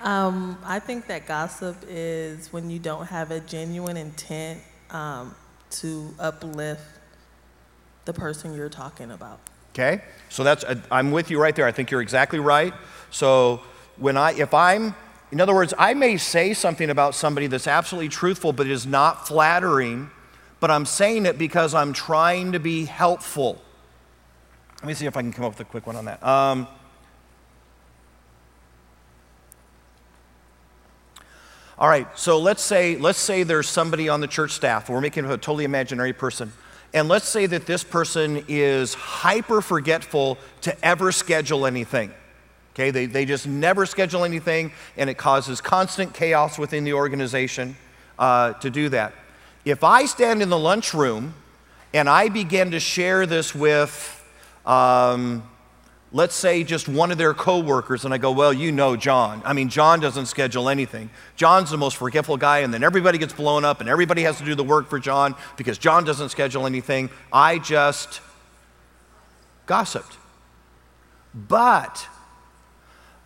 Um, 0.00 0.58
I 0.64 0.80
think 0.80 1.06
that 1.06 1.28
gossip 1.28 1.76
is 1.88 2.52
when 2.52 2.70
you 2.70 2.80
don't 2.80 3.06
have 3.06 3.30
a 3.30 3.38
genuine 3.38 3.96
intent 3.96 4.60
um, 4.90 5.32
to 5.70 6.12
uplift 6.18 6.82
the 8.04 8.12
person 8.12 8.52
you're 8.52 8.68
talking 8.68 9.12
about. 9.12 9.38
Okay? 9.72 10.02
So 10.28 10.44
that's, 10.44 10.64
uh, 10.64 10.80
I'm 10.90 11.10
with 11.10 11.30
you 11.30 11.40
right 11.40 11.54
there. 11.54 11.66
I 11.66 11.72
think 11.72 11.90
you're 11.90 12.02
exactly 12.02 12.38
right. 12.38 12.74
So 13.10 13.62
when 13.96 14.16
I, 14.16 14.32
if 14.32 14.54
I'm, 14.54 14.94
in 15.30 15.40
other 15.40 15.54
words, 15.54 15.72
I 15.78 15.94
may 15.94 16.16
say 16.16 16.54
something 16.54 16.90
about 16.90 17.14
somebody 17.14 17.46
that's 17.46 17.66
absolutely 17.66 18.08
truthful, 18.08 18.52
but 18.52 18.66
is 18.66 18.86
not 18.86 19.26
flattering, 19.26 20.10
but 20.60 20.70
I'm 20.70 20.84
saying 20.84 21.26
it 21.26 21.38
because 21.38 21.74
I'm 21.74 21.92
trying 21.92 22.52
to 22.52 22.60
be 22.60 22.84
helpful. 22.84 23.60
Let 24.80 24.88
me 24.88 24.94
see 24.94 25.06
if 25.06 25.16
I 25.16 25.22
can 25.22 25.32
come 25.32 25.44
up 25.44 25.52
with 25.52 25.60
a 25.60 25.64
quick 25.64 25.86
one 25.86 25.96
on 25.96 26.04
that. 26.06 26.22
Um, 26.22 26.66
all 31.78 31.88
right, 31.88 32.06
so 32.18 32.38
let's 32.38 32.62
say, 32.62 32.96
let's 32.96 33.18
say 33.18 33.42
there's 33.42 33.68
somebody 33.68 34.08
on 34.08 34.20
the 34.20 34.26
church 34.26 34.52
staff. 34.52 34.88
We're 34.88 35.00
making 35.00 35.24
a 35.24 35.28
totally 35.30 35.64
imaginary 35.64 36.12
person. 36.12 36.52
And 36.94 37.08
let's 37.08 37.28
say 37.28 37.46
that 37.46 37.66
this 37.66 37.84
person 37.84 38.44
is 38.48 38.94
hyper 38.94 39.62
forgetful 39.62 40.38
to 40.62 40.84
ever 40.84 41.10
schedule 41.10 41.66
anything. 41.66 42.12
Okay, 42.74 42.90
they, 42.90 43.06
they 43.06 43.24
just 43.24 43.46
never 43.46 43.84
schedule 43.84 44.24
anything, 44.24 44.72
and 44.96 45.10
it 45.10 45.14
causes 45.14 45.60
constant 45.60 46.14
chaos 46.14 46.58
within 46.58 46.84
the 46.84 46.94
organization 46.94 47.76
uh, 48.18 48.54
to 48.54 48.70
do 48.70 48.88
that. 48.90 49.12
If 49.64 49.84
I 49.84 50.06
stand 50.06 50.42
in 50.42 50.48
the 50.48 50.58
lunchroom 50.58 51.34
and 51.94 52.08
I 52.08 52.28
begin 52.28 52.70
to 52.70 52.80
share 52.80 53.26
this 53.26 53.54
with, 53.54 54.18
um, 54.64 55.42
let's 56.12 56.34
say, 56.34 56.62
just 56.64 56.88
one 56.88 57.10
of 57.10 57.18
their 57.18 57.34
coworkers, 57.34 58.04
and 58.04 58.12
I 58.12 58.18
go, 58.18 58.32
Well, 58.32 58.52
you 58.52 58.72
know 58.72 58.96
John. 58.96 59.42
I 59.44 59.52
mean, 59.52 59.68
John 59.68 60.00
doesn't 60.00 60.26
schedule 60.26 60.68
anything. 60.68 61.10
John's 61.36 61.70
the 61.70 61.78
most 61.78 61.96
forgetful 61.96 62.36
guy, 62.36 62.60
and 62.60 62.72
then 62.72 62.82
everybody 62.82 63.18
gets 63.18 63.32
blown 63.32 63.64
up, 63.64 63.80
and 63.80 63.88
everybody 63.88 64.22
has 64.22 64.38
to 64.38 64.44
do 64.44 64.54
the 64.54 64.64
work 64.64 64.88
for 64.88 64.98
John 64.98 65.34
because 65.56 65.78
John 65.78 66.04
doesn't 66.04 66.28
schedule 66.28 66.66
anything. 66.66 67.10
I 67.32 67.58
just 67.58 68.20
gossiped. 69.66 70.18
But 71.34 72.06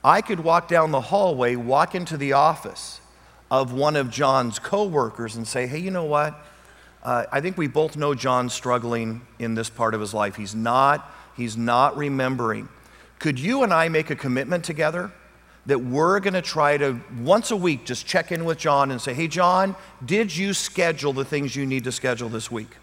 I 0.05 0.20
could 0.20 0.41
walk 0.41 0.68
down 0.68 0.93
the 0.93 1.01
hallway, 1.01 1.57
walk 1.57 1.95
into 1.95 2.16
the 2.16 2.34
office 2.34 3.01
of 3.51 3.72
one 3.72 3.97
of 3.97 4.11
John's 4.11 4.59
coworkers 4.59 5.37
and 5.37 5.47
say, 5.47 5.66
hey, 5.66 5.78
you 5.78 5.91
know 5.91 6.05
what? 6.05 6.41
Uh, 7.03 7.24
I 7.30 7.41
think 7.41 7.57
we 7.57 7.66
both 7.66 7.97
know 7.97 8.14
John's 8.14 8.53
struggling 8.53 9.22
in 9.39 9.55
this 9.55 9.70
part 9.70 9.95
of 9.95 10.01
his 10.01 10.12
life. 10.12 10.37
He's 10.37 10.55
not, 10.55 11.12
he's 11.37 11.57
not 11.57 11.97
remembering. 11.97 12.68
Could 13.19 13.39
you 13.39 13.62
and 13.62 13.73
I 13.73 13.89
make 13.89 14.11
a 14.11 14.17
commitment 14.17 14.64
together 14.64 15.11
that 15.67 15.79
we're 15.79 16.21
going 16.21 16.35
to 16.35 16.43
try 16.43 16.77
to 16.77 17.01
once 17.21 17.51
a 17.51 17.57
week 17.57 17.85
just 17.85 18.07
check 18.07 18.31
in 18.31 18.45
with 18.45 18.59
John 18.59 18.91
and 18.91 19.01
say, 19.01 19.14
hey, 19.14 19.27
John, 19.27 19.75
did 20.05 20.35
you 20.35 20.55
schedule 20.55 21.12
the 21.12 21.25
things 21.25 21.57
you 21.57 21.67
need 21.67 21.85
to 21.85 21.93
schedule 21.93 22.29
this 22.29 22.51
week? 22.51 22.77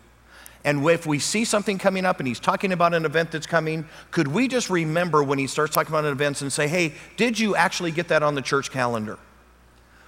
And 0.66 0.86
if 0.88 1.06
we 1.06 1.20
see 1.20 1.44
something 1.44 1.78
coming 1.78 2.06
up 2.06 2.20
and 2.20 2.28
he's 2.28 2.40
talking 2.40 2.72
about 2.72 2.94
an 2.94 3.06
event 3.06 3.32
that's 3.32 3.48
coming, 3.48 3.86
could 4.12 4.28
we 4.28 4.48
just 4.48 4.70
remember 4.70 5.22
when 5.22 5.38
he 5.38 5.48
starts 5.48 5.76
talking 5.76 5.92
about 5.92 6.06
an 6.06 6.12
event 6.12 6.42
and 6.42 6.52
say, 6.52 6.68
hey, 6.68 6.94
did 7.18 7.38
you 7.38 7.56
actually 7.56 7.92
get 7.92 8.08
that 8.10 8.24
on 8.24 8.36
the 8.36 8.42
church 8.42 8.72
calendar? 8.72 9.18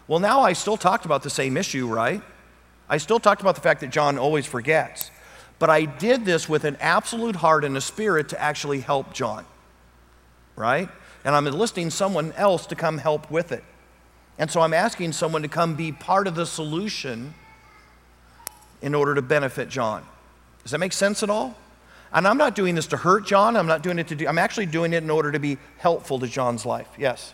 Well, 0.08 0.20
now 0.20 0.42
I 0.42 0.54
still 0.54 0.78
talked 0.78 1.06
about 1.06 1.24
the 1.24 1.30
same 1.30 1.58
issue, 1.58 1.88
right? 1.88 2.22
I 2.88 2.98
still 2.98 3.20
talked 3.20 3.42
about 3.42 3.56
the 3.56 3.62
fact 3.62 3.82
that 3.82 3.90
John 3.90 4.18
always 4.18 4.46
forgets. 4.46 5.12
But 5.60 5.70
I 5.70 5.86
did 5.86 6.26
this 6.26 6.48
with 6.48 6.64
an 6.64 6.78
absolute 6.80 7.38
heart 7.38 7.66
and 7.66 7.76
a 7.76 7.82
spirit 7.82 8.30
to 8.30 8.42
actually 8.42 8.82
help 8.82 9.14
John, 9.14 9.46
right? 10.56 10.90
And 11.24 11.36
I'm 11.36 11.48
enlisting 11.48 11.90
someone 11.90 12.32
else 12.34 12.68
to 12.68 12.76
come 12.76 12.98
help 12.98 13.30
with 13.32 13.52
it. 13.52 13.64
And 14.38 14.52
so 14.52 14.62
I'm 14.62 14.74
asking 14.74 15.14
someone 15.14 15.42
to 15.42 15.48
come 15.48 15.76
be 15.76 15.92
part 15.92 16.28
of 16.28 16.36
the 16.36 16.46
solution 16.46 17.34
in 18.82 18.94
order 18.94 19.16
to 19.16 19.22
benefit 19.22 19.70
John. 19.70 20.06
Does 20.64 20.72
that 20.72 20.80
make 20.80 20.94
sense 20.94 21.24
at 21.24 21.30
all? 21.30 21.56
And 22.12 22.28
I'm 22.28 22.38
not 22.38 22.56
doing 22.56 22.76
this 22.76 22.88
to 22.88 22.98
hurt 22.98 23.26
John. 23.26 23.56
I'm 23.58 23.68
not 23.68 23.82
doing 23.82 24.00
it 24.00 24.08
to 24.10 24.16
do, 24.16 24.28
I'm 24.28 24.38
actually 24.38 24.68
doing 24.68 24.94
it 24.94 25.04
in 25.04 25.10
order 25.10 25.32
to 25.32 25.40
be 25.40 25.58
helpful 25.78 26.20
to 26.20 26.28
John's 26.28 26.66
life. 26.66 26.88
Yes. 26.98 27.34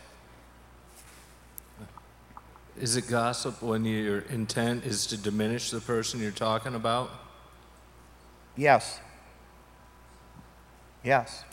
Is 2.80 2.96
it 2.96 3.08
gossip 3.08 3.62
when 3.62 3.86
your 3.86 4.20
intent 4.22 4.86
is 4.86 5.06
to 5.08 5.18
diminish 5.18 5.70
the 5.70 5.82
person 5.82 6.20
you're 6.20 6.32
talking 6.32 6.74
about? 6.74 7.12
Yes. 8.56 9.00
Yes. 11.04 11.44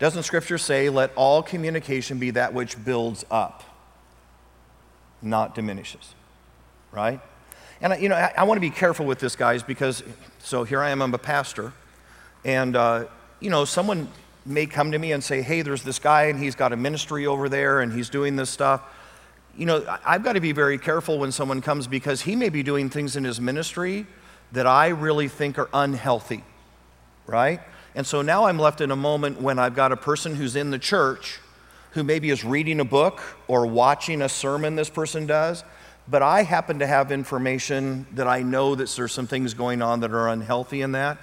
Doesn't 0.00 0.22
Scripture 0.22 0.58
say, 0.58 0.88
let 0.88 1.12
all 1.14 1.42
communication 1.42 2.18
be 2.18 2.30
that 2.30 2.54
which 2.54 2.82
builds 2.82 3.24
up, 3.30 3.62
not 5.20 5.54
diminishes? 5.54 6.14
Right? 6.90 7.20
And, 7.82 8.02
you 8.02 8.08
know, 8.08 8.16
I, 8.16 8.32
I 8.38 8.44
want 8.44 8.56
to 8.56 8.62
be 8.62 8.70
careful 8.70 9.04
with 9.04 9.20
this, 9.20 9.36
guys, 9.36 9.62
because, 9.62 10.02
so 10.38 10.64
here 10.64 10.80
I 10.80 10.88
am, 10.90 11.02
I'm 11.02 11.12
a 11.12 11.18
pastor, 11.18 11.74
and, 12.46 12.74
uh, 12.76 13.04
you 13.40 13.50
know, 13.50 13.66
someone 13.66 14.08
may 14.46 14.64
come 14.64 14.92
to 14.92 14.98
me 14.98 15.12
and 15.12 15.22
say, 15.22 15.42
hey, 15.42 15.60
there's 15.60 15.82
this 15.82 15.98
guy, 15.98 16.24
and 16.24 16.38
he's 16.38 16.54
got 16.54 16.72
a 16.72 16.76
ministry 16.76 17.26
over 17.26 17.50
there, 17.50 17.80
and 17.80 17.92
he's 17.92 18.08
doing 18.08 18.36
this 18.36 18.48
stuff. 18.48 18.82
You 19.54 19.66
know, 19.66 19.98
I've 20.04 20.24
got 20.24 20.32
to 20.32 20.40
be 20.40 20.52
very 20.52 20.78
careful 20.78 21.18
when 21.18 21.30
someone 21.30 21.60
comes 21.60 21.86
because 21.86 22.22
he 22.22 22.36
may 22.36 22.48
be 22.48 22.62
doing 22.62 22.88
things 22.88 23.16
in 23.16 23.24
his 23.24 23.38
ministry 23.38 24.06
that 24.52 24.66
I 24.66 24.88
really 24.88 25.28
think 25.28 25.58
are 25.58 25.68
unhealthy, 25.74 26.42
right? 27.26 27.60
And 27.94 28.06
so 28.06 28.22
now 28.22 28.44
I'm 28.44 28.58
left 28.58 28.80
in 28.80 28.90
a 28.90 28.96
moment 28.96 29.40
when 29.40 29.58
I've 29.58 29.74
got 29.74 29.92
a 29.92 29.96
person 29.96 30.34
who's 30.36 30.56
in 30.56 30.70
the 30.70 30.78
church 30.78 31.40
who 31.92 32.04
maybe 32.04 32.30
is 32.30 32.44
reading 32.44 32.78
a 32.80 32.84
book 32.84 33.20
or 33.48 33.66
watching 33.66 34.22
a 34.22 34.28
sermon 34.28 34.76
this 34.76 34.90
person 34.90 35.26
does, 35.26 35.64
but 36.06 36.22
I 36.22 36.42
happen 36.42 36.78
to 36.78 36.86
have 36.86 37.10
information 37.10 38.06
that 38.12 38.28
I 38.28 38.42
know 38.42 38.74
that 38.74 38.88
there's 38.90 39.12
some 39.12 39.26
things 39.26 39.54
going 39.54 39.82
on 39.82 40.00
that 40.00 40.12
are 40.12 40.28
unhealthy 40.28 40.82
in 40.82 40.92
that. 40.92 41.18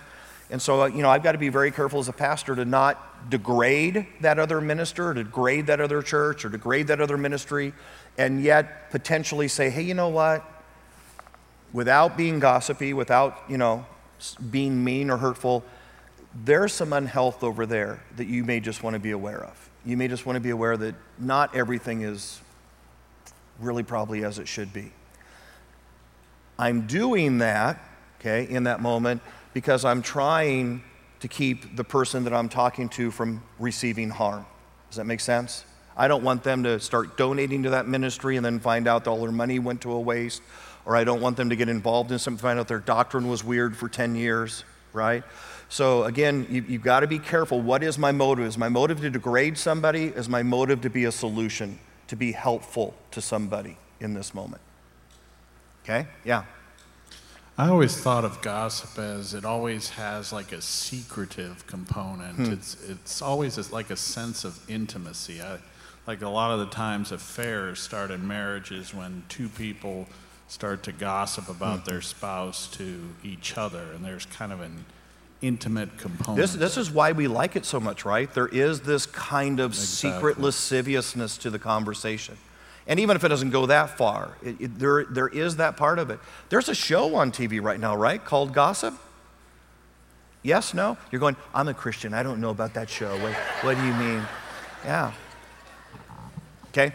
And 0.49 0.61
so, 0.61 0.86
you 0.86 1.01
know, 1.01 1.09
I've 1.09 1.24
got 1.24 1.34
to 1.34 1.38
be 1.38 1.49
very 1.49 1.72
careful 1.72 1.99
as 1.99 2.07
a 2.07 2.13
pastor 2.13 2.55
to 2.55 2.63
not 2.63 3.30
degrade 3.30 4.05
that 4.22 4.39
other 4.39 4.61
minister, 4.61 5.09
or 5.09 5.13
degrade 5.13 5.68
that 5.68 5.82
other 5.82 6.01
church, 6.01 6.45
or 6.45 6.49
degrade 6.49 6.88
that 6.88 7.01
other 7.01 7.18
ministry, 7.18 7.74
and 8.18 8.41
yet 8.41 8.89
potentially 8.91 9.47
say, 9.47 9.70
hey, 9.70 9.82
you 9.82 9.93
know 9.93 10.07
what? 10.07 10.45
Without 11.74 12.15
being 12.15 12.39
gossipy, 12.39 12.93
without, 12.93 13.43
you 13.49 13.57
know, 13.57 13.86
being 14.49 14.84
mean 14.84 15.09
or 15.09 15.18
hurtful, 15.18 15.63
there's 16.44 16.74
some 16.74 16.94
unhealth 16.94 17.44
over 17.44 17.66
there 17.66 18.00
that 18.16 18.28
you 18.28 18.44
may 18.44 18.60
just 18.60 18.84
want 18.84 18.94
to 18.94 19.00
be 19.00 19.12
aware 19.12 19.44
of. 19.44 19.70
You 19.86 19.98
may 19.98 20.08
just 20.08 20.26
want 20.26 20.36
to 20.36 20.42
be 20.42 20.50
aware 20.50 20.78
that 20.78 20.96
not 21.18 21.56
everything 21.56 22.02
is 22.02 22.42
really 23.60 23.84
probably 23.84 24.24
as 24.24 24.38
it 24.40 24.48
should 24.48 24.74
be. 24.74 24.92
I'm 26.60 26.88
doing 26.88 27.40
that, 27.40 27.80
okay, 28.20 28.48
in 28.50 28.64
that 28.64 28.82
moment 28.82 29.22
because 29.54 29.86
I'm 29.86 30.02
trying 30.02 30.84
to 31.20 31.28
keep 31.28 31.76
the 31.76 31.84
person 31.84 32.26
that 32.26 32.34
I'm 32.34 32.50
talking 32.50 32.90
to 32.90 33.10
from 33.10 33.42
receiving 33.58 34.10
harm. 34.10 34.46
Does 34.90 34.98
that 34.98 35.06
make 35.06 35.20
sense? 35.20 35.66
I 35.96 36.08
don't 36.08 36.24
want 36.24 36.44
them 36.44 36.64
to 36.64 36.80
start 36.80 37.18
donating 37.18 37.64
to 37.64 37.72
that 37.72 37.88
ministry 37.88 38.38
and 38.38 38.46
then 38.46 38.60
find 38.60 38.88
out 38.88 39.08
all 39.08 39.22
their 39.22 39.32
money 39.32 39.58
went 39.58 39.82
to 39.82 39.92
a 39.92 40.00
waste, 40.00 40.44
or 40.86 40.96
I 40.96 41.04
don't 41.04 41.22
want 41.22 41.38
them 41.38 41.50
to 41.50 41.56
get 41.56 41.70
involved 41.70 42.12
in 42.12 42.20
something, 42.20 42.40
find 42.40 42.60
out 42.60 42.68
their 42.68 42.80
doctrine 42.80 43.28
was 43.28 43.44
weird 43.44 43.76
for 43.76 43.90
10 43.90 44.16
years, 44.16 44.64
right? 44.94 45.24
So 45.70 46.03
again, 46.05 46.47
you, 46.49 46.63
you've 46.68 46.84
got 46.84 47.01
to 47.01 47.07
be 47.07 47.20
careful. 47.20 47.61
What 47.61 47.84
is 47.84 47.97
my 47.97 48.11
motive? 48.11 48.45
Is 48.45 48.57
my 48.57 48.70
motive 48.70 49.01
to 49.01 49.09
degrade 49.09 49.57
somebody? 49.57 50.05
Is 50.05 50.30
my 50.30 50.43
motive 50.43 50.82
to 50.82 50.89
be 50.89 51.05
a 51.05 51.11
solution, 51.11 51.80
to 52.07 52.15
be 52.15 52.32
helpful 52.32 52.93
to 53.11 53.22
somebody 53.22 53.78
in 53.99 54.13
this 54.13 54.34
moment? 54.34 54.61
Okay? 55.84 56.07
Yeah. 56.24 56.43
I 57.57 57.70
always 57.70 57.97
thought 57.97 58.24
of 58.24 58.41
gossip 58.41 58.99
as 58.99 59.34
it 59.34 59.43
always 59.43 59.89
has 59.89 60.32
like 60.32 60.51
a 60.51 60.61
secretive 60.61 61.65
component. 61.65 62.36
Hmm. 62.36 62.53
It's 62.53 62.78
it's 62.88 63.22
always 63.22 63.72
like 63.72 63.89
a 63.89 63.95
sense 63.95 64.43
of 64.45 64.59
intimacy. 64.70 65.41
I, 65.41 65.57
like 66.05 66.22
a 66.22 66.30
lot 66.30 66.51
of 66.51 66.59
the 66.59 66.68
times, 66.68 67.11
affairs 67.11 67.80
start 67.80 68.11
in 68.11 68.28
marriages 68.28 68.93
when 68.93 69.24
two 69.28 69.49
people 69.49 70.07
start 70.47 70.84
to 70.84 70.91
gossip 70.91 71.49
about 71.49 71.80
Hmm. 71.80 71.89
their 71.89 72.01
spouse 72.01 72.68
to 72.78 73.09
each 73.24 73.57
other, 73.57 73.91
and 73.91 74.05
there's 74.05 74.28
kind 74.28 74.53
of 74.53 74.61
an 74.61 74.86
intimate 75.42 75.98
component. 75.98 76.38
This, 76.38 76.54
this 76.54 76.78
is 76.78 76.90
why 76.92 77.12
we 77.12 77.28
like 77.28 77.56
it 77.56 77.66
so 77.66 77.80
much, 77.80 78.06
right? 78.06 78.32
There 78.34 78.48
is 78.48 78.82
this 78.82 79.06
kind 79.06 79.60
of 79.60 79.76
secret 79.76 80.40
lasciviousness 80.40 81.38
to 81.40 81.50
the 81.50 81.60
conversation. 81.60 82.38
And 82.88 83.00
even 83.00 83.16
if 83.18 83.24
it 83.24 83.28
doesn't 83.28 83.50
go 83.50 83.66
that 83.66 83.98
far, 83.98 84.38
it, 84.44 84.56
it- 84.62 84.80
there, 84.80 85.06
there 85.06 85.28
is 85.28 85.58
that 85.58 85.78
part 85.78 86.00
of 86.00 86.10
it. 86.10 86.20
There's 86.50 86.70
a 86.70 86.76
show 86.76 87.16
on 87.16 87.32
TV 87.32 87.62
right 87.62 87.80
now, 87.80 87.96
right, 87.96 88.24
called 88.24 88.54
Gossip? 88.54 88.94
Yes, 90.44 90.74
no? 90.74 90.98
You're 91.12 91.20
going, 91.20 91.36
I'm 91.54 91.68
a 91.68 91.74
Christian. 91.74 92.14
I 92.14 92.24
don't 92.24 92.40
know 92.40 92.52
about 92.52 92.74
that 92.76 92.90
show. 92.90 93.18
What, 93.20 93.34
what 93.64 93.76
do 93.76 93.86
you 93.86 93.94
mean? 93.94 94.24
Yeah. 94.86 95.12
Okay? 96.70 96.94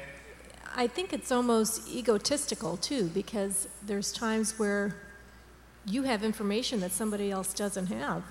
I 0.75 0.87
think 0.87 1.13
it's 1.13 1.31
almost 1.31 1.87
egotistical 1.89 2.79
too, 2.79 3.09
because 3.09 3.69
there's 3.85 4.11
times 4.13 4.59
where 4.59 4.97
you 5.87 6.03
have 6.03 6.23
information 6.23 6.81
that 6.81 6.93
somebody 6.93 7.31
else 7.31 7.53
doesn't 7.53 7.87
have, 7.87 8.23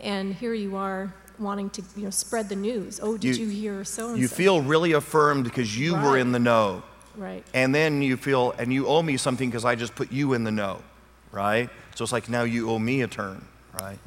and 0.00 0.34
here 0.34 0.54
you 0.54 0.76
are 0.76 1.12
wanting 1.38 1.70
to, 1.70 1.82
you 1.96 2.04
know, 2.04 2.10
spread 2.10 2.48
the 2.48 2.56
news. 2.56 3.00
Oh, 3.02 3.16
did 3.16 3.36
you, 3.36 3.48
hear 3.48 3.84
so 3.84 4.08
and 4.08 4.16
so? 4.16 4.20
You 4.20 4.28
feel 4.28 4.60
really 4.60 4.92
affirmed 4.92 5.44
because 5.44 5.78
you 5.78 5.94
were 5.94 6.18
in 6.18 6.32
the 6.32 6.38
know. 6.38 6.82
right. 7.16 7.44
And 7.54 7.74
then 7.74 8.02
you 8.02 8.16
feel, 8.16 8.52
and 8.58 8.72
you 8.72 8.86
owe 8.86 9.02
me 9.02 9.16
something 9.16 9.48
because 9.48 9.64
I 9.64 9.74
just 9.74 9.94
put 9.94 10.12
you 10.12 10.32
in 10.34 10.44
the 10.44 10.52
know, 10.52 10.82
right? 11.30 11.68
So 11.94 12.04
it's 12.04 12.12
like 12.12 12.28
now 12.28 12.42
you 12.42 12.70
owe 12.70 12.78
me 12.78 13.02
a 13.02 13.08
turn, 13.08 13.44
right? 13.80 13.98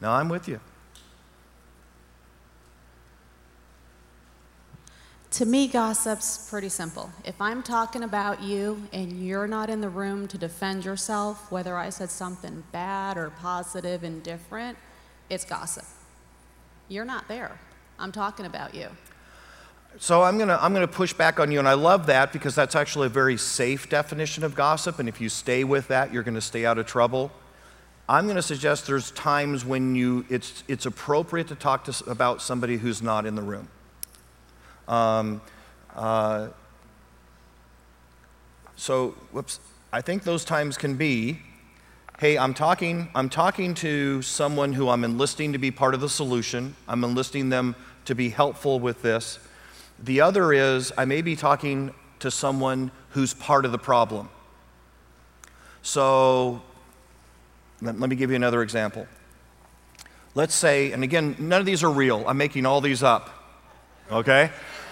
Now 0.00 0.12
I'm 0.12 0.28
with 0.28 0.48
you. 0.48 0.60
To 5.38 5.46
me, 5.46 5.68
gossip's 5.68 6.48
pretty 6.50 6.68
simple. 6.68 7.12
If 7.24 7.40
I'm 7.40 7.62
talking 7.62 8.02
about 8.02 8.42
you 8.42 8.82
and 8.92 9.24
you're 9.24 9.46
not 9.46 9.70
in 9.70 9.80
the 9.80 9.88
room 9.88 10.26
to 10.26 10.36
defend 10.36 10.84
yourself, 10.84 11.52
whether 11.52 11.76
I 11.76 11.90
said 11.90 12.10
something 12.10 12.64
bad 12.72 13.16
or 13.16 13.30
positive 13.30 14.02
and 14.02 14.20
different, 14.20 14.76
it's 15.30 15.44
gossip. 15.44 15.84
You're 16.88 17.04
not 17.04 17.28
there. 17.28 17.56
I'm 18.00 18.10
talking 18.10 18.46
about 18.46 18.74
you. 18.74 18.88
So 20.00 20.24
I'm 20.24 20.38
gonna 20.38 20.58
I'm 20.60 20.74
gonna 20.74 20.88
push 20.88 21.12
back 21.12 21.38
on 21.38 21.52
you, 21.52 21.60
and 21.60 21.68
I 21.68 21.74
love 21.74 22.06
that 22.06 22.32
because 22.32 22.56
that's 22.56 22.74
actually 22.74 23.06
a 23.06 23.10
very 23.10 23.36
safe 23.36 23.88
definition 23.88 24.42
of 24.42 24.56
gossip. 24.56 24.98
And 24.98 25.08
if 25.08 25.20
you 25.20 25.28
stay 25.28 25.62
with 25.62 25.86
that, 25.86 26.12
you're 26.12 26.24
gonna 26.24 26.40
stay 26.40 26.66
out 26.66 26.78
of 26.78 26.86
trouble. 26.86 27.30
I'm 28.08 28.26
gonna 28.26 28.42
suggest 28.42 28.88
there's 28.88 29.12
times 29.12 29.64
when 29.64 29.94
you 29.94 30.26
it's 30.28 30.64
it's 30.66 30.84
appropriate 30.84 31.46
to 31.46 31.54
talk 31.54 31.84
to, 31.84 32.10
about 32.10 32.42
somebody 32.42 32.76
who's 32.76 33.02
not 33.02 33.24
in 33.24 33.36
the 33.36 33.42
room. 33.42 33.68
Um, 34.88 35.40
uh, 35.94 36.48
so, 38.74 39.10
whoops. 39.32 39.60
I 39.92 40.00
think 40.00 40.24
those 40.24 40.44
times 40.44 40.76
can 40.76 40.96
be, 40.96 41.40
hey, 42.18 42.36
I'm 42.36 42.54
talking, 42.54 43.08
I'm 43.14 43.28
talking 43.28 43.74
to 43.74 44.22
someone 44.22 44.72
who 44.72 44.88
I'm 44.88 45.04
enlisting 45.04 45.52
to 45.52 45.58
be 45.58 45.70
part 45.70 45.94
of 45.94 46.00
the 46.00 46.08
solution. 46.08 46.74
I'm 46.86 47.04
enlisting 47.04 47.48
them 47.48 47.74
to 48.04 48.14
be 48.14 48.30
helpful 48.30 48.80
with 48.80 49.02
this. 49.02 49.38
The 49.98 50.20
other 50.20 50.52
is, 50.52 50.92
I 50.96 51.04
may 51.04 51.22
be 51.22 51.36
talking 51.36 51.92
to 52.20 52.30
someone 52.30 52.90
who's 53.10 53.34
part 53.34 53.64
of 53.64 53.72
the 53.72 53.78
problem. 53.78 54.28
So, 55.82 56.62
let, 57.80 57.98
let 57.98 58.10
me 58.10 58.16
give 58.16 58.30
you 58.30 58.36
another 58.36 58.62
example. 58.62 59.06
Let's 60.34 60.54
say, 60.54 60.92
and 60.92 61.02
again, 61.02 61.34
none 61.38 61.60
of 61.60 61.66
these 61.66 61.82
are 61.82 61.90
real. 61.90 62.24
I'm 62.28 62.38
making 62.38 62.66
all 62.66 62.80
these 62.80 63.02
up, 63.02 63.30
okay? 64.12 64.50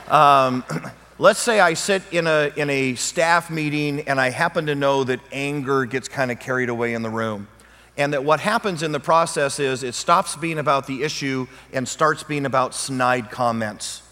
Um, 0.09 0.65
let's 1.19 1.41
say 1.41 1.61
I 1.61 1.75
sit 1.75 2.03
in 2.13 2.27
a, 2.27 2.53
in 2.57 2.71
a 2.71 2.95
staff 2.95 3.51
meeting 3.51 4.01
and 4.03 4.21
I 4.21 4.31
happen 4.31 4.67
to 4.67 4.75
know 4.75 5.05
that 5.05 5.21
anger 5.33 5.85
gets 5.85 6.09
kind 6.09 6.31
of 6.31 6.39
carried 6.39 6.69
away 6.69 6.95
in 6.95 7.03
the 7.03 7.11
room. 7.11 7.49
And 7.97 8.13
that 8.13 8.25
what 8.25 8.41
happens 8.41 8.83
in 8.83 8.93
the 8.93 9.01
process 9.01 9.59
is 9.59 9.83
it 9.83 9.95
stops 9.95 10.37
being 10.37 10.59
about 10.59 10.87
the 10.87 11.03
issue 11.03 11.47
and 11.73 11.89
starts 11.89 12.23
being 12.23 12.45
about 12.45 12.75
snide 12.75 13.31
comments. 13.31 14.03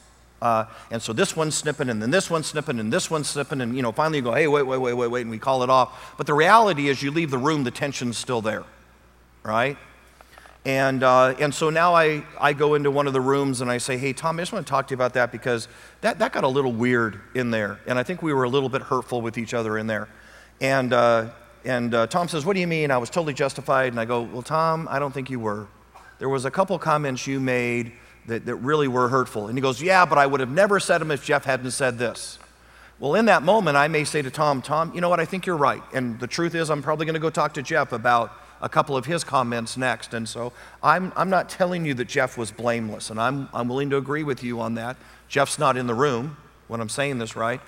Uh, 0.40 0.66
and 0.90 1.00
so 1.00 1.12
this 1.12 1.36
one's 1.36 1.54
snipping, 1.54 1.88
and 1.88 2.02
then 2.02 2.10
this 2.10 2.30
one's 2.30 2.46
snipping, 2.46 2.78
and 2.78 2.92
this 2.92 3.10
one's 3.10 3.30
snipping, 3.30 3.62
and 3.62 3.74
you 3.74 3.82
know, 3.82 3.92
finally 3.92 4.18
you 4.18 4.24
go, 4.24 4.32
hey, 4.32 4.46
wait, 4.46 4.62
wait, 4.62 4.78
wait, 4.78 4.92
wait, 4.92 5.08
wait, 5.08 5.22
and 5.22 5.30
we 5.30 5.38
call 5.38 5.62
it 5.62 5.70
off. 5.70 6.14
But 6.18 6.26
the 6.26 6.34
reality 6.34 6.88
is, 6.88 7.02
you 7.02 7.10
leave 7.10 7.30
the 7.30 7.38
room, 7.38 7.64
the 7.64 7.70
tension's 7.70 8.18
still 8.18 8.42
there, 8.42 8.64
right? 9.42 9.78
And, 10.66 11.02
uh, 11.02 11.34
and 11.38 11.54
so 11.54 11.68
now 11.68 11.94
I, 11.94 12.24
I 12.40 12.54
go 12.54 12.74
into 12.74 12.90
one 12.90 13.06
of 13.06 13.12
the 13.12 13.20
rooms 13.20 13.60
and 13.60 13.70
I 13.70 13.76
say, 13.76 13.98
hey, 13.98 14.14
Tom, 14.14 14.38
I 14.38 14.42
just 14.42 14.52
want 14.52 14.66
to 14.66 14.70
talk 14.70 14.88
to 14.88 14.92
you 14.92 14.96
about 14.96 15.12
that 15.12 15.30
because 15.30 15.68
that, 16.00 16.18
that 16.20 16.32
got 16.32 16.42
a 16.42 16.48
little 16.48 16.72
weird 16.72 17.20
in 17.34 17.50
there. 17.50 17.80
And 17.86 17.98
I 17.98 18.02
think 18.02 18.22
we 18.22 18.32
were 18.32 18.44
a 18.44 18.48
little 18.48 18.70
bit 18.70 18.80
hurtful 18.80 19.20
with 19.20 19.36
each 19.36 19.52
other 19.52 19.76
in 19.76 19.86
there. 19.86 20.08
And, 20.62 20.94
uh, 20.94 21.30
and 21.66 21.94
uh, 21.94 22.06
Tom 22.06 22.28
says, 22.28 22.46
what 22.46 22.54
do 22.54 22.60
you 22.60 22.66
mean? 22.66 22.90
I 22.90 22.96
was 22.96 23.10
totally 23.10 23.34
justified. 23.34 23.92
And 23.92 24.00
I 24.00 24.06
go, 24.06 24.22
well, 24.22 24.42
Tom, 24.42 24.88
I 24.90 24.98
don't 24.98 25.12
think 25.12 25.28
you 25.28 25.38
were. 25.38 25.66
There 26.18 26.30
was 26.30 26.46
a 26.46 26.50
couple 26.50 26.78
comments 26.78 27.26
you 27.26 27.40
made 27.40 27.92
that, 28.26 28.46
that 28.46 28.56
really 28.56 28.88
were 28.88 29.08
hurtful. 29.08 29.48
And 29.48 29.58
he 29.58 29.62
goes, 29.62 29.82
yeah, 29.82 30.06
but 30.06 30.16
I 30.16 30.26
would 30.26 30.40
have 30.40 30.50
never 30.50 30.80
said 30.80 30.98
them 30.98 31.10
if 31.10 31.22
Jeff 31.22 31.44
hadn't 31.44 31.72
said 31.72 31.98
this. 31.98 32.38
Well, 32.98 33.16
in 33.16 33.26
that 33.26 33.42
moment, 33.42 33.76
I 33.76 33.88
may 33.88 34.04
say 34.04 34.22
to 34.22 34.30
Tom, 34.30 34.62
Tom, 34.62 34.94
you 34.94 35.02
know 35.02 35.10
what? 35.10 35.20
I 35.20 35.26
think 35.26 35.44
you're 35.44 35.58
right. 35.58 35.82
And 35.92 36.18
the 36.20 36.26
truth 36.26 36.54
is, 36.54 36.70
I'm 36.70 36.82
probably 36.82 37.04
going 37.04 37.14
to 37.14 37.20
go 37.20 37.28
talk 37.28 37.52
to 37.54 37.62
Jeff 37.62 37.92
about 37.92 38.32
a 38.64 38.68
couple 38.68 38.96
of 38.96 39.04
his 39.04 39.22
comments 39.22 39.76
next. 39.76 40.14
And 40.14 40.28
so 40.28 40.52
I'm, 40.82 41.12
I'm 41.16 41.30
not 41.30 41.48
telling 41.48 41.84
you 41.84 41.94
that 41.94 42.06
Jeff 42.06 42.38
was 42.38 42.50
blameless, 42.50 43.10
and 43.10 43.20
I'm, 43.20 43.48
I'm 43.52 43.68
willing 43.68 43.90
to 43.90 43.96
agree 43.96 44.24
with 44.24 44.42
you 44.42 44.60
on 44.60 44.74
that. 44.74 44.96
Jeff's 45.28 45.58
not 45.58 45.76
in 45.76 45.86
the 45.86 45.94
room 45.94 46.36
when 46.66 46.80
I'm 46.80 46.88
saying 46.88 47.18
this, 47.18 47.36
right? 47.36 47.60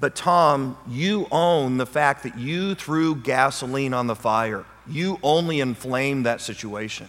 But 0.00 0.16
Tom, 0.16 0.78
you 0.88 1.28
own 1.30 1.76
the 1.76 1.86
fact 1.86 2.22
that 2.22 2.38
you 2.38 2.74
threw 2.74 3.14
gasoline 3.14 3.92
on 3.92 4.06
the 4.06 4.16
fire. 4.16 4.64
You 4.88 5.18
only 5.22 5.60
inflamed 5.60 6.24
that 6.26 6.40
situation. 6.40 7.08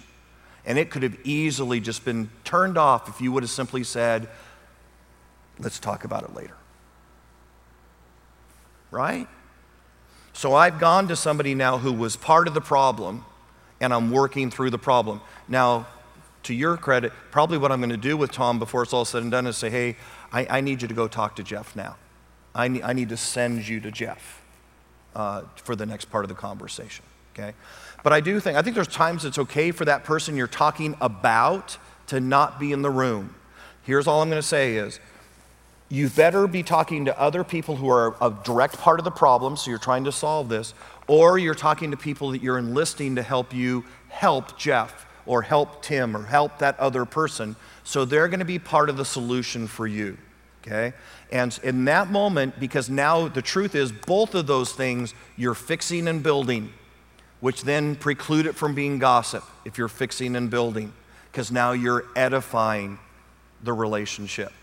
And 0.65 0.77
it 0.77 0.91
could 0.91 1.03
have 1.03 1.17
easily 1.23 1.79
just 1.79 2.03
been 2.03 2.29
turned 2.43 2.77
off 2.77 3.07
if 3.07 3.21
you 3.21 3.31
would 3.31 3.43
have 3.43 3.49
simply 3.49 3.83
said, 3.83 4.27
let's 5.57 5.79
talk 5.79 6.03
about 6.03 6.23
it 6.23 6.35
later 6.35 6.55
right? 8.91 9.27
So 10.33 10.53
I've 10.53 10.79
gone 10.79 11.07
to 11.09 11.15
somebody 11.15 11.55
now 11.55 11.77
who 11.77 11.91
was 11.91 12.15
part 12.15 12.47
of 12.47 12.53
the 12.53 12.61
problem, 12.61 13.25
and 13.79 13.93
I'm 13.93 14.11
working 14.11 14.49
through 14.49 14.69
the 14.69 14.79
problem. 14.79 15.21
Now, 15.47 15.87
to 16.43 16.53
your 16.53 16.77
credit, 16.77 17.11
probably 17.29 17.57
what 17.57 17.71
I'm 17.71 17.79
going 17.79 17.91
to 17.91 17.97
do 17.97 18.17
with 18.17 18.31
Tom 18.31 18.57
before 18.57 18.83
it's 18.83 18.93
all 18.93 19.05
said 19.05 19.21
and 19.21 19.31
done 19.31 19.45
is 19.45 19.57
say, 19.57 19.69
hey, 19.69 19.97
I, 20.31 20.47
I 20.49 20.61
need 20.61 20.81
you 20.81 20.87
to 20.87 20.93
go 20.93 21.07
talk 21.07 21.35
to 21.35 21.43
Jeff 21.43 21.75
now. 21.75 21.97
I 22.55 22.67
need, 22.67 22.81
I 22.81 22.93
need 22.93 23.09
to 23.09 23.17
send 23.17 23.67
you 23.67 23.79
to 23.81 23.91
Jeff 23.91 24.41
uh, 25.15 25.43
for 25.55 25.75
the 25.75 25.85
next 25.85 26.05
part 26.05 26.25
of 26.25 26.29
the 26.29 26.35
conversation, 26.35 27.05
okay? 27.33 27.53
But 28.03 28.13
I 28.13 28.21
do 28.21 28.39
think, 28.39 28.57
I 28.57 28.61
think 28.61 28.75
there's 28.75 28.87
times 28.87 29.25
it's 29.25 29.37
okay 29.37 29.71
for 29.71 29.85
that 29.85 30.03
person 30.03 30.35
you're 30.35 30.47
talking 30.47 30.95
about 30.99 31.77
to 32.07 32.19
not 32.19 32.59
be 32.59 32.71
in 32.71 32.81
the 32.81 32.89
room. 32.89 33.35
Here's 33.83 34.07
all 34.07 34.21
I'm 34.21 34.29
going 34.29 34.41
to 34.41 34.47
say 34.47 34.75
is, 34.75 34.99
you 35.91 36.07
better 36.07 36.47
be 36.47 36.63
talking 36.63 37.05
to 37.05 37.19
other 37.19 37.43
people 37.43 37.75
who 37.75 37.89
are 37.89 38.15
a 38.21 38.33
direct 38.45 38.77
part 38.77 38.99
of 38.99 39.03
the 39.03 39.11
problem, 39.11 39.57
so 39.57 39.69
you're 39.69 39.77
trying 39.77 40.05
to 40.05 40.11
solve 40.11 40.47
this, 40.47 40.73
or 41.07 41.37
you're 41.37 41.53
talking 41.53 41.91
to 41.91 41.97
people 41.97 42.31
that 42.31 42.41
you're 42.41 42.57
enlisting 42.57 43.17
to 43.17 43.21
help 43.21 43.53
you 43.53 43.83
help 44.07 44.57
Jeff 44.57 45.05
or 45.25 45.41
help 45.41 45.81
Tim 45.81 46.15
or 46.15 46.23
help 46.23 46.59
that 46.59 46.79
other 46.79 47.03
person. 47.03 47.57
So 47.83 48.05
they're 48.05 48.29
going 48.29 48.39
to 48.39 48.45
be 48.45 48.57
part 48.57 48.89
of 48.89 48.95
the 48.95 49.03
solution 49.03 49.67
for 49.67 49.85
you. 49.85 50.17
Okay? 50.61 50.93
And 51.31 51.59
in 51.61 51.85
that 51.85 52.09
moment, 52.09 52.57
because 52.57 52.89
now 52.89 53.27
the 53.27 53.41
truth 53.41 53.75
is, 53.75 53.91
both 53.91 54.33
of 54.33 54.47
those 54.47 54.71
things 54.71 55.13
you're 55.35 55.55
fixing 55.55 56.07
and 56.07 56.23
building, 56.23 56.71
which 57.41 57.63
then 57.63 57.95
preclude 57.97 58.45
it 58.45 58.55
from 58.55 58.75
being 58.75 58.97
gossip 58.97 59.43
if 59.65 59.77
you're 59.77 59.89
fixing 59.89 60.37
and 60.37 60.49
building, 60.49 60.93
because 61.31 61.51
now 61.51 61.73
you're 61.73 62.05
edifying 62.15 62.97
the 63.63 63.73
relationship. 63.73 64.53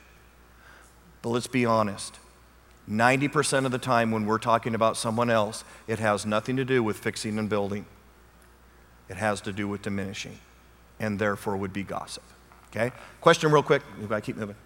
But 1.22 1.30
let's 1.30 1.46
be 1.46 1.64
honest 1.64 2.18
90% 2.88 3.66
of 3.66 3.72
the 3.72 3.78
time 3.78 4.10
when 4.10 4.24
we're 4.24 4.38
talking 4.38 4.74
about 4.74 4.96
someone 4.96 5.28
else, 5.28 5.62
it 5.86 5.98
has 5.98 6.24
nothing 6.24 6.56
to 6.56 6.64
do 6.64 6.82
with 6.82 6.96
fixing 6.96 7.38
and 7.38 7.48
building. 7.48 7.84
It 9.08 9.16
has 9.16 9.40
to 9.42 9.52
do 9.52 9.68
with 9.68 9.82
diminishing, 9.82 10.38
and 10.98 11.18
therefore 11.18 11.56
would 11.56 11.72
be 11.72 11.82
gossip. 11.82 12.22
Okay? 12.70 12.92
Question, 13.20 13.52
real 13.52 13.62
quick. 13.62 13.82
We've 13.98 14.08
got 14.08 14.16
to 14.16 14.20
keep 14.22 14.36
moving. 14.36 14.56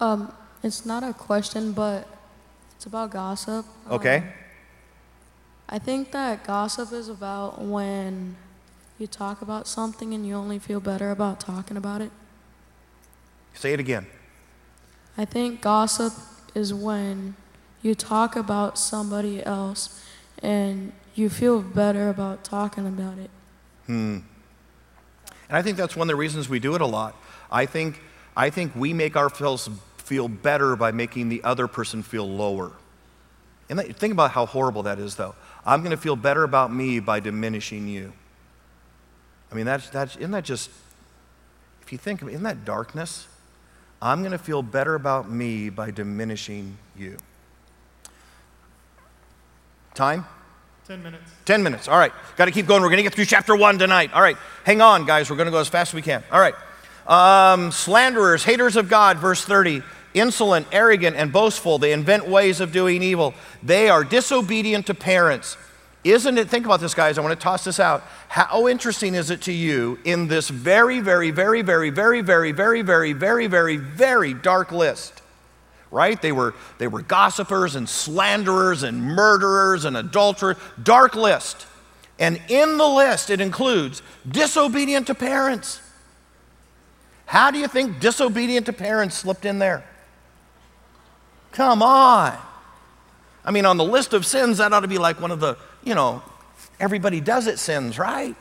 Um, 0.00 0.32
it's 0.62 0.84
not 0.84 1.02
a 1.02 1.12
question, 1.12 1.72
but 1.72 2.06
it's 2.76 2.86
about 2.86 3.10
gossip. 3.10 3.64
Okay? 3.90 4.18
Um, 4.18 4.24
I 5.70 5.78
think 5.78 6.12
that 6.12 6.44
gossip 6.44 6.92
is 6.92 7.08
about 7.08 7.60
when 7.60 8.36
you 8.98 9.06
talk 9.06 9.42
about 9.42 9.66
something 9.66 10.14
and 10.14 10.26
you 10.26 10.34
only 10.34 10.58
feel 10.58 10.80
better 10.80 11.10
about 11.10 11.40
talking 11.40 11.76
about 11.76 12.00
it. 12.00 12.10
Say 13.54 13.72
it 13.72 13.80
again. 13.80 14.06
I 15.18 15.24
think 15.24 15.60
gossip 15.60 16.12
is 16.54 16.72
when 16.72 17.34
you 17.82 17.96
talk 17.96 18.36
about 18.36 18.78
somebody 18.78 19.44
else 19.44 20.00
and 20.40 20.92
you 21.16 21.28
feel 21.28 21.60
better 21.60 22.08
about 22.08 22.44
talking 22.44 22.86
about 22.86 23.18
it. 23.18 23.30
Hmm. 23.86 24.18
And 25.48 25.56
I 25.56 25.62
think 25.62 25.76
that's 25.76 25.96
one 25.96 26.08
of 26.08 26.12
the 26.12 26.16
reasons 26.16 26.48
we 26.48 26.60
do 26.60 26.76
it 26.76 26.80
a 26.80 26.86
lot. 26.86 27.16
I 27.50 27.66
think, 27.66 28.00
I 28.36 28.48
think 28.50 28.76
we 28.76 28.92
make 28.92 29.16
ourselves 29.16 29.68
feel 29.96 30.28
better 30.28 30.76
by 30.76 30.92
making 30.92 31.30
the 31.30 31.42
other 31.42 31.66
person 31.66 32.04
feel 32.04 32.28
lower. 32.28 32.72
And 33.68 33.80
think 33.96 34.12
about 34.12 34.30
how 34.30 34.46
horrible 34.46 34.84
that 34.84 35.00
is, 35.00 35.16
though. 35.16 35.34
I'm 35.66 35.80
going 35.80 35.90
to 35.90 35.96
feel 35.96 36.16
better 36.16 36.44
about 36.44 36.72
me 36.72 37.00
by 37.00 37.18
diminishing 37.20 37.88
you. 37.88 38.12
I 39.50 39.54
mean, 39.56 39.66
that's, 39.66 39.90
that's, 39.90 40.16
isn't 40.16 40.30
that 40.30 40.44
just, 40.44 40.70
if 41.82 41.90
you 41.90 41.98
think, 41.98 42.22
of 42.22 42.28
isn't 42.28 42.44
that 42.44 42.64
darkness? 42.64 43.26
I'm 44.00 44.20
going 44.20 44.32
to 44.32 44.38
feel 44.38 44.62
better 44.62 44.94
about 44.94 45.30
me 45.30 45.70
by 45.70 45.90
diminishing 45.90 46.76
you. 46.96 47.16
Time? 49.94 50.24
10 50.86 51.02
minutes. 51.02 51.30
10 51.44 51.62
minutes. 51.62 51.88
All 51.88 51.98
right. 51.98 52.12
Got 52.36 52.44
to 52.44 52.50
keep 52.52 52.66
going. 52.66 52.82
We're 52.82 52.88
going 52.88 52.98
to 52.98 53.02
get 53.02 53.14
through 53.14 53.24
chapter 53.24 53.56
1 53.56 53.78
tonight. 53.78 54.12
All 54.14 54.22
right. 54.22 54.36
Hang 54.64 54.80
on, 54.80 55.04
guys. 55.04 55.28
We're 55.28 55.36
going 55.36 55.46
to 55.46 55.52
go 55.52 55.58
as 55.58 55.68
fast 55.68 55.90
as 55.90 55.94
we 55.94 56.02
can. 56.02 56.22
All 56.30 56.40
right. 56.40 56.54
Um, 57.06 57.72
slanderers, 57.72 58.44
haters 58.44 58.76
of 58.76 58.88
God, 58.88 59.18
verse 59.18 59.44
30. 59.44 59.82
Insolent, 60.14 60.66
arrogant, 60.72 61.16
and 61.16 61.32
boastful. 61.32 61.78
They 61.78 61.92
invent 61.92 62.28
ways 62.28 62.60
of 62.60 62.72
doing 62.72 63.02
evil. 63.02 63.34
They 63.62 63.88
are 63.88 64.04
disobedient 64.04 64.86
to 64.86 64.94
parents. 64.94 65.56
Isn't 66.08 66.38
it? 66.38 66.48
Think 66.48 66.64
about 66.64 66.80
this, 66.80 66.94
guys. 66.94 67.18
I 67.18 67.20
want 67.20 67.38
to 67.38 67.42
toss 67.42 67.64
this 67.64 67.78
out. 67.78 68.02
How 68.28 68.66
interesting 68.66 69.14
is 69.14 69.30
it 69.30 69.42
to 69.42 69.52
you 69.52 69.98
in 70.04 70.28
this 70.28 70.48
very, 70.48 71.00
very, 71.00 71.30
very, 71.30 71.60
very, 71.62 71.90
very, 71.90 72.22
very, 72.22 72.52
very, 72.52 72.82
very, 72.82 73.12
very, 73.12 73.46
very, 73.46 73.76
very 73.76 74.34
dark 74.34 74.72
list? 74.72 75.22
right? 75.90 76.20
They 76.20 76.32
were, 76.32 76.54
they 76.78 76.86
were 76.86 77.02
gossipers 77.02 77.74
and 77.74 77.88
slanderers 77.88 78.82
and 78.82 79.02
murderers 79.02 79.84
and 79.84 79.96
adulterers. 79.96 80.56
Dark 80.82 81.14
list. 81.14 81.66
And 82.18 82.40
in 82.48 82.78
the 82.78 82.86
list, 82.86 83.30
it 83.30 83.40
includes 83.40 84.02
disobedient 84.28 85.06
to 85.06 85.14
parents. 85.14 85.80
How 87.26 87.50
do 87.50 87.58
you 87.58 87.68
think 87.68 88.00
disobedient 88.00 88.66
to 88.66 88.72
parents 88.72 89.16
slipped 89.16 89.44
in 89.44 89.58
there? 89.58 89.84
Come 91.52 91.82
on. 91.82 92.36
I 93.44 93.50
mean, 93.50 93.64
on 93.64 93.76
the 93.76 93.84
list 93.84 94.12
of 94.12 94.26
sins, 94.26 94.58
that 94.58 94.72
ought 94.72 94.80
to 94.80 94.88
be 94.88 94.98
like 94.98 95.20
one 95.20 95.30
of 95.30 95.40
the, 95.40 95.56
you 95.82 95.94
know, 95.94 96.22
everybody 96.80 97.20
does 97.20 97.46
it 97.46 97.58
sins, 97.58 97.98
right? 97.98 98.36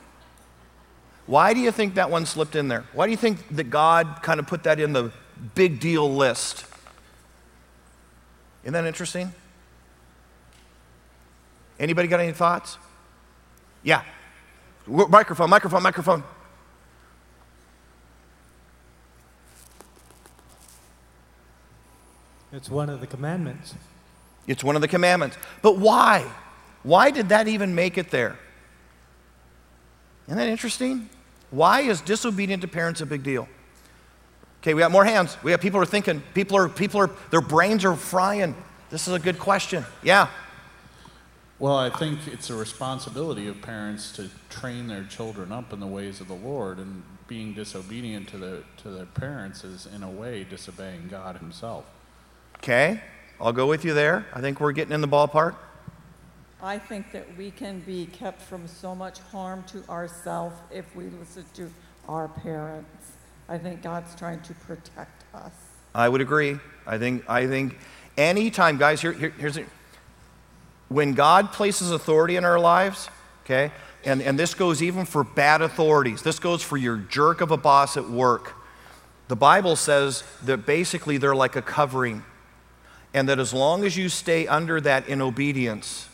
Why 1.26 1.54
do 1.54 1.60
you 1.60 1.72
think 1.72 1.96
that 1.96 2.10
one 2.10 2.26
slipped 2.26 2.56
in 2.56 2.68
there? 2.68 2.86
Why 2.94 3.06
do 3.06 3.12
you 3.12 3.18
think 3.18 3.56
that 3.56 3.70
God 3.70 4.20
kind 4.22 4.40
of 4.40 4.48
put 4.48 4.64
that 4.64 4.80
in 4.80 4.94
the 4.94 5.12
big 5.56 5.80
deal 5.80 6.14
list? 6.14 6.66
Isn't 8.64 8.74
that 8.74 8.86
interesting? 8.86 9.34
Anybody 11.80 12.08
got 12.08 12.20
any 12.20 12.32
thoughts? 12.32 12.78
Yeah. 13.84 14.04
Microphone, 14.88 15.50
microphone, 15.50 15.84
microphone. 15.84 16.24
It's 22.54 22.70
one 22.70 22.90
of 22.90 23.02
the 23.02 23.08
commandments. 23.08 23.76
It's 24.48 24.64
one 24.64 24.76
of 24.76 24.82
the 24.82 24.88
commandments. 24.88 25.38
But 25.62 25.78
why? 25.78 26.26
Why 26.88 27.12
did 27.12 27.28
that 27.30 27.50
even 27.50 27.76
make 27.76 27.98
it 27.98 28.12
there? 28.12 28.38
Isn't 30.28 30.38
that 30.38 30.48
interesting? 30.48 31.10
Why 31.52 31.82
is 31.82 32.00
disobedient 32.00 32.62
to 32.62 32.70
parents 32.70 33.02
a 33.02 33.06
big 33.06 33.24
deal? 33.24 33.50
Okay, 34.62 34.74
we 34.74 34.80
got 34.80 34.92
more 34.92 35.04
hands. 35.04 35.36
We 35.44 35.52
have 35.52 35.60
people 35.60 35.82
are 35.82 35.86
thinking. 35.86 36.24
People 36.34 36.56
are 36.56 36.70
people 36.70 37.02
are 37.02 37.10
their 37.30 37.42
brains 37.42 37.84
are 37.84 37.94
frying. 37.98 38.56
This 38.90 39.06
is 39.06 39.14
a 39.14 39.20
good 39.20 39.38
question. 39.38 39.84
Yeah. 40.02 40.30
Well, 41.60 41.76
I 41.76 41.90
think 41.90 42.26
it's 42.26 42.50
a 42.50 42.56
responsibility 42.56 43.50
of 43.50 43.62
parents 43.62 44.14
to 44.14 44.30
train 44.50 44.88
their 44.88 45.04
children 45.04 45.52
up 45.52 45.74
in 45.74 45.82
the 45.82 45.88
ways 45.88 46.22
of 46.22 46.30
the 46.30 46.36
Lord, 46.36 46.78
and 46.78 47.04
being 47.28 47.54
disobedient 47.54 48.30
to 48.30 48.38
the 48.38 48.64
to 48.84 48.92
their 48.92 49.08
parents 49.08 49.66
is 49.66 49.90
in 49.94 50.04
a 50.04 50.10
way 50.10 50.46
disobeying 50.46 51.10
God 51.10 51.36
Himself. 51.36 51.84
Okay, 52.60 53.02
I'll 53.42 53.52
go 53.52 53.68
with 53.68 53.84
you 53.84 53.94
there. 53.94 54.26
I 54.34 54.40
think 54.40 54.62
we're 54.62 54.72
getting 54.72 54.94
in 54.94 55.02
the 55.02 55.08
ballpark. 55.10 55.56
I 56.62 56.80
think 56.80 57.12
that 57.12 57.38
we 57.38 57.52
can 57.52 57.82
be 57.82 58.08
kept 58.08 58.42
from 58.42 58.68
so 58.68 58.96
much 58.96 59.20
harm 59.20 59.64
to 59.66 59.84
ourselves 59.90 60.56
if 60.72 60.96
we 60.96 61.06
listen 61.06 61.46
to 61.56 61.72
our 62.08 62.28
parents. 62.28 63.12
I 63.48 63.58
think 63.58 63.84
God's 63.84 64.16
trying 64.16 64.42
to 64.42 64.54
protect 64.54 65.24
us. 65.36 65.52
I 65.94 66.10
would 66.10 66.22
agree. 66.22 66.60
I 66.86 66.98
think, 66.98 67.30
I 67.30 67.48
think 67.48 67.78
anytime, 68.18 68.78
guys, 68.78 69.02
here, 69.02 69.14
here, 69.14 69.34
here's 69.38 69.58
it. 69.58 69.68
When 70.90 71.14
God 71.14 71.52
places 71.52 71.92
authority 71.92 72.38
in 72.38 72.46
our 72.46 72.60
lives, 72.60 73.10
okay, 73.44 73.72
and, 74.04 74.22
and 74.22 74.40
this 74.40 74.54
goes 74.54 74.82
even 74.82 75.06
for 75.06 75.24
bad 75.24 75.62
authorities, 75.62 76.22
this 76.24 76.40
goes 76.40 76.64
for 76.64 76.78
your 76.78 76.98
jerk 76.98 77.42
of 77.42 77.52
a 77.52 77.58
boss 77.58 77.98
at 77.98 78.10
work. 78.10 78.56
The 79.28 79.36
Bible 79.36 79.76
says 79.76 80.24
that 80.44 80.66
basically 80.66 81.18
they're 81.18 81.36
like 81.36 81.56
a 81.56 81.62
covering, 81.62 82.24
and 83.14 83.30
that 83.30 83.40
as 83.40 83.54
long 83.54 83.84
as 83.84 83.98
you 83.98 84.10
stay 84.10 84.48
under 84.48 84.80
that 84.82 85.08
in 85.08 85.22
obedience, 85.22 86.07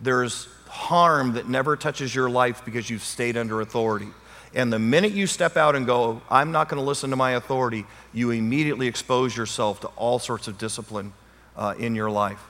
there's 0.00 0.48
harm 0.68 1.32
that 1.32 1.48
never 1.48 1.76
touches 1.76 2.14
your 2.14 2.30
life 2.30 2.64
because 2.64 2.88
you've 2.88 3.02
stayed 3.02 3.36
under 3.36 3.60
authority. 3.60 4.08
And 4.54 4.72
the 4.72 4.78
minute 4.78 5.12
you 5.12 5.26
step 5.26 5.56
out 5.56 5.76
and 5.76 5.86
go, 5.86 6.22
I'm 6.30 6.52
not 6.52 6.68
going 6.68 6.80
to 6.80 6.86
listen 6.86 7.10
to 7.10 7.16
my 7.16 7.32
authority, 7.32 7.84
you 8.12 8.30
immediately 8.30 8.86
expose 8.86 9.36
yourself 9.36 9.80
to 9.80 9.88
all 9.88 10.18
sorts 10.18 10.48
of 10.48 10.58
discipline 10.58 11.12
uh, 11.56 11.74
in 11.78 11.94
your 11.94 12.10
life. 12.10 12.42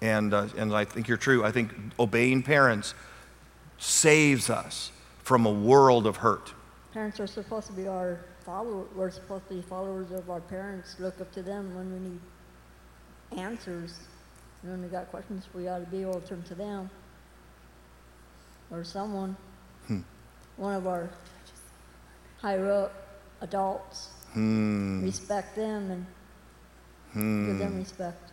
And, 0.00 0.32
uh, 0.32 0.48
and 0.56 0.72
I 0.74 0.84
think 0.84 1.08
you're 1.08 1.16
true. 1.16 1.44
I 1.44 1.50
think 1.50 1.72
obeying 1.98 2.42
parents 2.42 2.94
saves 3.78 4.48
us 4.50 4.92
from 5.22 5.46
a 5.46 5.50
world 5.50 6.06
of 6.06 6.16
hurt. 6.16 6.52
Parents 6.92 7.18
are 7.20 7.26
supposed 7.26 7.66
to 7.66 7.72
be 7.72 7.88
our 7.88 8.20
followers. 8.44 8.88
We're 8.94 9.10
supposed 9.10 9.48
to 9.48 9.54
be 9.54 9.62
followers 9.62 10.10
of 10.10 10.30
our 10.30 10.40
parents. 10.40 10.96
Look 10.98 11.20
up 11.20 11.32
to 11.32 11.42
them 11.42 11.74
when 11.74 11.92
we 11.92 12.10
need 12.10 12.20
answers. 13.42 13.98
And 14.62 14.72
when 14.72 14.82
we 14.82 14.88
got 14.88 15.10
questions, 15.10 15.46
we 15.54 15.68
ought 15.68 15.78
to 15.78 15.86
be 15.86 16.02
able 16.02 16.20
to 16.20 16.26
turn 16.26 16.42
to 16.44 16.54
them 16.54 16.90
or 18.70 18.84
someone. 18.84 19.36
Hmm 19.86 20.00
one 20.58 20.74
of 20.74 20.86
our 20.86 21.08
higher 22.42 22.70
up 22.70 22.92
adults. 23.40 24.08
Hmm. 24.32 25.02
Respect 25.02 25.56
them 25.56 25.90
and 25.90 26.06
hmm. 27.12 27.46
give 27.46 27.58
them 27.58 27.76
respect. 27.78 28.32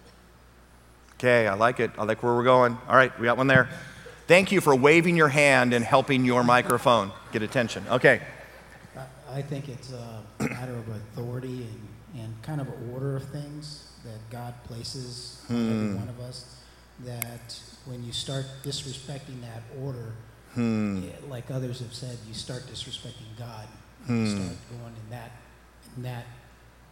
Okay, 1.14 1.48
I 1.48 1.54
like 1.54 1.80
it. 1.80 1.92
I 1.98 2.04
like 2.04 2.22
where 2.22 2.36
we're 2.36 2.44
going. 2.44 2.78
All 2.90 2.96
right, 2.96 3.18
we 3.20 3.26
got 3.26 3.38
one 3.38 3.48
there. 3.48 3.70
Thank 4.28 4.52
you 4.52 4.60
for 4.60 4.76
waving 4.76 5.16
your 5.16 5.30
hand 5.30 5.74
and 5.74 5.86
helping 5.86 6.26
your 6.26 6.44
microphone 6.44 7.12
get 7.32 7.42
attention. 7.44 7.86
Okay. 7.90 8.22
I 9.32 9.42
think 9.42 9.70
it's 9.70 9.92
a 9.92 10.24
matter 10.40 10.76
of 10.76 10.88
authority 10.88 11.68
and, 12.14 12.24
and 12.24 12.42
kind 12.42 12.62
of 12.62 12.68
order 12.92 13.18
of 13.18 13.24
things 13.26 13.85
that 14.06 14.30
God 14.32 14.54
places 14.66 15.42
on 15.50 15.56
every 15.56 15.74
Hmm. 15.90 15.96
one 15.98 16.10
of 16.10 16.20
us. 16.22 16.46
That 17.06 17.60
when 17.86 18.04
you 18.06 18.14
start 18.14 18.46
disrespecting 18.64 19.42
that 19.42 19.64
order, 19.84 20.14
Hmm. 20.54 21.04
yeah, 21.04 21.12
like 21.30 21.52
others 21.52 21.80
have 21.80 21.94
said, 21.94 22.18
you 22.28 22.34
start 22.34 22.64
disrespecting 22.72 23.38
God. 23.38 23.68
Hmm. 24.08 24.26
You 24.26 24.32
start 24.32 24.58
going 24.72 24.94
in 25.04 25.10
that, 25.10 25.32
in 25.98 26.04
that 26.04 26.26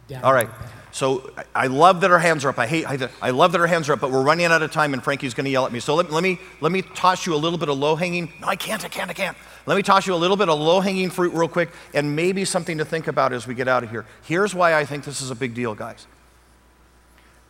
down. 0.08 0.22
All 0.24 0.34
right. 0.34 0.50
So 0.92 1.30
I 1.38 1.44
I 1.64 1.66
love 1.68 2.02
that 2.02 2.10
our 2.10 2.18
hands 2.18 2.44
are 2.44 2.50
up. 2.50 2.58
I 2.58 2.66
hate. 2.66 2.86
I, 2.86 3.08
I 3.22 3.30
love 3.30 3.52
that 3.52 3.60
our 3.60 3.66
hands 3.66 3.88
are 3.88 3.94
up, 3.94 4.00
but 4.00 4.10
we're 4.10 4.22
running 4.22 4.44
out 4.46 4.60
of 4.60 4.70
time, 4.70 4.92
and 4.92 5.02
Frankie's 5.02 5.32
going 5.32 5.44
to 5.46 5.50
yell 5.50 5.64
at 5.64 5.72
me. 5.72 5.80
So 5.80 5.94
let, 5.94 6.10
let 6.12 6.22
me 6.22 6.38
let 6.60 6.72
me 6.72 6.82
toss 6.82 7.24
you 7.24 7.34
a 7.34 7.36
little 7.40 7.58
bit 7.58 7.70
of 7.70 7.78
low 7.78 7.96
hanging. 7.96 8.30
No, 8.40 8.48
I 8.48 8.56
can't. 8.56 8.84
I 8.84 8.88
can't. 8.88 9.08
I 9.08 9.14
can't. 9.14 9.36
Let 9.64 9.76
me 9.76 9.82
toss 9.82 10.06
you 10.06 10.12
a 10.14 10.16
little 10.16 10.36
bit 10.36 10.50
of 10.50 10.58
low 10.58 10.80
hanging 10.80 11.08
fruit 11.08 11.32
real 11.32 11.48
quick, 11.48 11.70
and 11.94 12.14
maybe 12.14 12.44
something 12.44 12.76
to 12.76 12.84
think 12.84 13.06
about 13.06 13.32
as 13.32 13.46
we 13.46 13.54
get 13.54 13.66
out 13.66 13.82
of 13.82 13.90
here. 13.90 14.04
Here's 14.24 14.54
why 14.54 14.74
I 14.74 14.84
think 14.84 15.04
this 15.04 15.22
is 15.22 15.30
a 15.30 15.34
big 15.34 15.54
deal, 15.54 15.74
guys. 15.74 16.06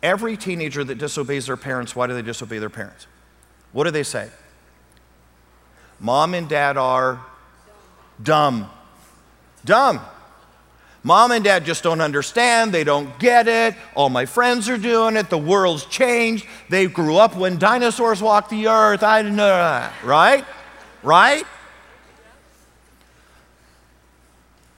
Every 0.05 0.37
teenager 0.37 0.83
that 0.83 0.99
disobeys 0.99 1.47
their 1.47 1.57
parents, 1.57 1.95
why 1.95 2.05
do 2.05 2.13
they 2.13 2.21
disobey 2.21 2.59
their 2.59 2.69
parents? 2.69 3.07
What 3.71 3.85
do 3.85 3.91
they 3.91 4.03
say? 4.03 4.29
Mom 5.99 6.35
and 6.35 6.47
dad 6.47 6.77
are 6.77 7.25
dumb. 8.21 8.69
Dumb. 9.65 9.99
Mom 11.01 11.31
and 11.31 11.43
dad 11.43 11.65
just 11.65 11.81
don't 11.81 12.01
understand. 12.01 12.71
They 12.71 12.83
don't 12.83 13.17
get 13.17 13.47
it. 13.47 13.73
All 13.95 14.09
my 14.09 14.27
friends 14.27 14.69
are 14.69 14.77
doing 14.77 15.17
it. 15.17 15.31
The 15.31 15.39
world's 15.39 15.87
changed. 15.87 16.45
They 16.69 16.85
grew 16.85 17.17
up 17.17 17.35
when 17.35 17.57
dinosaurs 17.57 18.21
walked 18.21 18.51
the 18.51 18.67
earth. 18.67 19.01
I 19.01 19.23
didn't 19.23 19.37
know 19.37 19.47
that. 19.47 19.91
Right? 20.03 20.45
Right? 21.01 21.45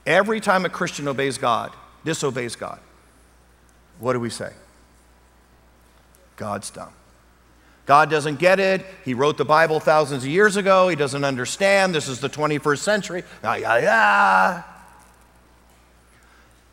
Every 0.06 0.40
time 0.40 0.64
a 0.64 0.70
Christian 0.70 1.06
obeys 1.06 1.36
God, 1.36 1.74
disobeys 2.02 2.56
God, 2.56 2.80
what 3.98 4.14
do 4.14 4.20
we 4.20 4.30
say? 4.30 4.52
God's 6.38 6.70
dumb. 6.70 6.92
God 7.84 8.10
doesn't 8.10 8.38
get 8.38 8.60
it. 8.60 8.86
He 9.04 9.12
wrote 9.12 9.36
the 9.36 9.44
Bible 9.44 9.80
thousands 9.80 10.22
of 10.22 10.30
years 10.30 10.56
ago. 10.56 10.88
He 10.88 10.96
doesn't 10.96 11.24
understand. 11.24 11.94
This 11.94 12.08
is 12.08 12.20
the 12.20 12.28
21st 12.28 12.78
century. 12.78 13.24
Ah, 13.42 13.56
yeah, 13.56 13.78
yeah. 13.78 14.62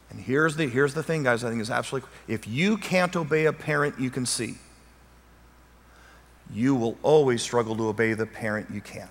And 0.09 0.19
here's 0.19 0.55
the, 0.55 0.67
here's 0.67 0.93
the 0.93 1.03
thing, 1.03 1.23
guys, 1.23 1.43
I 1.43 1.49
think 1.49 1.61
is 1.61 1.69
absolutely 1.69 2.09
if 2.27 2.47
you 2.47 2.77
can't 2.77 3.15
obey 3.15 3.45
a 3.45 3.53
parent 3.53 3.99
you 3.99 4.09
can 4.09 4.25
see, 4.25 4.55
you 6.53 6.75
will 6.75 6.97
always 7.01 7.41
struggle 7.41 7.75
to 7.75 7.87
obey 7.87 8.13
the 8.13 8.25
parent 8.25 8.69
you 8.71 8.81
can't. 8.81 9.09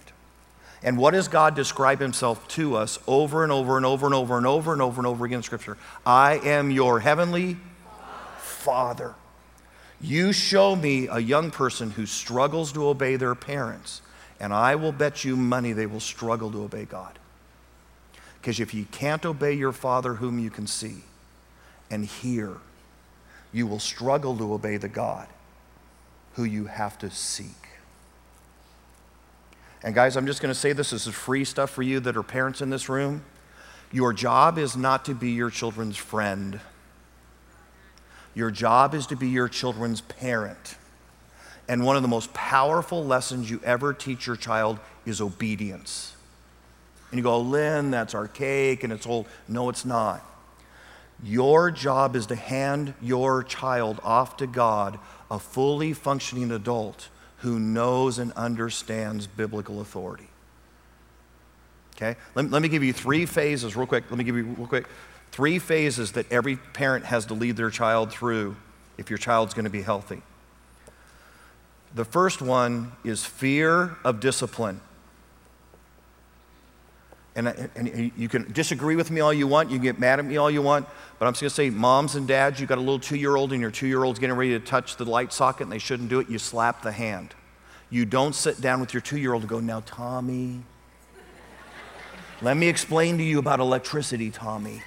And 0.83 0.99
what 0.99 1.13
does 1.13 1.29
God 1.29 1.55
describe 1.55 2.01
himself 2.01 2.47
to 2.49 2.77
us 2.77 2.99
over 3.07 3.43
and 3.43 3.51
over 3.51 3.79
and 3.79 3.87
over 3.87 4.07
and 4.07 4.15
over 4.15 4.37
and 4.37 4.47
over 4.47 4.73
and 4.73 4.83
over 4.83 5.01
and 5.01 5.07
over 5.07 5.25
again 5.25 5.39
in 5.39 5.43
Scripture? 5.43 5.79
I 6.05 6.39
am 6.39 6.71
your 6.71 7.01
heavenly 7.01 7.57
Father. 8.39 9.15
You 10.01 10.33
show 10.33 10.77
me 10.77 11.09
a 11.09 11.19
young 11.19 11.51
person 11.51 11.91
who 11.91 12.07
struggles 12.07 12.73
to 12.73 12.89
obey 12.89 13.17
their 13.17 13.35
parents, 13.35 14.03
and 14.41 14.53
I 14.53 14.75
will 14.75 14.93
bet 14.93 15.25
you 15.25 15.37
money 15.37 15.73
they 15.73 15.87
will 15.87 16.01
struggle 16.01 16.51
to 16.53 16.63
obey 16.65 16.85
God. 16.85 17.19
Because 18.41 18.61
if 18.61 18.75
you 18.75 18.85
can't 18.91 19.25
obey 19.25 19.55
your 19.55 19.73
Father 19.73 20.15
whom 20.15 20.39
you 20.39 20.51
can 20.51 20.67
see 20.67 21.05
and 21.91 22.05
hear, 22.05 22.59
you 23.53 23.67
will 23.67 23.79
struggle 23.79 24.37
to 24.37 24.53
obey 24.53 24.77
the 24.77 24.89
God 24.89 25.29
who 26.35 26.45
you 26.45 26.67
have 26.67 26.99
to 26.99 27.11
seek. 27.11 27.69
And 29.83 29.95
guys, 29.95 30.17
I'm 30.17 30.27
just 30.27 30.43
going 30.43 30.53
to 30.53 30.59
say 30.59 30.73
this, 30.73 30.91
this 30.91 31.07
is 31.07 31.15
free 31.15 31.45
stuff 31.45 31.71
for 31.71 31.83
you 31.83 32.01
that 32.01 32.17
are 32.17 32.23
parents 32.23 32.61
in 32.61 32.71
this 32.71 32.89
room. 32.89 33.23
Your 33.93 34.13
job 34.13 34.59
is 34.59 34.77
not 34.77 35.05
to 35.05 35.15
be 35.15 35.31
your 35.31 35.51
children's 35.51 35.97
friend. 35.97 36.61
Your 38.35 38.51
job 38.51 38.95
is 38.95 39.07
to 39.07 39.17
be 39.17 39.29
your 39.29 39.49
children's 39.49 40.01
parent. 40.01 40.77
And 41.69 41.85
one 41.85 41.97
of 41.97 42.03
the 42.03 42.09
most 42.09 42.35
powerful 42.35 43.05
lessons 43.05 43.51
you 43.51 43.61
ever 43.65 43.93
teach 43.95 44.27
your 44.27 44.37
child 44.37 44.79
is 45.07 45.21
obedience. 45.21 46.15
And 47.11 47.19
you 47.19 47.23
go, 47.23 47.41
Lynn, 47.41 47.91
that's 47.91 48.15
archaic 48.15 48.83
and 48.85 48.93
it's 48.93 49.07
old. 49.07 49.27
No, 49.49 49.69
it's 49.69 49.85
not. 49.85 50.25
Your 51.23 51.71
job 51.71 52.17
is 52.17 52.27
to 52.27 52.35
hand 52.35 52.93
your 53.01 53.43
child 53.43 54.01
off 54.03 54.37
to 54.39 54.47
God, 54.47 54.99
a 55.31 55.39
fully 55.39 55.93
functioning 55.93 56.51
adult 56.51 57.09
who 57.39 57.61
knows 57.61 58.19
and 58.19 58.33
understands 58.33 59.27
biblical 59.27 59.81
authority. 59.81 60.29
Okay? 61.97 62.17
Let, 62.35 62.51
let 62.51 62.63
me 62.63 62.69
give 62.69 62.83
you 62.83 62.93
three 62.93 63.27
phases, 63.27 63.77
real 63.77 63.87
quick. 63.87 64.05
Let 64.11 64.19
me 64.19 64.25
give 64.25 64.37
you, 64.37 64.45
real 64.45 64.67
quick, 64.67 64.87
three 65.35 65.59
phases 65.59 66.13
that 66.13 66.31
every 66.31 66.55
parent 66.55 67.05
has 67.05 67.27
to 67.27 67.35
lead 67.35 67.57
their 67.57 67.69
child 67.69 68.13
through 68.13 68.55
if 68.97 69.11
your 69.11 69.19
child's 69.19 69.53
going 69.53 69.65
to 69.65 69.71
be 69.71 69.83
healthy. 69.83 70.23
The 71.93 72.05
first 72.05 72.41
one 72.41 72.93
is 73.03 73.25
fear 73.25 73.97
of 74.05 74.21
discipline. 74.21 74.81
And, 77.35 77.49
and 77.49 78.13
you 78.17 78.29
can 78.29 78.53
disagree 78.53 78.95
with 78.95 79.11
me 79.11 79.21
all 79.23 79.33
you 79.33 79.49
want, 79.49 79.71
you 79.71 79.79
can 79.79 79.83
get 79.83 79.99
mad 79.99 80.21
at 80.21 80.25
me 80.25 80.37
all 80.37 80.53
you 80.53 80.63
want, 80.63 80.87
but 81.19 81.27
I'm 81.27 81.33
just 81.33 81.43
gonna 81.43 81.51
say, 81.51 81.69
moms 81.69 82.15
and 82.15 82.29
dads, 82.29 82.61
you 82.61 82.69
got 82.69 82.79
a 82.79 82.81
little 82.81 83.01
two 83.01 83.17
year 83.17 83.35
old 83.35 83.51
and 83.51 83.61
your 83.61 83.73
two 83.73 83.89
year 83.89 84.05
old's 84.05 84.21
getting 84.21 84.37
ready 84.37 84.53
to 84.53 84.61
touch 84.61 84.95
the 84.95 85.05
light 85.05 85.33
socket 85.33 85.63
and 85.63 85.73
they 85.73 85.81
shouldn't 85.81 86.11
do 86.11 86.21
it, 86.21 86.31
you 86.31 86.39
slap 86.39 86.83
the 86.83 86.93
hand. 86.93 87.35
You 87.91 88.05
don't 88.05 88.37
sit 88.37 88.61
down 88.61 88.79
with 88.79 88.95
your 88.95 89.01
two 89.01 89.19
year 89.19 89.33
old 89.33 89.43
and 89.43 89.51
go, 89.51 89.59
Now, 89.59 89.83
Tommy, 89.85 90.63
let 92.41 92.57
me 92.57 92.69
explain 92.69 93.19
to 93.19 93.25
you 93.25 93.41
about 93.41 93.59
electricity, 93.59 94.31
Tommy. 94.31 94.85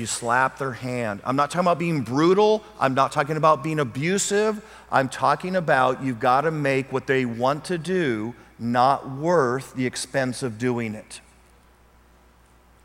You 0.00 0.06
slap 0.06 0.56
their 0.56 0.72
hand. 0.72 1.20
I'm 1.26 1.36
not 1.36 1.50
talking 1.50 1.66
about 1.66 1.78
being 1.78 2.00
brutal. 2.00 2.64
I'm 2.80 2.94
not 2.94 3.12
talking 3.12 3.36
about 3.36 3.62
being 3.62 3.78
abusive. 3.78 4.64
I'm 4.90 5.10
talking 5.10 5.56
about 5.56 6.02
you've 6.02 6.18
got 6.18 6.40
to 6.42 6.50
make 6.50 6.90
what 6.90 7.06
they 7.06 7.26
want 7.26 7.66
to 7.66 7.76
do 7.76 8.34
not 8.58 9.10
worth 9.10 9.74
the 9.74 9.84
expense 9.84 10.42
of 10.42 10.56
doing 10.56 10.94
it. 10.94 11.20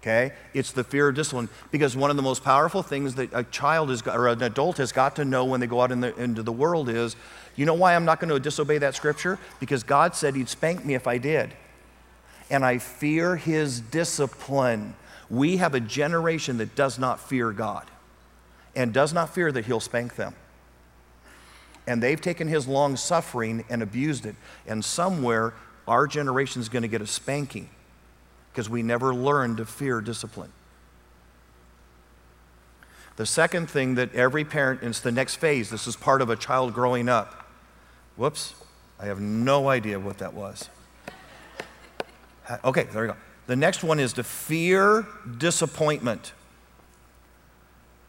Okay? 0.01 0.33
It's 0.53 0.73
the 0.73 0.83
fear 0.83 1.07
of 1.07 1.15
discipline. 1.15 1.47
Because 1.71 1.95
one 1.95 2.09
of 2.09 2.17
the 2.17 2.21
most 2.21 2.43
powerful 2.43 2.83
things 2.83 3.15
that 3.15 3.29
a 3.31 3.45
child 3.45 3.91
is, 3.91 4.01
or 4.01 4.27
an 4.27 4.43
adult 4.43 4.75
has 4.75 4.91
got 4.91 5.15
to 5.15 5.23
know 5.23 5.45
when 5.45 5.61
they 5.61 5.67
go 5.67 5.79
out 5.79 5.93
in 5.93 6.01
the, 6.01 6.13
into 6.21 6.43
the 6.43 6.51
world 6.51 6.89
is 6.89 7.15
you 7.55 7.65
know 7.65 7.75
why 7.75 7.95
I'm 7.95 8.03
not 8.03 8.19
going 8.19 8.33
to 8.33 8.41
disobey 8.41 8.79
that 8.79 8.93
scripture? 8.93 9.39
Because 9.61 9.83
God 9.83 10.15
said 10.15 10.35
He'd 10.35 10.49
spank 10.49 10.83
me 10.83 10.95
if 10.95 11.07
I 11.07 11.17
did. 11.17 11.53
And 12.49 12.65
I 12.65 12.79
fear 12.79 13.37
His 13.37 13.79
discipline. 13.79 14.95
We 15.35 15.57
have 15.57 15.75
a 15.75 15.81
generation 15.81 16.57
that 16.57 16.75
does 16.75 16.97
not 16.97 17.19
fear 17.19 17.51
God 17.51 17.85
and 18.73 18.93
does 18.93 19.11
not 19.11 19.33
fear 19.33 19.51
that 19.51 19.65
He'll 19.65 19.81
spank 19.81 20.15
them. 20.15 20.33
And 21.85 22.01
they've 22.01 22.19
taken 22.19 22.47
His 22.47 22.67
long 22.67 22.95
suffering 22.95 23.65
and 23.69 23.83
abused 23.83 24.25
it. 24.25 24.35
And 24.65 24.83
somewhere, 24.83 25.53
our 25.87 26.07
generation 26.07 26.61
is 26.61 26.69
going 26.69 26.83
to 26.83 26.87
get 26.87 27.01
a 27.01 27.07
spanking 27.07 27.69
because 28.51 28.69
we 28.69 28.81
never 28.81 29.13
learned 29.13 29.57
to 29.57 29.65
fear 29.65 29.99
discipline. 29.99 30.51
The 33.17 33.25
second 33.25 33.69
thing 33.69 33.95
that 33.95 34.13
every 34.15 34.45
parent, 34.45 34.81
and 34.81 34.89
it's 34.89 35.01
the 35.01 35.11
next 35.11 35.35
phase, 35.35 35.69
this 35.69 35.85
is 35.85 35.97
part 35.97 36.21
of 36.21 36.29
a 36.29 36.35
child 36.37 36.73
growing 36.73 37.09
up. 37.09 37.49
Whoops, 38.15 38.55
I 38.99 39.05
have 39.05 39.19
no 39.19 39.67
idea 39.67 39.99
what 39.99 40.17
that 40.19 40.33
was. 40.33 40.69
Okay, 42.63 42.83
there 42.83 43.01
we 43.01 43.07
go. 43.09 43.15
The 43.47 43.55
next 43.55 43.83
one 43.83 43.99
is 43.99 44.13
to 44.13 44.23
fear 44.23 45.05
disappointment. 45.37 46.33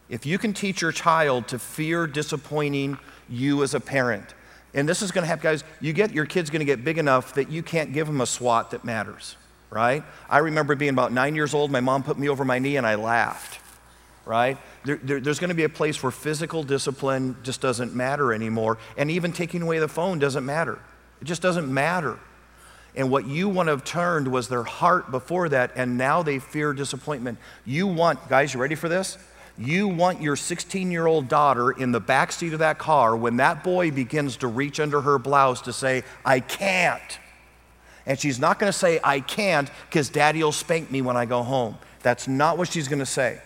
If 0.09 0.25
you 0.25 0.39
can 0.39 0.53
teach 0.53 0.81
your 0.81 0.93
child 0.93 1.49
to 1.49 1.59
fear 1.59 2.07
disappointing 2.07 2.99
you 3.29 3.63
as 3.63 3.75
a 3.75 3.81
parent, 3.81 4.35
and 4.73 4.89
this 4.89 5.03
is 5.03 5.11
going 5.11 5.23
to 5.23 5.29
happen, 5.29 5.43
guys, 5.43 5.65
you 5.81 5.93
get 5.93 6.13
your 6.13 6.27
kid's 6.27 6.51
going 6.51 6.61
to 6.61 6.67
get 6.67 6.85
big 6.85 6.99
enough 6.99 7.35
that 7.35 7.51
you 7.51 7.63
can't 7.63 7.93
give 7.93 8.07
them 8.07 8.21
a 8.21 8.27
swat 8.27 8.71
that 8.71 8.85
matters, 8.85 9.37
right? 9.71 10.05
I 10.29 10.39
remember 10.39 10.75
being 10.75 10.91
about 10.91 11.13
nine 11.13 11.35
years 11.35 11.55
old, 11.55 11.71
my 11.71 11.81
mom 11.81 12.03
put 12.03 12.19
me 12.19 12.29
over 12.29 12.45
my 12.45 12.59
knee 12.59 12.77
and 12.77 12.87
I 12.87 12.95
laughed, 12.95 13.59
right? 14.25 14.59
There, 14.85 14.97
there, 15.03 15.21
there's 15.21 15.39
going 15.39 15.49
to 15.49 15.55
be 15.55 15.65
a 15.65 15.69
place 15.69 16.03
where 16.03 16.13
physical 16.13 16.63
discipline 16.63 17.37
just 17.43 17.61
doesn't 17.61 17.95
matter 17.95 18.33
anymore, 18.33 18.79
and 18.97 19.11
even 19.11 19.33
taking 19.33 19.63
away 19.63 19.81
the 19.81 19.89
phone 19.89 20.19
doesn't 20.19 20.47
matter. 20.47 20.79
It 21.21 21.25
just 21.25 21.43
doesn't 21.43 21.73
matter. 21.73 22.19
And 22.97 23.11
what 23.11 23.27
you 23.27 23.49
want 23.51 23.67
to 23.67 23.73
have 23.73 23.85
turned 23.85 24.27
was 24.27 24.49
their 24.49 24.63
heart 24.63 25.11
before 25.11 25.51
that, 25.51 25.73
and 25.77 25.99
now 25.99 26.23
they 26.23 26.39
fear 26.39 26.73
disappointment. 26.73 27.39
You 27.67 27.87
want, 27.87 28.27
guys, 28.29 28.55
you 28.55 28.61
ready 28.61 28.75
for 28.75 28.89
this? 28.89 29.19
You 29.59 29.89
want 29.89 30.21
your 30.21 30.37
16 30.37 30.91
year 30.91 31.07
old 31.07 31.29
daughter 31.29 31.71
in 31.71 31.93
the 31.93 32.01
back 32.01 32.33
seat 32.33 32.53
of 32.53 32.59
that 32.59 32.79
car 32.79 33.17
when 33.17 33.37
that 33.37 33.63
boy 33.63 33.91
begins 33.91 34.39
to 34.39 34.49
reach 34.49 34.81
under 34.81 35.01
her 35.03 35.19
blouse 35.19 35.63
to 35.63 35.73
say, 35.73 36.05
I 36.25 36.41
can't. 36.41 37.19
And 38.07 38.19
she's 38.19 38.39
not 38.39 38.59
going 38.59 38.73
to 38.73 38.79
say, 38.79 39.01
I 39.03 39.21
can't, 39.21 39.71
because 39.89 40.09
daddy 40.09 40.43
will 40.43 40.53
spank 40.53 40.91
me 40.91 41.03
when 41.03 41.17
I 41.17 41.27
go 41.27 41.43
home. 41.43 41.77
That's 42.03 42.29
not 42.29 42.57
what 42.57 42.69
she's 42.69 42.87
going 42.87 43.01
to 43.01 43.07
say. 43.07 43.41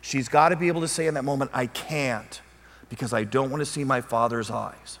She's 0.00 0.28
got 0.28 0.48
to 0.48 0.56
be 0.56 0.68
able 0.68 0.80
to 0.80 0.88
say 0.88 1.06
in 1.06 1.14
that 1.14 1.24
moment, 1.24 1.50
I 1.52 1.66
can't, 1.66 2.40
because 2.88 3.12
I 3.12 3.24
don't 3.24 3.50
want 3.50 3.60
to 3.60 3.66
see 3.66 3.84
my 3.84 4.00
father's 4.00 4.50
eyes 4.50 4.98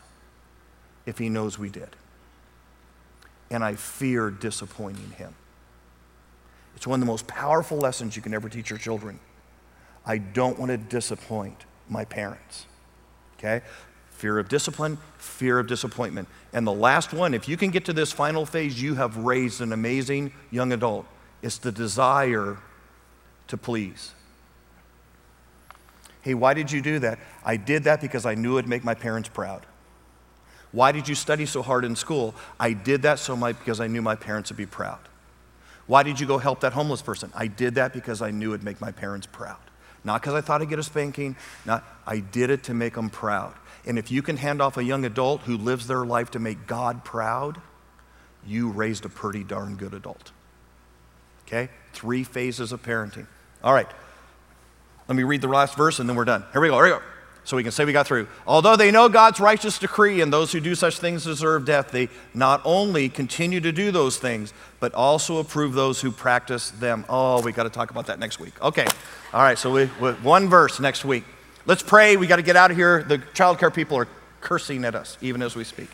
if 1.06 1.16
he 1.18 1.28
knows 1.28 1.58
we 1.58 1.70
did. 1.70 1.96
And 3.50 3.64
I 3.64 3.74
fear 3.74 4.30
disappointing 4.30 5.10
him. 5.10 5.34
It's 6.76 6.86
one 6.86 7.00
of 7.00 7.06
the 7.06 7.10
most 7.10 7.26
powerful 7.26 7.78
lessons 7.78 8.16
you 8.16 8.22
can 8.22 8.32
ever 8.32 8.48
teach 8.48 8.70
your 8.70 8.78
children. 8.78 9.18
I 10.06 10.18
don't 10.18 10.58
want 10.58 10.70
to 10.70 10.78
disappoint 10.78 11.64
my 11.88 12.04
parents. 12.04 12.66
Okay? 13.38 13.62
Fear 14.10 14.38
of 14.38 14.48
discipline, 14.48 14.98
fear 15.18 15.58
of 15.58 15.66
disappointment. 15.66 16.28
And 16.52 16.66
the 16.66 16.72
last 16.72 17.12
one, 17.12 17.34
if 17.34 17.48
you 17.48 17.56
can 17.56 17.70
get 17.70 17.84
to 17.86 17.92
this 17.92 18.12
final 18.12 18.46
phase, 18.46 18.80
you 18.80 18.94
have 18.94 19.16
raised 19.16 19.60
an 19.60 19.72
amazing 19.72 20.32
young 20.50 20.72
adult. 20.72 21.06
It's 21.42 21.58
the 21.58 21.72
desire 21.72 22.58
to 23.48 23.56
please. 23.56 24.14
Hey, 26.22 26.34
why 26.34 26.54
did 26.54 26.70
you 26.70 26.82
do 26.82 26.98
that? 26.98 27.18
I 27.44 27.56
did 27.56 27.84
that 27.84 28.00
because 28.00 28.26
I 28.26 28.34
knew 28.34 28.58
it'd 28.58 28.68
make 28.68 28.84
my 28.84 28.94
parents 28.94 29.28
proud. 29.28 29.64
Why 30.72 30.92
did 30.92 31.08
you 31.08 31.14
study 31.14 31.46
so 31.46 31.62
hard 31.62 31.84
in 31.84 31.96
school? 31.96 32.34
I 32.58 32.72
did 32.72 33.02
that 33.02 33.18
so 33.18 33.36
much 33.36 33.58
because 33.58 33.80
I 33.80 33.88
knew 33.88 34.02
my 34.02 34.14
parents 34.14 34.50
would 34.50 34.56
be 34.56 34.66
proud. 34.66 35.00
Why 35.86 36.04
did 36.04 36.20
you 36.20 36.26
go 36.26 36.38
help 36.38 36.60
that 36.60 36.72
homeless 36.72 37.02
person? 37.02 37.32
I 37.34 37.48
did 37.48 37.74
that 37.74 37.92
because 37.92 38.22
I 38.22 38.30
knew 38.30 38.54
it'd 38.54 38.62
make 38.62 38.80
my 38.80 38.92
parents 38.92 39.26
proud. 39.26 39.58
Not 40.04 40.20
because 40.20 40.34
I 40.34 40.40
thought 40.40 40.62
I'd 40.62 40.68
get 40.68 40.78
a 40.78 40.84
spanking, 40.84 41.36
not, 41.66 41.84
I 42.06 42.20
did 42.20 42.50
it 42.50 42.62
to 42.64 42.74
make 42.74 42.94
them 42.94 43.10
proud. 43.10 43.54
And 43.86 43.98
if 43.98 44.10
you 44.10 44.22
can 44.22 44.36
hand 44.36 44.62
off 44.62 44.76
a 44.76 44.84
young 44.84 45.04
adult 45.04 45.42
who 45.42 45.56
lives 45.56 45.86
their 45.86 46.06
life 46.06 46.30
to 46.32 46.38
make 46.38 46.66
God 46.66 47.04
proud, 47.04 47.60
you 48.46 48.70
raised 48.70 49.04
a 49.04 49.08
pretty 49.08 49.44
darn 49.44 49.76
good 49.76 49.92
adult. 49.92 50.32
Okay? 51.46 51.68
Three 51.92 52.24
phases 52.24 52.72
of 52.72 52.82
parenting. 52.82 53.26
All 53.62 53.74
right. 53.74 53.88
Let 55.08 55.16
me 55.16 55.24
read 55.24 55.40
the 55.40 55.48
last 55.48 55.76
verse 55.76 55.98
and 55.98 56.08
then 56.08 56.16
we're 56.16 56.24
done. 56.24 56.44
Here 56.52 56.60
we 56.60 56.68
go. 56.68 56.76
Here 56.76 56.84
we 56.84 56.90
go. 56.90 57.02
So 57.44 57.56
we 57.56 57.62
can 57.62 57.72
say 57.72 57.84
we 57.84 57.92
got 57.92 58.06
through. 58.06 58.28
Although 58.46 58.76
they 58.76 58.90
know 58.90 59.08
God's 59.08 59.40
righteous 59.40 59.78
decree 59.78 60.20
and 60.20 60.32
those 60.32 60.52
who 60.52 60.60
do 60.60 60.74
such 60.74 60.98
things 60.98 61.24
deserve 61.24 61.64
death, 61.64 61.90
they 61.90 62.08
not 62.34 62.60
only 62.64 63.08
continue 63.08 63.60
to 63.60 63.72
do 63.72 63.90
those 63.90 64.18
things, 64.18 64.52
but 64.78 64.94
also 64.94 65.38
approve 65.38 65.72
those 65.72 66.00
who 66.00 66.10
practice 66.10 66.70
them. 66.70 67.04
Oh, 67.08 67.40
we 67.42 67.52
got 67.52 67.64
to 67.64 67.70
talk 67.70 67.90
about 67.90 68.06
that 68.06 68.18
next 68.18 68.38
week. 68.38 68.52
Okay. 68.62 68.86
All 69.32 69.42
right. 69.42 69.58
So 69.58 69.72
we, 69.72 69.86
one 69.86 70.48
verse 70.48 70.80
next 70.80 71.04
week. 71.04 71.24
Let's 71.66 71.82
pray. 71.82 72.16
We 72.16 72.26
got 72.26 72.36
to 72.36 72.42
get 72.42 72.56
out 72.56 72.70
of 72.70 72.76
here. 72.76 73.02
The 73.02 73.18
childcare 73.18 73.72
people 73.72 73.96
are 73.96 74.08
cursing 74.40 74.84
at 74.84 74.94
us 74.94 75.18
even 75.20 75.42
as 75.42 75.56
we 75.56 75.64
speak. 75.64 75.88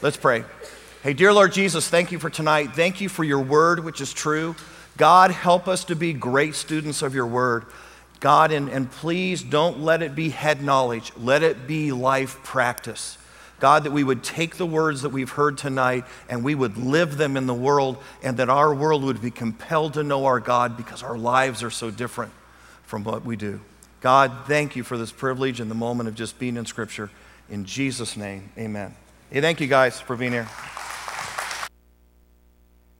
Let's 0.00 0.16
pray. 0.16 0.44
Hey, 1.02 1.12
dear 1.12 1.32
Lord 1.32 1.52
Jesus, 1.52 1.88
thank 1.88 2.12
you 2.12 2.18
for 2.18 2.30
tonight. 2.30 2.70
Thank 2.74 3.00
you 3.00 3.08
for 3.08 3.24
your 3.24 3.40
word, 3.40 3.84
which 3.84 4.00
is 4.00 4.12
true. 4.12 4.56
God, 4.96 5.30
help 5.30 5.68
us 5.68 5.84
to 5.84 5.96
be 5.96 6.12
great 6.12 6.56
students 6.56 7.02
of 7.02 7.14
your 7.14 7.26
word. 7.26 7.66
God, 8.20 8.50
and, 8.50 8.68
and 8.68 8.90
please 8.90 9.42
don't 9.42 9.80
let 9.80 10.02
it 10.02 10.14
be 10.14 10.30
head 10.30 10.62
knowledge, 10.62 11.12
let 11.16 11.42
it 11.42 11.66
be 11.66 11.92
life 11.92 12.42
practice. 12.42 13.16
God, 13.60 13.84
that 13.84 13.90
we 13.90 14.04
would 14.04 14.22
take 14.22 14.56
the 14.56 14.66
words 14.66 15.02
that 15.02 15.08
we've 15.08 15.30
heard 15.30 15.58
tonight 15.58 16.04
and 16.28 16.44
we 16.44 16.54
would 16.54 16.76
live 16.76 17.16
them 17.16 17.36
in 17.36 17.46
the 17.46 17.54
world, 17.54 17.98
and 18.22 18.36
that 18.36 18.48
our 18.48 18.74
world 18.74 19.02
would 19.04 19.20
be 19.20 19.30
compelled 19.30 19.94
to 19.94 20.02
know 20.02 20.26
our 20.26 20.40
God 20.40 20.76
because 20.76 21.02
our 21.02 21.18
lives 21.18 21.62
are 21.62 21.70
so 21.70 21.90
different 21.90 22.32
from 22.84 23.04
what 23.04 23.24
we 23.24 23.36
do. 23.36 23.60
God, 24.00 24.32
thank 24.46 24.76
you 24.76 24.84
for 24.84 24.96
this 24.96 25.10
privilege 25.10 25.58
and 25.60 25.70
the 25.70 25.74
moment 25.74 26.08
of 26.08 26.14
just 26.14 26.38
being 26.38 26.56
in 26.56 26.66
Scripture. 26.66 27.10
In 27.50 27.64
Jesus' 27.64 28.16
name, 28.16 28.50
amen. 28.56 28.94
Hey, 29.30 29.40
thank 29.40 29.60
you 29.60 29.66
guys 29.66 30.00
for 30.00 30.16
being 30.16 30.32
here. 30.32 30.48